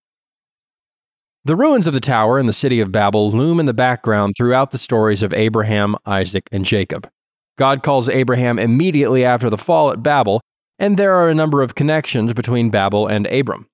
The 1.44 1.56
ruins 1.56 1.86
of 1.86 1.94
the 1.94 2.00
tower 2.00 2.38
and 2.38 2.48
the 2.48 2.52
city 2.52 2.80
of 2.80 2.92
Babel 2.92 3.30
loom 3.30 3.58
in 3.58 3.66
the 3.66 3.74
background 3.74 4.34
throughout 4.36 4.70
the 4.70 4.78
stories 4.78 5.22
of 5.22 5.32
Abraham, 5.32 5.96
Isaac, 6.06 6.48
and 6.52 6.64
Jacob. 6.64 7.08
God 7.56 7.82
calls 7.82 8.08
Abraham 8.08 8.58
immediately 8.58 9.24
after 9.24 9.50
the 9.50 9.58
fall 9.58 9.90
at 9.90 10.02
Babel, 10.02 10.40
and 10.78 10.96
there 10.96 11.14
are 11.14 11.28
a 11.28 11.34
number 11.34 11.62
of 11.62 11.74
connections 11.74 12.32
between 12.32 12.70
Babel 12.70 13.08
and 13.08 13.26
Abram. 13.26 13.66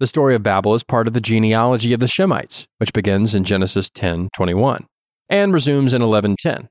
The 0.00 0.06
story 0.06 0.36
of 0.36 0.44
Babel 0.44 0.74
is 0.74 0.84
part 0.84 1.08
of 1.08 1.12
the 1.12 1.20
genealogy 1.20 1.92
of 1.92 1.98
the 1.98 2.06
Shemites, 2.06 2.66
which 2.78 2.92
begins 2.92 3.34
in 3.34 3.42
Genesis 3.42 3.90
10:21 3.90 4.86
and 5.28 5.52
resumes 5.52 5.92
in 5.92 6.02
11:10. 6.02 6.68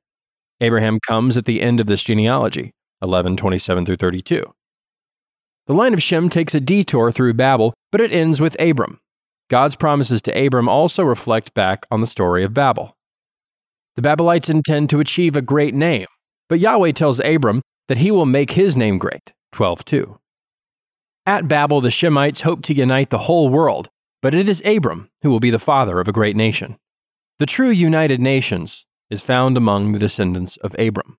Abraham 0.61 0.99
comes 1.05 1.35
at 1.35 1.45
the 1.45 1.61
end 1.61 1.79
of 1.79 1.87
this 1.87 2.03
genealogy, 2.03 2.71
11:27 3.01 3.85
through 3.85 3.97
32. 3.97 4.53
The 5.65 5.73
line 5.73 5.93
of 5.93 6.01
Shem 6.01 6.29
takes 6.29 6.55
a 6.55 6.61
detour 6.61 7.11
through 7.11 7.33
Babel, 7.33 7.73
but 7.91 7.99
it 7.99 8.13
ends 8.13 8.39
with 8.39 8.59
Abram, 8.61 8.99
God's 9.49 9.75
promises 9.75 10.21
to 10.23 10.45
Abram 10.45 10.67
also 10.67 11.03
reflect 11.03 11.53
back 11.53 11.85
on 11.89 12.01
the 12.01 12.07
story 12.07 12.43
of 12.43 12.53
Babel. 12.53 12.95
The 13.95 14.01
Babylonites 14.01 14.49
intend 14.49 14.89
to 14.89 14.99
achieve 14.99 15.35
a 15.35 15.41
great 15.41 15.73
name, 15.73 16.07
but 16.49 16.59
Yahweh 16.59 16.91
tells 16.91 17.19
Abram 17.21 17.61
that 17.87 17.97
he 17.97 18.11
will 18.11 18.25
make 18.25 18.51
his 18.51 18.75
name 18.75 18.97
great. 18.97 19.33
12:2. 19.53 20.17
At 21.27 21.49
Babel, 21.49 21.81
the 21.81 21.89
Shemites 21.89 22.43
hope 22.43 22.61
to 22.63 22.73
unite 22.73 23.09
the 23.09 23.17
whole 23.17 23.49
world, 23.49 23.89
but 24.21 24.33
it 24.33 24.47
is 24.47 24.63
Abram 24.65 25.09
who 25.23 25.29
will 25.29 25.41
be 25.41 25.49
the 25.49 25.59
father 25.59 25.99
of 25.99 26.07
a 26.07 26.13
great 26.13 26.37
nation. 26.37 26.77
The 27.39 27.45
true 27.45 27.69
United 27.69 28.21
Nations 28.21 28.85
is 29.09 29.21
found 29.21 29.57
among 29.57 29.91
the 29.91 29.99
descendants 29.99 30.55
of 30.55 30.73
Abram. 30.79 31.17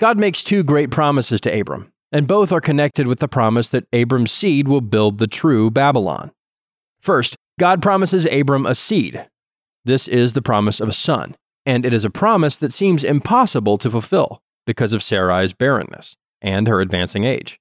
God 0.00 0.18
makes 0.18 0.42
two 0.42 0.64
great 0.64 0.90
promises 0.90 1.40
to 1.42 1.60
Abram, 1.60 1.92
and 2.10 2.26
both 2.26 2.50
are 2.50 2.60
connected 2.60 3.06
with 3.06 3.20
the 3.20 3.28
promise 3.28 3.68
that 3.68 3.86
Abram's 3.92 4.32
seed 4.32 4.66
will 4.66 4.80
build 4.80 5.18
the 5.18 5.28
true 5.28 5.70
Babylon. 5.70 6.32
First, 7.00 7.36
God 7.60 7.80
promises 7.80 8.26
Abram 8.26 8.66
a 8.66 8.74
seed. 8.74 9.24
This 9.84 10.08
is 10.08 10.32
the 10.32 10.42
promise 10.42 10.80
of 10.80 10.88
a 10.88 10.92
son, 10.92 11.36
and 11.64 11.86
it 11.86 11.94
is 11.94 12.04
a 12.04 12.10
promise 12.10 12.56
that 12.56 12.72
seems 12.72 13.04
impossible 13.04 13.78
to 13.78 13.88
fulfill 13.88 14.42
because 14.66 14.92
of 14.92 15.00
Sarai's 15.00 15.52
barrenness 15.52 16.16
and 16.42 16.66
her 16.66 16.80
advancing 16.80 17.22
age. 17.22 17.60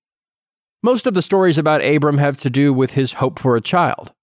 Most 0.84 1.08
of 1.08 1.16
the 1.16 1.22
stories 1.24 1.58
about 1.58 1.84
Abram 1.84 2.20
have 2.20 2.38
to 2.38 2.50
do 2.50 2.72
with 2.72 2.94
his 2.94 3.14
hope 3.14 3.40
for 3.40 3.56
a 3.56 3.62
child. 3.62 4.14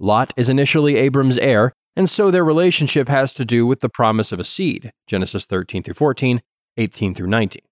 Lot 0.00 0.32
is 0.36 0.48
initially 0.48 0.96
Abram's 0.96 1.38
heir, 1.38 1.72
and 1.94 2.10
so 2.10 2.30
their 2.30 2.44
relationship 2.44 3.08
has 3.08 3.32
to 3.34 3.44
do 3.44 3.64
with 3.64 3.78
the 3.78 3.88
promise 3.88 4.32
of 4.32 4.40
a 4.40 4.44
seed, 4.44 4.92
Genesis 5.06 5.44
13 5.44 5.84
through 5.84 5.94
14, 5.94 6.42
18 6.76 7.14
through 7.14 7.28
19. 7.28 7.62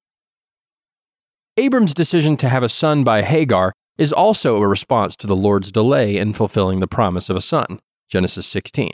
Abram's 1.57 1.95
decision 1.95 2.37
to 2.37 2.49
have 2.49 2.63
a 2.63 2.69
son 2.69 3.03
by 3.03 3.23
Hagar 3.23 3.73
is 3.99 4.13
also 4.13 4.57
a 4.57 4.69
response 4.69 5.17
to 5.17 5.27
the 5.27 5.37
Lord's 5.37 5.73
delay 5.73 6.17
in 6.17 6.33
fulfilling 6.33 6.79
the 6.79 6.87
promise 6.87 7.29
of 7.29 7.37
a 7.37 7.41
son. 7.41 7.81
Genesis 8.09 8.47
16. 8.47 8.93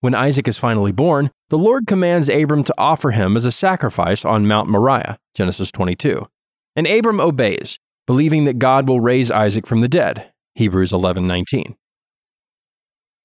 When 0.00 0.14
Isaac 0.14 0.46
is 0.48 0.56
finally 0.56 0.92
born, 0.92 1.30
the 1.50 1.58
Lord 1.58 1.86
commands 1.86 2.28
Abram 2.28 2.64
to 2.64 2.74
offer 2.78 3.10
him 3.10 3.36
as 3.36 3.44
a 3.44 3.52
sacrifice 3.52 4.24
on 4.24 4.46
Mount 4.46 4.68
Moriah. 4.68 5.18
Genesis 5.34 5.70
22. 5.72 6.26
And 6.76 6.86
Abram 6.86 7.20
obeys, 7.20 7.78
believing 8.06 8.44
that 8.44 8.58
God 8.58 8.88
will 8.88 9.00
raise 9.00 9.30
Isaac 9.30 9.66
from 9.66 9.80
the 9.80 9.88
dead. 9.88 10.32
Hebrews 10.54 10.92
11:19. 10.92 11.76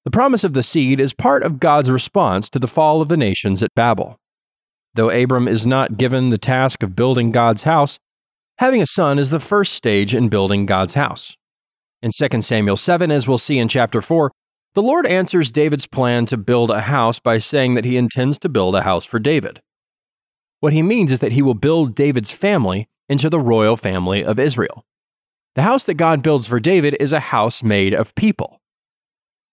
The 0.04 0.10
promise 0.10 0.44
of 0.44 0.52
the 0.52 0.62
seed 0.62 1.00
is 1.00 1.12
part 1.12 1.42
of 1.42 1.58
God's 1.58 1.90
response 1.90 2.48
to 2.50 2.58
the 2.58 2.68
fall 2.68 3.02
of 3.02 3.08
the 3.08 3.16
nations 3.16 3.62
at 3.62 3.74
Babel. 3.74 4.16
Though 4.94 5.10
Abram 5.10 5.48
is 5.48 5.66
not 5.66 5.96
given 5.96 6.30
the 6.30 6.38
task 6.38 6.82
of 6.82 6.96
building 6.96 7.32
God's 7.32 7.64
house, 7.64 7.98
Having 8.58 8.80
a 8.80 8.86
son 8.86 9.18
is 9.18 9.28
the 9.28 9.40
first 9.40 9.74
stage 9.74 10.14
in 10.14 10.30
building 10.30 10.64
God's 10.64 10.94
house. 10.94 11.36
In 12.02 12.10
2 12.10 12.40
Samuel 12.40 12.78
7, 12.78 13.10
as 13.10 13.28
we'll 13.28 13.36
see 13.36 13.58
in 13.58 13.68
chapter 13.68 14.00
4, 14.00 14.32
the 14.74 14.82
Lord 14.82 15.06
answers 15.06 15.50
David's 15.50 15.86
plan 15.86 16.24
to 16.26 16.38
build 16.38 16.70
a 16.70 16.82
house 16.82 17.18
by 17.18 17.38
saying 17.38 17.74
that 17.74 17.84
he 17.84 17.98
intends 17.98 18.38
to 18.38 18.48
build 18.48 18.74
a 18.74 18.82
house 18.82 19.04
for 19.04 19.18
David. 19.18 19.60
What 20.60 20.72
he 20.72 20.82
means 20.82 21.12
is 21.12 21.20
that 21.20 21.32
he 21.32 21.42
will 21.42 21.54
build 21.54 21.94
David's 21.94 22.30
family 22.30 22.88
into 23.08 23.30
the 23.30 23.40
royal 23.40 23.76
family 23.76 24.24
of 24.24 24.38
Israel. 24.38 24.84
The 25.54 25.62
house 25.62 25.84
that 25.84 25.94
God 25.94 26.22
builds 26.22 26.46
for 26.46 26.60
David 26.60 26.96
is 27.00 27.12
a 27.12 27.20
house 27.20 27.62
made 27.62 27.94
of 27.94 28.14
people. 28.14 28.60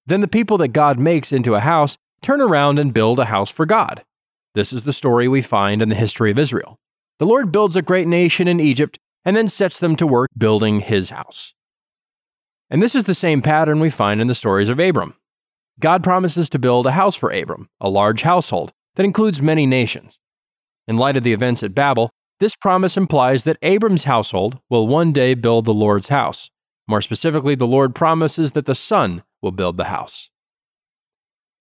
Then 0.05 0.21
the 0.21 0.27
people 0.27 0.57
that 0.57 0.69
God 0.69 0.99
makes 0.99 1.31
into 1.31 1.55
a 1.55 1.61
house 1.61 1.97
turn 2.21 2.41
around 2.41 2.79
and 2.79 2.93
build 2.93 3.19
a 3.19 3.25
house 3.25 3.49
for 3.49 3.65
God. 3.65 4.03
This 4.53 4.73
is 4.73 4.83
the 4.83 4.93
story 4.93 5.27
we 5.27 5.41
find 5.41 5.81
in 5.81 5.89
the 5.89 5.95
history 5.95 6.29
of 6.29 6.37
Israel. 6.37 6.77
The 7.19 7.25
Lord 7.25 7.51
builds 7.51 7.75
a 7.75 7.81
great 7.81 8.07
nation 8.07 8.47
in 8.47 8.59
Egypt 8.59 8.99
and 9.23 9.35
then 9.35 9.47
sets 9.47 9.79
them 9.79 9.95
to 9.95 10.07
work 10.07 10.29
building 10.37 10.81
his 10.81 11.09
house. 11.09 11.53
And 12.69 12.81
this 12.81 12.95
is 12.95 13.05
the 13.05 13.13
same 13.13 13.41
pattern 13.41 13.79
we 13.79 13.89
find 13.89 14.19
in 14.19 14.27
the 14.27 14.35
stories 14.35 14.69
of 14.69 14.79
Abram. 14.79 15.15
God 15.79 16.03
promises 16.03 16.49
to 16.49 16.59
build 16.59 16.85
a 16.85 16.91
house 16.91 17.15
for 17.15 17.29
Abram, 17.29 17.69
a 17.79 17.89
large 17.89 18.23
household 18.23 18.73
that 18.95 19.05
includes 19.05 19.41
many 19.41 19.65
nations. 19.65 20.19
In 20.87 20.97
light 20.97 21.17
of 21.17 21.23
the 21.23 21.33
events 21.33 21.63
at 21.63 21.73
Babel, 21.73 22.11
this 22.39 22.55
promise 22.55 22.97
implies 22.97 23.43
that 23.43 23.57
Abram's 23.61 24.03
household 24.03 24.59
will 24.69 24.87
one 24.87 25.13
day 25.13 25.33
build 25.33 25.65
the 25.65 25.73
Lord's 25.73 26.09
house. 26.09 26.49
More 26.87 27.01
specifically, 27.01 27.55
the 27.55 27.67
Lord 27.67 27.95
promises 27.95 28.51
that 28.53 28.65
the 28.65 28.75
Son 28.75 29.23
will 29.41 29.51
build 29.51 29.77
the 29.77 29.85
house. 29.85 30.29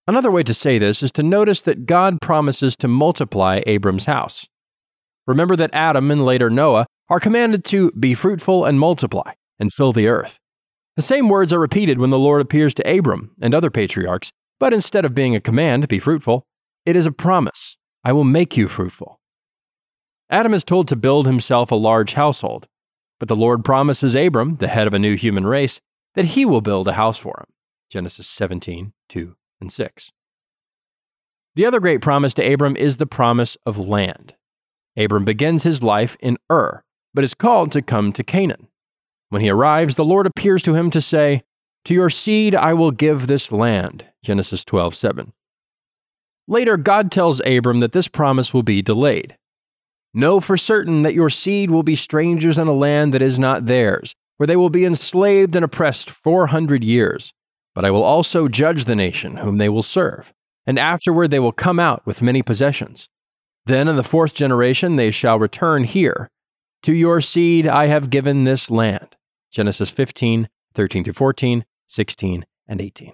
Another 0.05 0.31
way 0.31 0.43
to 0.43 0.53
say 0.53 0.77
this 0.77 1.01
is 1.01 1.11
to 1.13 1.23
notice 1.23 1.61
that 1.61 1.85
God 1.85 2.19
promises 2.21 2.75
to 2.77 2.89
multiply 2.89 3.61
Abram's 3.65 4.05
house. 4.05 4.47
Remember 5.25 5.55
that 5.55 5.73
Adam 5.73 6.11
and 6.11 6.25
later 6.25 6.49
Noah 6.49 6.85
are 7.09 7.21
commanded 7.21 7.63
to 7.65 7.91
be 7.91 8.13
fruitful 8.13 8.65
and 8.65 8.79
multiply 8.79 9.33
and 9.59 9.71
fill 9.71 9.93
the 9.93 10.07
earth. 10.07 10.39
The 10.97 11.01
same 11.01 11.29
words 11.29 11.53
are 11.53 11.59
repeated 11.59 11.99
when 11.99 12.09
the 12.09 12.19
Lord 12.19 12.41
appears 12.41 12.73
to 12.75 12.97
Abram 12.97 13.31
and 13.41 13.55
other 13.55 13.71
patriarchs, 13.71 14.31
but 14.59 14.73
instead 14.73 15.05
of 15.05 15.15
being 15.15 15.35
a 15.35 15.41
command, 15.41 15.87
be 15.87 15.99
fruitful, 15.99 16.43
it 16.85 16.95
is 16.97 17.05
a 17.05 17.11
promise 17.11 17.77
I 18.03 18.11
will 18.11 18.25
make 18.25 18.57
you 18.57 18.67
fruitful. 18.67 19.19
Adam 20.33 20.55
is 20.55 20.63
told 20.63 20.87
to 20.87 20.95
build 20.95 21.27
himself 21.27 21.69
a 21.69 21.75
large 21.75 22.13
household, 22.13 22.67
but 23.19 23.29
the 23.29 23.35
Lord 23.35 23.63
promises 23.63 24.15
Abram, 24.15 24.55
the 24.55 24.67
head 24.67 24.87
of 24.87 24.93
a 24.95 24.97
new 24.97 25.15
human 25.15 25.45
race, 25.45 25.79
that 26.15 26.25
he 26.25 26.43
will 26.43 26.59
build 26.59 26.87
a 26.87 26.93
house 26.93 27.19
for 27.19 27.35
him. 27.39 27.53
Genesis 27.91 28.27
17, 28.29 28.93
2 29.09 29.35
and 29.61 29.71
6. 29.71 30.11
The 31.55 31.67
other 31.67 31.79
great 31.79 32.01
promise 32.01 32.33
to 32.33 32.51
Abram 32.51 32.75
is 32.75 32.97
the 32.97 33.05
promise 33.05 33.57
of 33.63 33.77
land. 33.77 34.33
Abram 34.97 35.23
begins 35.23 35.61
his 35.61 35.83
life 35.83 36.17
in 36.19 36.39
Ur, 36.51 36.83
but 37.13 37.23
is 37.23 37.35
called 37.35 37.71
to 37.73 37.83
come 37.83 38.11
to 38.11 38.23
Canaan. 38.23 38.69
When 39.29 39.43
he 39.43 39.51
arrives, 39.51 39.97
the 39.97 40.03
Lord 40.03 40.25
appears 40.25 40.63
to 40.63 40.73
him 40.73 40.89
to 40.89 40.99
say, 40.99 41.43
To 41.85 41.93
your 41.93 42.09
seed 42.09 42.55
I 42.55 42.73
will 42.73 42.89
give 42.89 43.27
this 43.27 43.51
land. 43.51 44.07
Genesis 44.23 44.65
12 44.65 44.95
7. 44.95 45.33
Later, 46.47 46.75
God 46.75 47.11
tells 47.11 47.39
Abram 47.45 47.81
that 47.81 47.91
this 47.91 48.07
promise 48.07 48.51
will 48.51 48.63
be 48.63 48.81
delayed. 48.81 49.37
Know 50.13 50.39
for 50.39 50.57
certain 50.57 51.01
that 51.01 51.15
your 51.15 51.29
seed 51.29 51.71
will 51.71 51.81
be 51.81 51.95
strangers 51.95 52.59
in 52.59 52.67
a 52.67 52.73
land 52.73 53.13
that 53.13 53.21
is 53.21 53.39
not 53.39 53.65
theirs, 53.65 54.13
where 54.37 54.45
they 54.45 54.55
will 54.55 54.69
be 54.69 54.85
enslaved 54.85 55.55
and 55.55 55.65
oppressed 55.65 56.09
400 56.09 56.83
years. 56.83 57.33
But 57.73 57.83
I 57.83 57.91
will 57.91 58.03
also 58.03 58.47
judge 58.47 58.85
the 58.85 58.95
nation 58.95 59.37
whom 59.37 59.57
they 59.57 59.69
will 59.69 59.81
serve, 59.81 60.31
and 60.67 60.77
afterward 60.77 61.31
they 61.31 61.39
will 61.39 61.51
come 61.51 61.79
out 61.79 62.05
with 62.05 62.21
many 62.21 62.43
possessions. 62.43 63.09
Then 63.65 63.87
in 63.87 63.95
the 63.95 64.03
fourth 64.03 64.35
generation 64.35 64.97
they 64.97 65.09
shall 65.09 65.39
return 65.39 65.83
here. 65.83 66.29
To 66.83 66.93
your 66.93 67.19
seed 67.19 67.65
I 67.65 67.87
have 67.87 68.09
given 68.09 68.43
this 68.43 68.69
land. 68.69 69.15
Genesis 69.51 69.89
15, 69.89 70.49
13 70.75 71.03
through 71.03 71.13
14, 71.13 71.65
16, 71.87 72.45
and 72.67 72.81
18. 72.81 73.13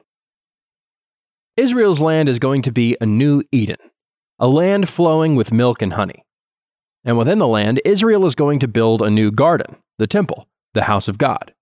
Israel's 1.56 2.02
land 2.02 2.28
is 2.28 2.40
going 2.40 2.62
to 2.64 2.72
be 2.72 2.98
a 3.00 3.06
new 3.06 3.44
Eden, 3.52 3.78
a 4.40 4.48
land 4.48 4.90
flowing 4.90 5.36
with 5.36 5.54
milk 5.54 5.82
and 5.82 5.94
honey. 5.94 6.26
And 7.04 7.18
within 7.18 7.40
the 7.40 7.48
land, 7.48 7.82
Israel 7.86 8.26
is 8.26 8.36
going 8.36 8.60
to 8.60 8.68
build 8.68 9.02
a 9.02 9.10
new 9.10 9.32
garden, 9.32 9.78
the 9.98 10.08
temple, 10.08 10.48
the 10.74 10.84
house 10.84 11.08
of 11.08 11.18
God. 11.18 11.54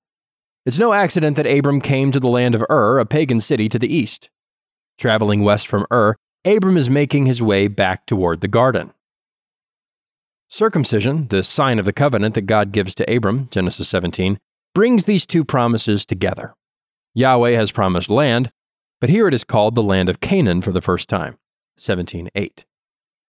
It's 0.65 0.79
no 0.79 0.93
accident 0.93 1.37
that 1.37 1.45
Abram 1.45 1.79
came 1.79 2.11
to 2.11 2.19
the 2.19 2.27
land 2.27 2.55
of 2.55 2.63
Ur, 2.69 2.99
a 2.99 3.05
pagan 3.05 3.39
city 3.39 3.69
to 3.69 3.79
the 3.79 3.93
east. 3.93 4.29
Traveling 4.97 5.43
west 5.43 5.67
from 5.67 5.85
Ur, 5.91 6.15
Abram 6.43 6.77
is 6.77 6.89
making 6.89 7.25
his 7.25 7.41
way 7.41 7.67
back 7.67 8.05
toward 8.05 8.41
the 8.41 8.47
garden. 8.47 8.93
Circumcision, 10.49 11.27
the 11.27 11.43
sign 11.43 11.77
of 11.77 11.85
the 11.85 11.93
covenant 11.93 12.35
that 12.35 12.43
God 12.43 12.71
gives 12.71 12.95
to 12.95 13.13
Abram, 13.13 13.47
Genesis 13.51 13.89
17, 13.89 14.37
brings 14.73 15.03
these 15.03 15.25
two 15.25 15.43
promises 15.43 16.05
together. 16.05 16.53
Yahweh 17.13 17.51
has 17.51 17.71
promised 17.71 18.09
land, 18.09 18.51
but 19.01 19.09
here 19.09 19.27
it 19.27 19.33
is 19.33 19.43
called 19.43 19.75
the 19.75 19.83
land 19.83 20.09
of 20.09 20.19
Canaan 20.19 20.61
for 20.61 20.71
the 20.71 20.81
first 20.81 21.09
time, 21.09 21.37
17:8. 21.77 22.65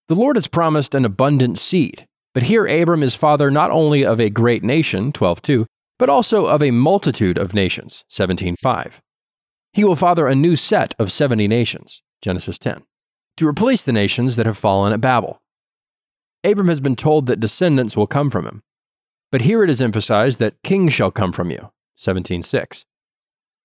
The 0.09 0.15
Lord 0.15 0.37
has 0.37 0.47
promised 0.47 0.95
an 0.95 1.05
abundant 1.05 1.59
seed, 1.59 2.07
but 2.33 2.45
here 2.45 2.67
Abram 2.67 3.03
is 3.03 3.15
father 3.15 3.51
not 3.51 3.71
only 3.71 4.07
of 4.07 4.19
a 4.19 4.31
great 4.31 4.65
nation, 4.65 5.13
12:2, 5.13 5.67
but 5.99 6.09
also 6.09 6.47
of 6.47 6.63
a 6.63 6.71
multitude 6.71 7.37
of 7.37 7.53
nations, 7.53 8.05
17:5. 8.09 9.03
He 9.75 9.85
will 9.85 9.97
father 9.97 10.27
a 10.27 10.35
new 10.35 10.57
set 10.57 10.95
of 10.99 11.13
70 11.13 11.47
nations, 11.47 12.01
Genesis 12.23 12.59
10, 12.59 12.85
to 13.37 13.47
replace 13.47 13.83
the 13.83 13.93
nations 13.93 14.37
that 14.37 14.47
have 14.47 14.57
fallen 14.57 14.95
at 14.95 15.01
Babel. 15.03 15.43
Abram 16.43 16.69
has 16.69 16.81
been 16.81 16.97
told 16.97 17.27
that 17.27 17.41
descendants 17.41 17.95
will 17.95 18.07
come 18.07 18.31
from 18.31 18.47
him, 18.47 18.63
but 19.31 19.43
here 19.43 19.63
it 19.63 19.69
is 19.69 19.83
emphasized 19.83 20.39
that 20.39 20.63
kings 20.63 20.95
shall 20.95 21.11
come 21.11 21.33
from 21.33 21.51
you, 21.51 21.71
17:6. 21.97 22.87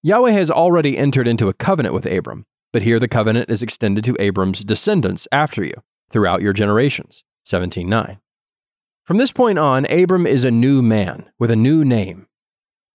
Yahweh 0.02 0.32
has 0.32 0.52
already 0.52 0.98
entered 0.98 1.28
into 1.28 1.48
a 1.48 1.54
covenant 1.54 1.96
with 1.96 2.06
Abram, 2.06 2.46
but 2.74 2.82
here 2.82 3.00
the 3.00 3.08
covenant 3.08 3.50
is 3.50 3.62
extended 3.62 4.04
to 4.04 4.18
Abram's 4.20 4.60
descendants 4.66 5.26
after 5.32 5.64
you 5.64 5.82
throughout 6.10 6.41
your 6.41 6.54
generations. 6.54 7.24
17:9. 7.45 8.20
From 9.06 9.18
this 9.18 9.32
point 9.32 9.60
on, 9.60 9.86
Abram 9.91 10.26
is 10.26 10.43
a 10.43 10.51
new 10.51 10.82
man 10.82 11.30
with 11.38 11.51
a 11.51 11.56
new 11.56 11.84
name. 11.84 12.28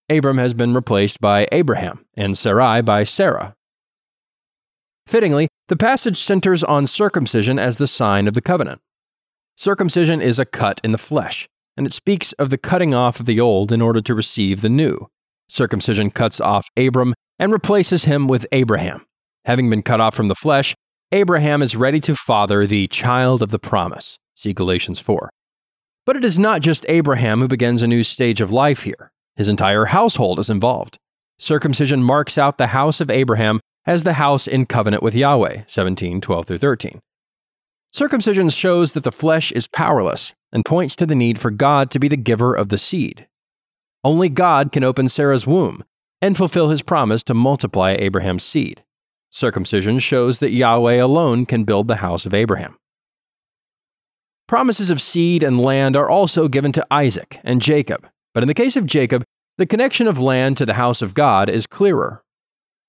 Abram 0.08 0.38
has 0.38 0.54
been 0.54 0.72
replaced 0.72 1.20
by 1.20 1.46
Abraham 1.52 2.06
and 2.14 2.36
Sarai 2.36 2.80
by 2.80 3.04
Sarah. 3.04 3.54
Fittingly, 5.06 5.48
the 5.68 5.76
passage 5.76 6.18
centers 6.18 6.64
on 6.64 6.86
circumcision 6.86 7.58
as 7.58 7.76
the 7.76 7.86
sign 7.86 8.26
of 8.26 8.34
the 8.34 8.40
covenant. 8.40 8.80
Circumcision 9.56 10.22
is 10.22 10.38
a 10.38 10.44
cut 10.46 10.80
in 10.82 10.92
the 10.92 10.98
flesh, 10.98 11.48
and 11.76 11.86
it 11.86 11.92
speaks 11.92 12.32
of 12.34 12.50
the 12.50 12.58
cutting 12.58 12.94
off 12.94 13.20
of 13.20 13.26
the 13.26 13.40
old 13.40 13.72
in 13.72 13.82
order 13.82 14.00
to 14.00 14.14
receive 14.14 14.60
the 14.60 14.68
new. 14.68 15.08
Circumcision 15.48 16.10
cuts 16.10 16.40
off 16.40 16.68
Abram 16.76 17.14
and 17.38 17.52
replaces 17.52 18.04
him 18.04 18.28
with 18.28 18.46
Abraham. 18.52 19.04
Having 19.44 19.70
been 19.70 19.82
cut 19.82 20.00
off 20.00 20.14
from 20.14 20.28
the 20.28 20.34
flesh, 20.34 20.74
Abraham 21.10 21.62
is 21.62 21.74
ready 21.74 22.00
to 22.00 22.14
father 22.14 22.66
the 22.66 22.86
child 22.88 23.40
of 23.40 23.50
the 23.50 23.58
promise. 23.58 24.18
See 24.34 24.52
Galatians 24.52 25.00
4. 25.00 25.30
But 26.04 26.16
it 26.16 26.24
is 26.24 26.38
not 26.38 26.60
just 26.60 26.84
Abraham 26.86 27.40
who 27.40 27.48
begins 27.48 27.80
a 27.80 27.86
new 27.86 28.04
stage 28.04 28.42
of 28.42 28.52
life 28.52 28.82
here. 28.82 29.10
His 29.34 29.48
entire 29.48 29.86
household 29.86 30.38
is 30.38 30.50
involved. 30.50 30.98
Circumcision 31.38 32.02
marks 32.02 32.36
out 32.36 32.58
the 32.58 32.68
house 32.68 33.00
of 33.00 33.08
Abraham 33.08 33.60
as 33.86 34.02
the 34.02 34.14
house 34.14 34.46
in 34.46 34.66
covenant 34.66 35.02
with 35.02 35.14
Yahweh, 35.14 35.62
17, 35.66 36.20
12 36.20 36.46
through 36.46 36.58
13. 36.58 37.00
Circumcision 37.90 38.50
shows 38.50 38.92
that 38.92 39.04
the 39.04 39.10
flesh 39.10 39.50
is 39.52 39.66
powerless 39.66 40.34
and 40.52 40.62
points 40.62 40.94
to 40.96 41.06
the 41.06 41.14
need 41.14 41.38
for 41.38 41.50
God 41.50 41.90
to 41.92 41.98
be 41.98 42.08
the 42.08 42.18
giver 42.18 42.54
of 42.54 42.68
the 42.68 42.76
seed. 42.76 43.26
Only 44.04 44.28
God 44.28 44.72
can 44.72 44.84
open 44.84 45.08
Sarah's 45.08 45.46
womb 45.46 45.84
and 46.20 46.36
fulfill 46.36 46.68
his 46.68 46.82
promise 46.82 47.22
to 47.22 47.32
multiply 47.32 47.92
Abraham's 47.92 48.44
seed. 48.44 48.84
Circumcision 49.30 49.98
shows 49.98 50.38
that 50.38 50.50
Yahweh 50.50 50.94
alone 50.94 51.46
can 51.46 51.64
build 51.64 51.88
the 51.88 51.96
house 51.96 52.26
of 52.26 52.34
Abraham. 52.34 52.76
Promises 54.46 54.88
of 54.88 55.02
seed 55.02 55.42
and 55.42 55.60
land 55.60 55.94
are 55.94 56.08
also 56.08 56.48
given 56.48 56.72
to 56.72 56.86
Isaac 56.90 57.38
and 57.44 57.60
Jacob, 57.60 58.08
but 58.32 58.42
in 58.42 58.48
the 58.48 58.54
case 58.54 58.76
of 58.76 58.86
Jacob, 58.86 59.24
the 59.58 59.66
connection 59.66 60.06
of 60.06 60.18
land 60.18 60.56
to 60.56 60.66
the 60.66 60.74
house 60.74 61.02
of 61.02 61.14
God 61.14 61.48
is 61.50 61.66
clearer. 61.66 62.22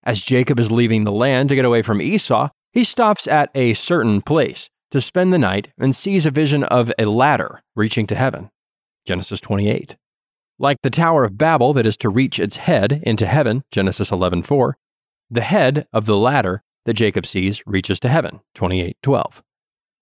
As 0.03 0.21
Jacob 0.21 0.59
is 0.59 0.71
leaving 0.71 1.03
the 1.03 1.11
land 1.11 1.49
to 1.49 1.55
get 1.55 1.65
away 1.65 1.81
from 1.81 2.01
Esau, 2.01 2.49
he 2.71 2.83
stops 2.83 3.27
at 3.27 3.49
a 3.53 3.73
certain 3.73 4.21
place 4.21 4.69
to 4.91 5.01
spend 5.01 5.33
the 5.33 5.37
night 5.37 5.73
and 5.77 5.95
sees 5.95 6.25
a 6.25 6.31
vision 6.31 6.63
of 6.63 6.91
a 6.97 7.05
ladder 7.05 7.61
reaching 7.75 8.07
to 8.07 8.15
heaven. 8.15 8.49
Genesis 9.05 9.41
28. 9.41 9.97
Like 10.57 10.77
the 10.83 10.89
Tower 10.89 11.23
of 11.23 11.37
Babel 11.37 11.73
that 11.73 11.85
is 11.85 11.97
to 11.97 12.09
reach 12.09 12.39
its 12.39 12.57
head 12.57 13.01
into 13.03 13.25
heaven, 13.25 13.63
Genesis 13.71 14.11
11:4, 14.11 14.73
the 15.29 15.41
head 15.41 15.87
of 15.93 16.05
the 16.05 16.17
ladder 16.17 16.63
that 16.85 16.93
Jacob 16.93 17.25
sees 17.25 17.61
reaches 17.65 17.99
to 17.99 18.09
heaven, 18.09 18.39
28:12. 18.55 19.41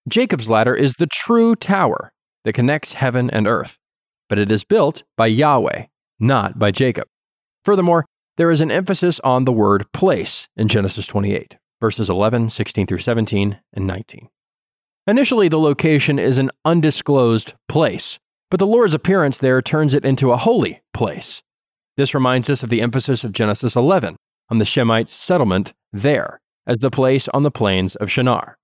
Jacob's 0.07 0.49
ladder 0.49 0.73
is 0.73 0.95
the 0.95 1.07
true 1.07 1.55
tower 1.55 2.13
that 2.45 2.53
connects 2.53 2.93
heaven 2.93 3.29
and 3.29 3.47
earth, 3.47 3.77
but 4.29 4.39
it 4.39 4.49
is 4.49 4.63
built 4.63 5.03
by 5.17 5.27
Yahweh, 5.27 5.85
not 6.19 6.57
by 6.57 6.71
Jacob. 6.71 7.07
Furthermore, 7.63 8.05
there 8.37 8.51
is 8.51 8.61
an 8.61 8.71
emphasis 8.71 9.19
on 9.21 9.45
the 9.45 9.51
word 9.51 9.91
place 9.91 10.47
in 10.55 10.67
Genesis 10.67 11.07
28, 11.07 11.57
verses 11.81 12.09
11, 12.09 12.49
16 12.49 12.87
through 12.87 12.99
17, 12.99 13.59
and 13.73 13.87
19. 13.87 14.29
Initially, 15.07 15.49
the 15.49 15.59
location 15.59 16.19
is 16.19 16.37
an 16.37 16.51
undisclosed 16.63 17.53
place, 17.67 18.19
but 18.49 18.59
the 18.59 18.67
Lord's 18.67 18.93
appearance 18.93 19.37
there 19.37 19.61
turns 19.61 19.93
it 19.93 20.05
into 20.05 20.31
a 20.31 20.37
holy 20.37 20.81
place. 20.93 21.41
This 21.97 22.13
reminds 22.13 22.49
us 22.49 22.61
of 22.61 22.69
the 22.69 22.81
emphasis 22.81 23.23
of 23.23 23.31
Genesis 23.31 23.75
11, 23.75 24.15
on 24.49 24.57
the 24.57 24.65
Shemites' 24.65 25.09
settlement 25.09 25.73
there, 25.91 26.39
as 26.65 26.77
the 26.79 26.91
place 26.91 27.27
on 27.29 27.43
the 27.43 27.51
plains 27.51 27.95
of 27.95 28.11
Shinar. 28.11 28.57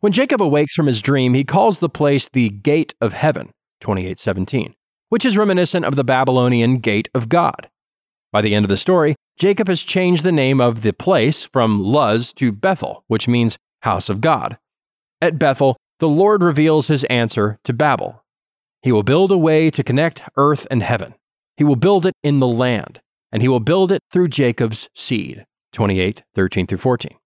When 0.00 0.12
Jacob 0.12 0.42
awakes 0.42 0.74
from 0.74 0.86
his 0.86 1.00
dream, 1.00 1.34
he 1.34 1.44
calls 1.44 1.78
the 1.78 1.88
place 1.88 2.28
the 2.28 2.50
Gate 2.50 2.94
of 3.00 3.12
Heaven, 3.12 3.52
2817, 3.80 4.74
which 5.10 5.24
is 5.24 5.38
reminiscent 5.38 5.84
of 5.84 5.96
the 5.96 6.04
Babylonian 6.04 6.78
Gate 6.78 7.08
of 7.14 7.28
God. 7.28 7.70
By 8.32 8.40
the 8.40 8.54
end 8.54 8.64
of 8.64 8.68
the 8.68 8.76
story, 8.76 9.14
Jacob 9.38 9.68
has 9.68 9.82
changed 9.82 10.24
the 10.24 10.32
name 10.32 10.60
of 10.60 10.82
the 10.82 10.92
place 10.92 11.44
from 11.44 11.82
Luz 11.82 12.32
to 12.34 12.50
Bethel, 12.50 13.04
which 13.06 13.28
means 13.28 13.58
house 13.82 14.08
of 14.08 14.20
God. 14.20 14.58
At 15.20 15.38
Bethel, 15.38 15.76
the 16.00 16.08
Lord 16.08 16.42
reveals 16.42 16.88
his 16.88 17.04
answer 17.04 17.58
to 17.64 17.72
Babel. 17.72 18.24
He 18.82 18.90
will 18.90 19.04
build 19.04 19.30
a 19.30 19.38
way 19.38 19.70
to 19.70 19.84
connect 19.84 20.22
earth 20.36 20.66
and 20.70 20.82
heaven. 20.82 21.14
He 21.56 21.64
will 21.64 21.76
build 21.76 22.06
it 22.06 22.14
in 22.24 22.40
the 22.40 22.48
land 22.48 23.00
and 23.32 23.42
he 23.42 23.48
will 23.48 23.60
build 23.60 23.90
it 23.90 24.02
through 24.10 24.28
Jacob's 24.28 24.88
seed. 24.94 25.46
28, 25.72 26.22
13 26.34 26.66
through 26.66 26.78
14. 26.78 27.16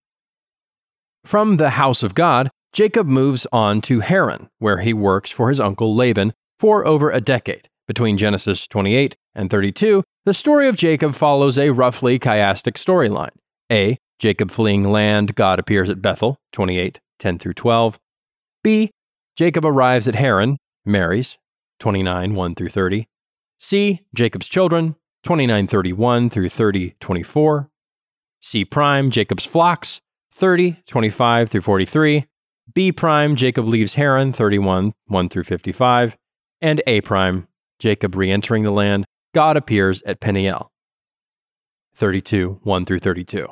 From 1.24 1.56
the 1.56 1.70
house 1.70 2.02
of 2.02 2.14
God, 2.14 2.50
Jacob 2.72 3.06
moves 3.06 3.46
on 3.52 3.80
to 3.82 4.00
Haran, 4.00 4.48
where 4.58 4.78
he 4.78 4.92
works 4.92 5.30
for 5.30 5.48
his 5.48 5.58
uncle 5.58 5.94
Laban 5.94 6.32
for 6.58 6.86
over 6.86 7.10
a 7.10 7.20
decade. 7.20 7.68
Between 7.88 8.18
Genesis 8.18 8.66
28 8.66 9.16
and 9.34 9.50
32, 9.50 10.02
the 10.24 10.34
story 10.34 10.68
of 10.68 10.76
Jacob 10.76 11.14
follows 11.14 11.58
a 11.58 11.70
roughly 11.70 12.18
chiastic 12.18 12.74
storyline. 12.74 13.34
A. 13.70 13.98
Jacob 14.18 14.50
fleeing 14.50 14.90
land, 14.90 15.34
God 15.34 15.58
appears 15.58 15.90
at 15.90 16.02
Bethel, 16.02 16.38
28, 16.52 17.00
10 17.18 17.38
through 17.38 17.54
12. 17.54 17.98
B. 18.62 18.90
Jacob 19.36 19.64
arrives 19.64 20.08
at 20.08 20.14
Haran, 20.14 20.56
marries, 20.84 21.38
29, 21.80 22.34
1 22.34 22.54
through 22.54 22.70
30. 22.70 23.06
C. 23.58 24.00
Jacob's 24.14 24.48
children, 24.48 24.96
2931 25.26 26.30
through 26.30 26.48
3024. 26.48 27.68
C 28.40 28.64
prime, 28.64 29.10
Jacob's 29.10 29.44
flocks, 29.44 30.00
30, 30.30 30.76
25 30.86 31.50
through 31.50 31.62
43. 31.62 32.26
B 32.72 32.92
prime, 32.92 33.34
Jacob 33.34 33.66
leaves 33.66 33.94
Haran, 33.94 34.32
31, 34.32 34.92
1 35.06 35.28
through 35.28 35.42
55. 35.42 36.16
And 36.60 36.80
A 36.86 37.00
prime, 37.00 37.48
Jacob 37.80 38.14
re 38.14 38.30
entering 38.30 38.62
the 38.62 38.70
land, 38.70 39.04
God 39.34 39.56
appears 39.56 40.00
at 40.02 40.20
Peniel, 40.20 40.70
32, 41.96 42.60
1 42.62 42.84
through 42.84 43.00
32. 43.00 43.48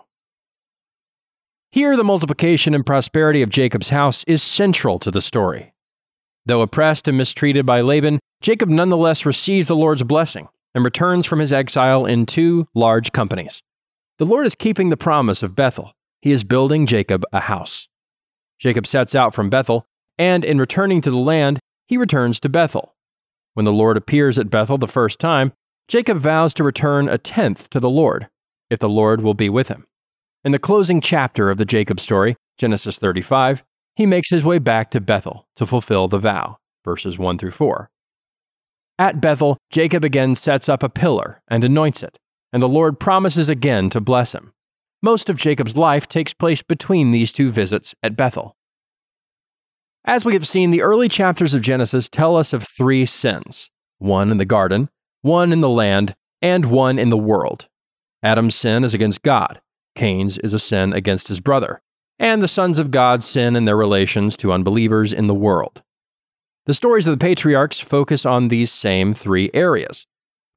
Here, 1.72 1.96
the 1.96 2.04
multiplication 2.04 2.72
and 2.76 2.86
prosperity 2.86 3.42
of 3.42 3.50
Jacob's 3.50 3.88
house 3.88 4.22
is 4.28 4.44
central 4.44 5.00
to 5.00 5.10
the 5.10 5.20
story. 5.20 5.74
Though 6.46 6.60
oppressed 6.60 7.08
and 7.08 7.18
mistreated 7.18 7.66
by 7.66 7.80
Laban, 7.80 8.20
Jacob 8.40 8.68
nonetheless 8.68 9.26
receives 9.26 9.66
the 9.66 9.74
Lord's 9.74 10.04
blessing 10.04 10.48
and 10.74 10.84
returns 10.84 11.26
from 11.26 11.38
his 11.38 11.52
exile 11.52 12.04
in 12.04 12.26
two 12.26 12.66
large 12.74 13.12
companies. 13.12 13.62
The 14.18 14.26
Lord 14.26 14.46
is 14.46 14.54
keeping 14.54 14.90
the 14.90 14.96
promise 14.96 15.42
of 15.42 15.56
Bethel. 15.56 15.92
He 16.20 16.32
is 16.32 16.44
building 16.44 16.86
Jacob 16.86 17.24
a 17.32 17.40
house. 17.40 17.88
Jacob 18.58 18.86
sets 18.86 19.14
out 19.14 19.34
from 19.34 19.50
Bethel, 19.50 19.86
and 20.18 20.44
in 20.44 20.58
returning 20.58 21.00
to 21.02 21.10
the 21.10 21.16
land, 21.16 21.58
he 21.86 21.96
returns 21.96 22.40
to 22.40 22.48
Bethel. 22.48 22.94
When 23.54 23.64
the 23.64 23.72
Lord 23.72 23.96
appears 23.96 24.38
at 24.38 24.50
Bethel 24.50 24.78
the 24.78 24.88
first 24.88 25.18
time, 25.18 25.52
Jacob 25.86 26.18
vows 26.18 26.54
to 26.54 26.64
return 26.64 27.08
a 27.08 27.18
tenth 27.18 27.68
to 27.70 27.80
the 27.80 27.90
Lord, 27.90 28.28
if 28.70 28.78
the 28.78 28.88
Lord 28.88 29.20
will 29.20 29.34
be 29.34 29.48
with 29.48 29.68
him. 29.68 29.86
In 30.44 30.52
the 30.52 30.58
closing 30.58 31.00
chapter 31.00 31.50
of 31.50 31.58
the 31.58 31.64
Jacob 31.64 32.00
story, 32.00 32.36
Genesis 32.58 32.98
35, 32.98 33.64
he 33.96 34.06
makes 34.06 34.30
his 34.30 34.44
way 34.44 34.58
back 34.58 34.90
to 34.90 35.00
Bethel 35.00 35.46
to 35.56 35.66
fulfill 35.66 36.08
the 36.08 36.18
vow, 36.18 36.58
verses 36.84 37.18
1 37.18 37.38
through 37.38 37.52
4. 37.52 37.90
At 38.98 39.20
Bethel, 39.20 39.58
Jacob 39.70 40.04
again 40.04 40.34
sets 40.34 40.68
up 40.68 40.82
a 40.82 40.88
pillar 40.88 41.42
and 41.48 41.64
anoints 41.64 42.02
it, 42.02 42.18
and 42.52 42.62
the 42.62 42.68
Lord 42.68 43.00
promises 43.00 43.48
again 43.48 43.90
to 43.90 44.00
bless 44.00 44.32
him. 44.32 44.52
Most 45.02 45.28
of 45.28 45.36
Jacob's 45.36 45.76
life 45.76 46.08
takes 46.08 46.32
place 46.32 46.62
between 46.62 47.10
these 47.10 47.32
two 47.32 47.50
visits 47.50 47.94
at 48.02 48.16
Bethel. 48.16 48.56
As 50.04 50.24
we 50.24 50.34
have 50.34 50.46
seen, 50.46 50.70
the 50.70 50.82
early 50.82 51.08
chapters 51.08 51.54
of 51.54 51.62
Genesis 51.62 52.08
tell 52.08 52.36
us 52.36 52.52
of 52.52 52.62
three 52.62 53.04
sins 53.06 53.70
one 53.98 54.30
in 54.30 54.38
the 54.38 54.44
garden, 54.44 54.90
one 55.22 55.52
in 55.52 55.60
the 55.60 55.68
land, 55.68 56.14
and 56.42 56.66
one 56.66 56.98
in 56.98 57.08
the 57.08 57.16
world. 57.16 57.68
Adam's 58.22 58.54
sin 58.54 58.84
is 58.84 58.94
against 58.94 59.22
God, 59.22 59.60
Cain's 59.94 60.38
is 60.38 60.54
a 60.54 60.58
sin 60.58 60.92
against 60.92 61.28
his 61.28 61.40
brother, 61.40 61.80
and 62.18 62.42
the 62.42 62.48
sons 62.48 62.78
of 62.78 62.90
God 62.90 63.22
sin 63.22 63.56
in 63.56 63.64
their 63.64 63.76
relations 63.76 64.36
to 64.38 64.52
unbelievers 64.52 65.12
in 65.12 65.26
the 65.26 65.34
world. 65.34 65.82
The 66.66 66.74
stories 66.74 67.06
of 67.06 67.18
the 67.18 67.22
patriarchs 67.22 67.80
focus 67.80 68.24
on 68.24 68.48
these 68.48 68.72
same 68.72 69.12
three 69.12 69.50
areas. 69.52 70.06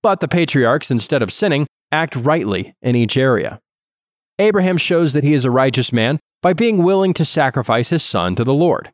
But 0.02 0.22
the 0.22 0.28
patriarchs, 0.28 0.90
instead 0.90 1.22
of 1.22 1.34
sinning, 1.34 1.68
act 1.92 2.16
rightly 2.16 2.76
in 2.82 2.96
each 2.96 3.18
area. 3.18 3.60
Abraham 4.40 4.78
shows 4.78 5.14
that 5.14 5.24
he 5.24 5.34
is 5.34 5.44
a 5.44 5.52
righteous 5.52 5.92
man 5.92 6.20
by 6.42 6.54
being 6.54 6.84
willing 6.84 7.14
to 7.16 7.26
sacrifice 7.26 7.90
his 7.90 8.04
son 8.04 8.36
to 8.36 8.44
the 8.44 8.54
Lord. 8.54 8.92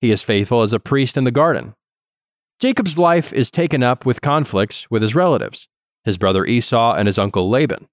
He 0.00 0.10
is 0.10 0.22
faithful 0.22 0.62
as 0.62 0.72
a 0.72 0.80
priest 0.80 1.16
in 1.16 1.24
the 1.24 1.30
garden. 1.30 1.74
Jacob's 2.58 2.98
life 2.98 3.32
is 3.32 3.50
taken 3.50 3.84
up 3.84 4.04
with 4.04 4.20
conflicts 4.20 4.90
with 4.90 5.02
his 5.02 5.14
relatives, 5.14 5.68
his 6.04 6.18
brother 6.18 6.44
Esau 6.44 6.94
and 6.94 7.06
his 7.06 7.18
uncle 7.18 7.48
Laban. 7.48 7.86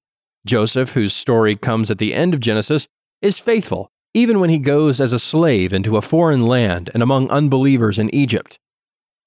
Joseph, 0.46 0.94
whose 0.94 1.14
story 1.14 1.56
comes 1.56 1.92
at 1.92 1.98
the 1.98 2.14
end 2.14 2.34
of 2.34 2.40
Genesis, 2.40 2.88
is 3.22 3.38
faithful 3.38 3.92
even 4.16 4.40
when 4.40 4.50
he 4.50 4.58
goes 4.58 5.02
as 5.02 5.12
a 5.12 5.20
slave 5.20 5.74
into 5.74 5.98
a 5.98 6.02
foreign 6.02 6.48
land 6.48 6.90
and 6.94 7.04
among 7.04 7.30
unbelievers 7.30 8.00
in 8.00 8.14
Egypt. 8.16 8.58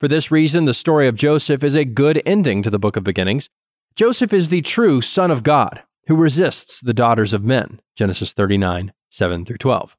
For 0.00 0.08
this 0.08 0.30
reason, 0.30 0.64
the 0.64 0.72
story 0.72 1.06
of 1.06 1.14
Joseph 1.14 1.62
is 1.62 1.76
a 1.76 1.84
good 1.84 2.22
ending 2.24 2.62
to 2.62 2.70
the 2.70 2.78
book 2.78 2.96
of 2.96 3.04
beginnings. 3.04 3.50
Joseph 3.94 4.32
is 4.32 4.48
the 4.48 4.62
true 4.62 5.02
son 5.02 5.30
of 5.30 5.42
God 5.42 5.82
who 6.06 6.16
resists 6.16 6.80
the 6.80 6.94
daughters 6.94 7.34
of 7.34 7.44
men. 7.44 7.80
Genesis 7.96 8.32
39, 8.32 8.92
7 9.10 9.44
through 9.44 9.58
12. 9.58 9.94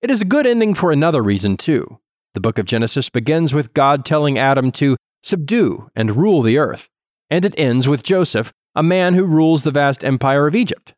It 0.00 0.10
is 0.12 0.20
a 0.20 0.24
good 0.24 0.46
ending 0.46 0.74
for 0.74 0.92
another 0.92 1.20
reason, 1.20 1.56
too. 1.56 1.98
The 2.34 2.40
book 2.40 2.58
of 2.58 2.66
Genesis 2.66 3.08
begins 3.08 3.52
with 3.52 3.74
God 3.74 4.04
telling 4.04 4.38
Adam 4.38 4.70
to 4.72 4.96
subdue 5.24 5.90
and 5.96 6.16
rule 6.16 6.42
the 6.42 6.58
earth, 6.58 6.88
and 7.28 7.44
it 7.44 7.58
ends 7.58 7.88
with 7.88 8.04
Joseph, 8.04 8.52
a 8.76 8.84
man 8.84 9.14
who 9.14 9.24
rules 9.24 9.64
the 9.64 9.72
vast 9.72 10.04
empire 10.04 10.46
of 10.46 10.54
Egypt. 10.54 10.94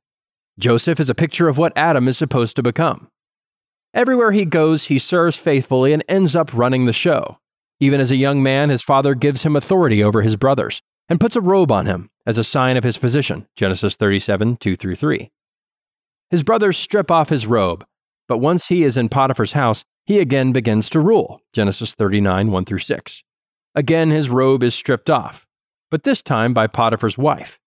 Joseph 0.58 1.00
is 1.00 1.08
a 1.08 1.14
picture 1.14 1.48
of 1.48 1.58
what 1.58 1.72
Adam 1.76 2.08
is 2.08 2.18
supposed 2.18 2.56
to 2.56 2.62
become. 2.62 3.08
Everywhere 3.92 4.32
he 4.32 4.44
goes, 4.44 4.84
he 4.84 4.98
serves 4.98 5.36
faithfully 5.36 5.92
and 5.92 6.04
ends 6.08 6.36
up 6.36 6.54
running 6.54 6.84
the 6.84 6.92
show. 6.92 7.38
Even 7.80 8.00
as 8.00 8.10
a 8.10 8.16
young 8.16 8.42
man, 8.42 8.68
his 8.68 8.82
father 8.82 9.14
gives 9.14 9.42
him 9.42 9.56
authority 9.56 10.02
over 10.02 10.22
his 10.22 10.36
brothers 10.36 10.82
and 11.08 11.18
puts 11.18 11.34
a 11.34 11.40
robe 11.40 11.72
on 11.72 11.86
him 11.86 12.10
as 12.26 12.38
a 12.38 12.44
sign 12.44 12.76
of 12.76 12.84
his 12.84 12.98
position. 12.98 13.46
Genesis 13.56 13.96
37, 13.96 14.56
2 14.58 14.76
through 14.76 14.94
3. 14.94 15.30
His 16.30 16.42
brothers 16.44 16.76
strip 16.76 17.10
off 17.10 17.30
his 17.30 17.46
robe, 17.46 17.84
but 18.28 18.38
once 18.38 18.68
he 18.68 18.84
is 18.84 18.96
in 18.96 19.08
Potiphar's 19.08 19.52
house, 19.52 19.84
he 20.04 20.20
again 20.20 20.52
begins 20.52 20.88
to 20.90 21.00
rule. 21.00 21.40
Genesis 21.52 21.94
39, 21.94 22.52
1 22.52 22.64
through 22.64 22.78
6. 22.78 23.24
Again, 23.74 24.10
his 24.10 24.30
robe 24.30 24.62
is 24.62 24.74
stripped 24.74 25.10
off, 25.10 25.46
but 25.90 26.04
this 26.04 26.22
time 26.22 26.54
by 26.54 26.66
Potiphar's 26.66 27.18
wife. 27.18 27.58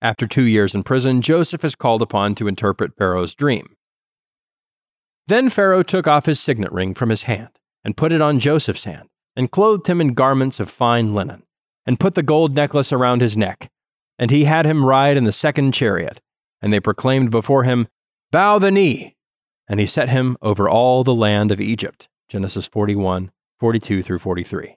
After 0.00 0.26
two 0.26 0.44
years 0.44 0.74
in 0.74 0.84
prison, 0.84 1.22
Joseph 1.22 1.64
is 1.64 1.74
called 1.74 2.02
upon 2.02 2.34
to 2.36 2.46
interpret 2.46 2.96
Pharaoh's 2.96 3.34
dream. 3.34 3.76
Then 5.26 5.50
Pharaoh 5.50 5.82
took 5.82 6.06
off 6.06 6.26
his 6.26 6.40
signet 6.40 6.72
ring 6.72 6.94
from 6.94 7.10
his 7.10 7.24
hand 7.24 7.50
and 7.84 7.96
put 7.96 8.12
it 8.12 8.20
on 8.20 8.38
Joseph's 8.38 8.84
hand, 8.84 9.08
and 9.36 9.50
clothed 9.50 9.86
him 9.86 10.00
in 10.00 10.14
garments 10.14 10.58
of 10.58 10.70
fine 10.70 11.14
linen, 11.14 11.44
and 11.86 12.00
put 12.00 12.14
the 12.14 12.22
gold 12.22 12.54
necklace 12.54 12.92
around 12.92 13.20
his 13.20 13.36
neck. 13.36 13.70
And 14.18 14.30
he 14.30 14.44
had 14.44 14.66
him 14.66 14.84
ride 14.84 15.16
in 15.16 15.24
the 15.24 15.32
second 15.32 15.72
chariot, 15.72 16.20
and 16.60 16.72
they 16.72 16.80
proclaimed 16.80 17.30
before 17.30 17.64
him, 17.64 17.88
Bow 18.30 18.58
the 18.58 18.70
knee! 18.70 19.16
And 19.68 19.80
he 19.80 19.86
set 19.86 20.08
him 20.08 20.36
over 20.42 20.68
all 20.68 21.04
the 21.04 21.14
land 21.14 21.52
of 21.52 21.60
Egypt. 21.60 22.08
Genesis 22.28 22.66
41, 22.66 23.30
42 23.60 24.02
through 24.02 24.18
43. 24.18 24.76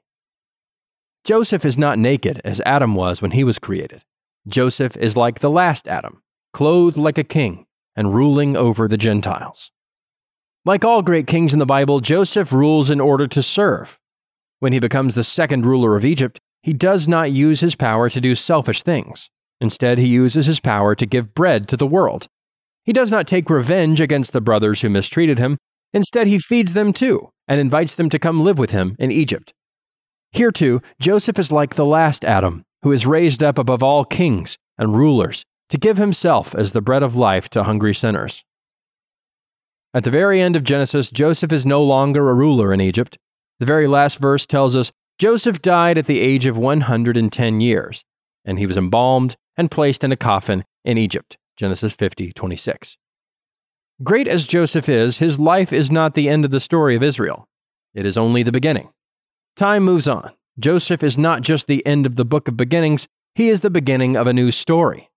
Joseph 1.24 1.66
is 1.66 1.78
not 1.78 2.00
naked 2.00 2.42
as 2.44 2.62
Adam 2.66 2.96
was 2.96 3.22
when 3.22 3.32
he 3.32 3.44
was 3.44 3.60
created. 3.60 4.04
Joseph 4.48 4.98
is 4.98 5.16
like 5.16 5.40
the 5.40 5.50
last 5.50 5.88
Adam, 5.88 6.22
clothed 6.54 6.98
like 6.98 7.18
a 7.18 7.24
king 7.24 7.66
and 7.96 8.14
ruling 8.14 8.58
over 8.58 8.88
the 8.88 8.98
Gentiles. 8.98 9.72
Like 10.66 10.84
all 10.84 11.02
great 11.02 11.28
kings 11.28 11.54
in 11.54 11.60
the 11.60 11.66
Bible, 11.66 12.00
Joseph 12.00 12.52
rules 12.52 12.90
in 12.90 13.00
order 13.00 13.28
to 13.28 13.44
serve. 13.44 14.00
When 14.60 14.74
he 14.74 14.80
becomes 14.80 15.16
the 15.16 15.24
second 15.24 15.66
ruler 15.66 15.96
of 15.96 16.06
Egypt, 16.06 16.40
he 16.64 16.74
does 16.74 17.08
not 17.08 17.32
use 17.32 17.62
his 17.62 17.76
power 17.76 18.10
to 18.10 18.22
do 18.22 18.36
selfish 18.36 18.84
things. 18.84 19.30
Instead, 19.60 19.98
he 19.98 20.08
uses 20.08 20.46
his 20.46 20.60
power 20.60 20.96
to 20.96 21.06
give 21.06 21.34
bread 21.34 21.68
to 21.68 21.78
the 21.78 21.88
world. 21.88 22.28
He 22.84 22.94
does 22.94 23.12
not 23.12 23.28
take 23.28 23.50
revenge 23.50 24.02
against 24.02 24.34
the 24.34 24.42
brothers 24.42 24.82
who 24.82 24.90
mistreated 24.90 25.38
him. 25.38 25.58
Instead, 25.94 26.28
he 26.28 26.40
feeds 26.40 26.74
them 26.74 26.94
too 26.94 27.30
and 27.48 27.60
invites 27.60 27.96
them 27.96 28.10
to 28.10 28.20
come 28.20 28.42
live 28.42 28.58
with 28.58 28.72
him 28.72 28.96
in 28.98 29.12
Egypt. 29.12 29.54
Here, 30.32 30.52
too, 30.52 30.82
Joseph 31.00 31.38
is 31.38 31.52
like 31.52 31.76
the 31.76 31.86
last 31.86 32.24
Adam, 32.24 32.64
who 32.84 32.92
is 32.92 33.06
raised 33.06 33.44
up 33.44 33.58
above 33.58 33.84
all 33.84 34.06
kings 34.06 34.58
and 34.78 34.96
rulers 34.96 35.46
to 35.70 35.78
give 35.78 35.98
himself 35.98 36.54
as 36.56 36.72
the 36.72 36.82
bread 36.82 37.04
of 37.04 37.16
life 37.16 37.50
to 37.50 37.64
hungry 37.64 37.94
sinners. 37.94 38.44
At 39.94 40.04
the 40.04 40.12
very 40.12 40.42
end 40.42 40.56
of 40.56 40.64
Genesis, 40.64 41.10
Joseph 41.10 41.52
is 41.52 41.66
no 41.66 41.84
longer 41.84 42.30
a 42.30 42.34
ruler 42.34 42.74
in 42.74 42.82
Egypt. 42.82 43.18
The 43.60 43.66
very 43.66 43.88
last 43.88 44.20
verse 44.20 44.46
tells 44.46 44.76
us 44.76 44.92
Joseph 45.20 45.62
died 45.62 45.98
at 45.98 46.08
the 46.08 46.20
age 46.20 46.46
of 46.46 46.58
110 46.58 47.62
years, 47.62 48.04
and 48.46 48.58
he 48.58 48.66
was 48.66 48.78
embalmed 48.78 49.36
and 49.58 49.70
placed 49.70 50.04
in 50.04 50.12
a 50.12 50.18
coffin 50.18 50.64
in 50.84 50.98
Egypt. 50.98 51.38
Genesis 51.58 51.94
50, 51.94 52.32
26. 52.32 52.98
Great 54.04 54.28
as 54.28 54.48
Joseph 54.48 54.90
is, 54.90 55.20
his 55.20 55.40
life 55.40 55.72
is 55.72 55.92
not 55.92 56.16
the 56.16 56.28
end 56.28 56.44
of 56.44 56.52
the 56.52 56.60
story 56.60 56.96
of 56.96 57.04
Israel. 57.04 57.48
It 57.94 58.06
is 58.06 58.18
only 58.18 58.42
the 58.42 58.52
beginning. 58.52 58.90
Time 59.56 59.84
moves 59.84 60.08
on, 60.08 60.32
Joseph 60.60 61.04
is 61.04 61.18
not 61.18 61.42
just 61.42 61.68
the 61.68 61.86
end 61.86 62.06
of 62.06 62.16
the 62.16 62.26
book 62.26 62.48
of 62.48 62.58
beginnings, 62.58 63.08
he 63.36 63.50
is 63.50 63.62
the 63.62 63.70
beginning 63.70 64.18
of 64.18 64.28
a 64.28 64.34
new 64.34 64.52
story. 64.52 65.10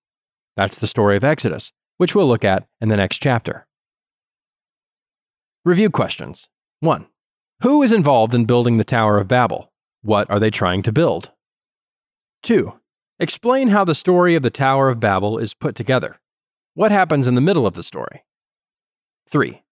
That's 0.56 0.76
the 0.76 0.86
story 0.86 1.16
of 1.16 1.24
Exodus, 1.24 1.72
which 1.96 2.14
we'll 2.14 2.28
look 2.28 2.44
at 2.44 2.68
in 2.80 2.88
the 2.88 2.96
next 2.96 3.18
chapter. 3.18 3.66
Review 5.64 5.90
questions 5.90 6.48
1. 6.80 7.06
Who 7.62 7.82
is 7.82 7.90
involved 7.90 8.34
in 8.34 8.44
building 8.44 8.76
the 8.76 8.84
Tower 8.84 9.18
of 9.18 9.28
Babel? 9.28 9.72
What 10.02 10.30
are 10.30 10.38
they 10.38 10.50
trying 10.50 10.82
to 10.82 10.92
build? 10.92 11.30
2. 12.42 12.74
Explain 13.18 13.68
how 13.68 13.84
the 13.84 13.94
story 13.94 14.34
of 14.34 14.42
the 14.42 14.50
Tower 14.50 14.90
of 14.90 15.00
Babel 15.00 15.38
is 15.38 15.54
put 15.54 15.74
together. 15.74 16.20
What 16.74 16.90
happens 16.90 17.26
in 17.26 17.34
the 17.34 17.40
middle 17.40 17.66
of 17.66 17.74
the 17.74 17.82
story? 17.82 18.24
3. 19.30 19.62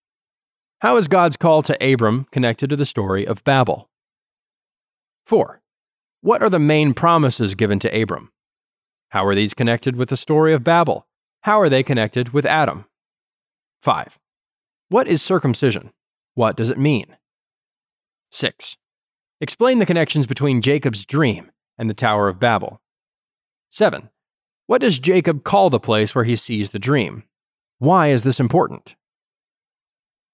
How 0.81 0.97
is 0.97 1.07
God's 1.07 1.37
call 1.37 1.63
to 1.63 1.93
Abram 1.93 2.27
connected 2.33 2.71
to 2.71 2.77
the 2.77 2.87
story 2.87 3.27
of 3.27 3.45
Babel? 3.45 3.91
4. 5.27 5.61
What 6.21 6.43
are 6.43 6.51
the 6.51 6.59
main 6.59 6.95
promises 6.95 7.55
given 7.55 7.79
to 7.81 8.03
Abram? 8.03 8.31
How 9.11 9.27
are 9.27 9.35
these 9.35 9.55
connected 9.55 9.97
with 9.97 10.09
the 10.09 10.17
story 10.17 10.55
of 10.55 10.65
Babel? 10.65 11.07
How 11.43 11.61
are 11.61 11.69
they 11.69 11.83
connected 11.83 12.31
with 12.31 12.47
Adam? 12.47 12.87
5. 13.81 14.19
What 14.89 15.09
is 15.09 15.21
circumcision? 15.21 15.93
What 16.35 16.57
does 16.57 16.71
it 16.71 16.79
mean? 16.79 17.17
6. 18.31 18.77
Explain 19.41 19.79
the 19.81 19.87
connections 19.87 20.27
between 20.27 20.63
Jacob's 20.63 21.05
dream 21.05 21.51
and 21.77 21.91
the 21.91 21.95
Tower 21.95 22.29
of 22.29 22.39
Babel. 22.39 22.81
7. 23.71 24.09
What 24.67 24.81
does 24.81 24.99
Jacob 24.99 25.45
call 25.45 25.69
the 25.69 25.81
place 25.81 26.15
where 26.15 26.25
he 26.25 26.37
sees 26.37 26.71
the 26.71 26.79
dream? 26.79 27.25
Why 27.79 28.09
is 28.09 28.23
this 28.23 28.39
important? 28.39 28.95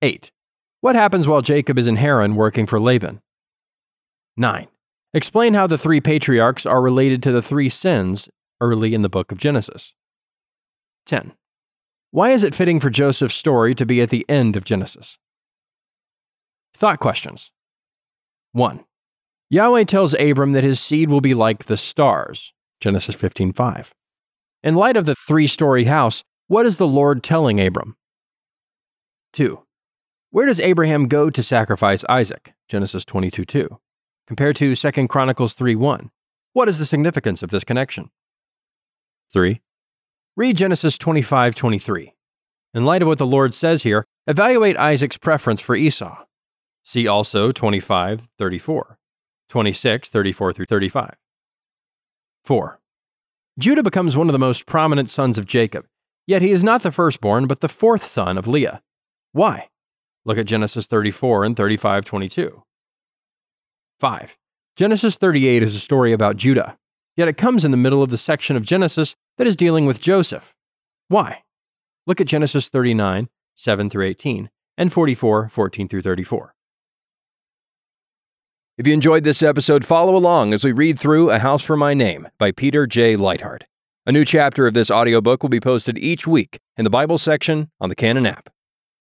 8. 0.03 0.31
What 0.81 0.95
happens 0.95 1.27
while 1.27 1.41
Jacob 1.41 1.79
is 1.79 1.89
in 1.89 1.97
Haran 1.97 2.37
working 2.37 2.67
for 2.67 2.79
Laban? 2.79 3.23
9. 4.37 4.69
Explain 5.19 5.55
how 5.55 5.67
the 5.67 5.77
three 5.77 6.01
patriarchs 6.01 6.65
are 6.65 6.81
related 6.81 7.25
to 7.25 7.33
the 7.33 7.43
three 7.43 7.69
sins 7.69 8.29
early 8.61 8.95
in 8.95 9.03
the 9.03 9.09
book 9.09 9.33
of 9.33 9.39
Genesis. 9.39 9.93
10. 11.07 11.33
Why 12.13 12.31
is 12.31 12.45
it 12.45 12.55
fitting 12.55 12.79
for 12.79 12.89
Joseph's 12.89 13.35
story 13.35 13.75
to 13.75 13.85
be 13.85 14.01
at 14.01 14.11
the 14.11 14.25
end 14.29 14.55
of 14.55 14.63
Genesis? 14.63 15.19
Thought 16.73 17.01
questions. 17.01 17.51
1. 18.53 18.85
Yahweh 19.51 19.83
tells 19.83 20.15
Abram 20.15 20.53
that 20.53 20.63
his 20.63 20.79
seed 20.79 21.11
will 21.11 21.21
be 21.21 21.35
like 21.35 21.65
the 21.65 21.77
stars. 21.77 22.53
Genesis 22.81 23.17
15:5. 23.17 23.93
In 24.63 24.77
light 24.77 24.97
of 24.97 25.05
the 25.05 25.17
three-story 25.17 25.87
house, 25.87 26.23
what 26.47 26.65
is 26.65 26.77
the 26.77 26.87
Lord 26.87 27.25
telling 27.25 27.61
Abram? 27.61 27.97
2. 29.33 29.65
Where 30.31 30.47
does 30.47 30.61
Abraham 30.61 31.09
go 31.09 31.29
to 31.29 31.43
sacrifice 31.43 32.05
Isaac? 32.09 32.55
Genesis 32.69 33.05
22:2. 33.05 33.81
Compared 34.29 34.57
to 34.57 34.77
2 34.77 35.09
Chronicles 35.09 35.55
3:1. 35.55 36.11
What 36.53 36.69
is 36.69 36.79
the 36.79 36.85
significance 36.85 37.43
of 37.43 37.49
this 37.49 37.65
connection? 37.65 38.11
3. 39.33 39.63
Read 40.37 40.55
Genesis 40.55 40.99
25:23. 40.99 42.15
In 42.75 42.85
light 42.85 43.01
of 43.01 43.09
what 43.09 43.17
the 43.17 43.27
Lord 43.27 43.55
says 43.55 43.85
here, 43.85 44.05
evaluate 44.27 44.77
Isaac's 44.77 45.17
preference 45.17 45.63
for 45.63 45.75
Esau. 45.75 46.27
See 46.85 47.09
also 47.09 47.53
25:34, 47.53 48.99
26:34 49.49 50.53
through 50.53 50.67
35. 50.67 51.17
4. 52.45 52.81
Judah 53.59 53.83
becomes 53.83 54.15
one 54.15 54.29
of 54.29 54.35
the 54.35 54.39
most 54.39 54.67
prominent 54.67 55.09
sons 55.09 55.39
of 55.39 55.47
Jacob, 55.47 55.87
yet 56.27 56.43
he 56.43 56.51
is 56.51 56.63
not 56.63 56.83
the 56.83 56.93
firstborn 56.93 57.47
but 57.47 57.61
the 57.63 57.67
fourth 57.67 58.05
son 58.05 58.37
of 58.37 58.47
Leah. 58.47 58.83
Why? 59.33 59.71
Look 60.27 60.37
at 60.37 60.45
Genesis 60.45 60.87
34 60.87 61.45
and 61.45 61.57
35:22. 61.57 62.63
5. 63.99 64.37
Genesis 64.77 65.17
38 65.17 65.63
is 65.63 65.75
a 65.75 65.81
story 65.81 66.13
about 66.13 66.37
Judah, 66.37 66.79
yet 67.17 67.27
it 67.27 67.37
comes 67.37 67.65
in 67.65 67.73
the 67.73 67.77
middle 67.77 68.03
of 68.03 68.11
the 68.11 68.17
section 68.17 68.57
of 68.57 68.65
Genesis 68.65 69.17
that 69.39 69.47
is 69.47 69.57
dealing 69.57 69.87
with 69.87 70.01
Joseph. 70.01 70.55
Why? 71.09 71.43
Look 72.07 72.21
at 72.21 72.29
Genesis 72.29 72.69
39, 72.69 73.29
7 73.57 73.91
through 73.91 74.07
18, 74.07 74.51
and 74.77 74.93
44, 74.93 75.49
14 75.49 75.89
through 75.89 76.03
34. 76.03 76.55
If 78.77 78.87
you 78.87 78.93
enjoyed 78.93 79.25
this 79.25 79.43
episode, 79.43 79.85
follow 79.85 80.15
along 80.15 80.55
as 80.55 80.63
we 80.63 80.71
read 80.71 80.97
through 80.97 81.31
A 81.31 81.41
House 81.41 81.65
for 81.65 81.77
My 81.77 81.95
Name 81.95 82.29
by 82.39 82.53
Peter 82.53 82.87
J. 82.87 83.17
Leithart. 83.17 83.63
A 84.07 84.13
new 84.13 84.25
chapter 84.25 84.69
of 84.69 84.75
this 84.75 84.93
audiobook 84.93 85.43
will 85.43 85.51
be 85.51 85.59
posted 85.59 85.99
each 85.99 86.29
week 86.29 86.61
in 86.77 86.85
the 86.85 86.91
Bible 86.91 87.19
section 87.19 87.71
on 87.81 87.89
the 87.89 87.97
Canon 87.97 88.27
app. 88.27 88.49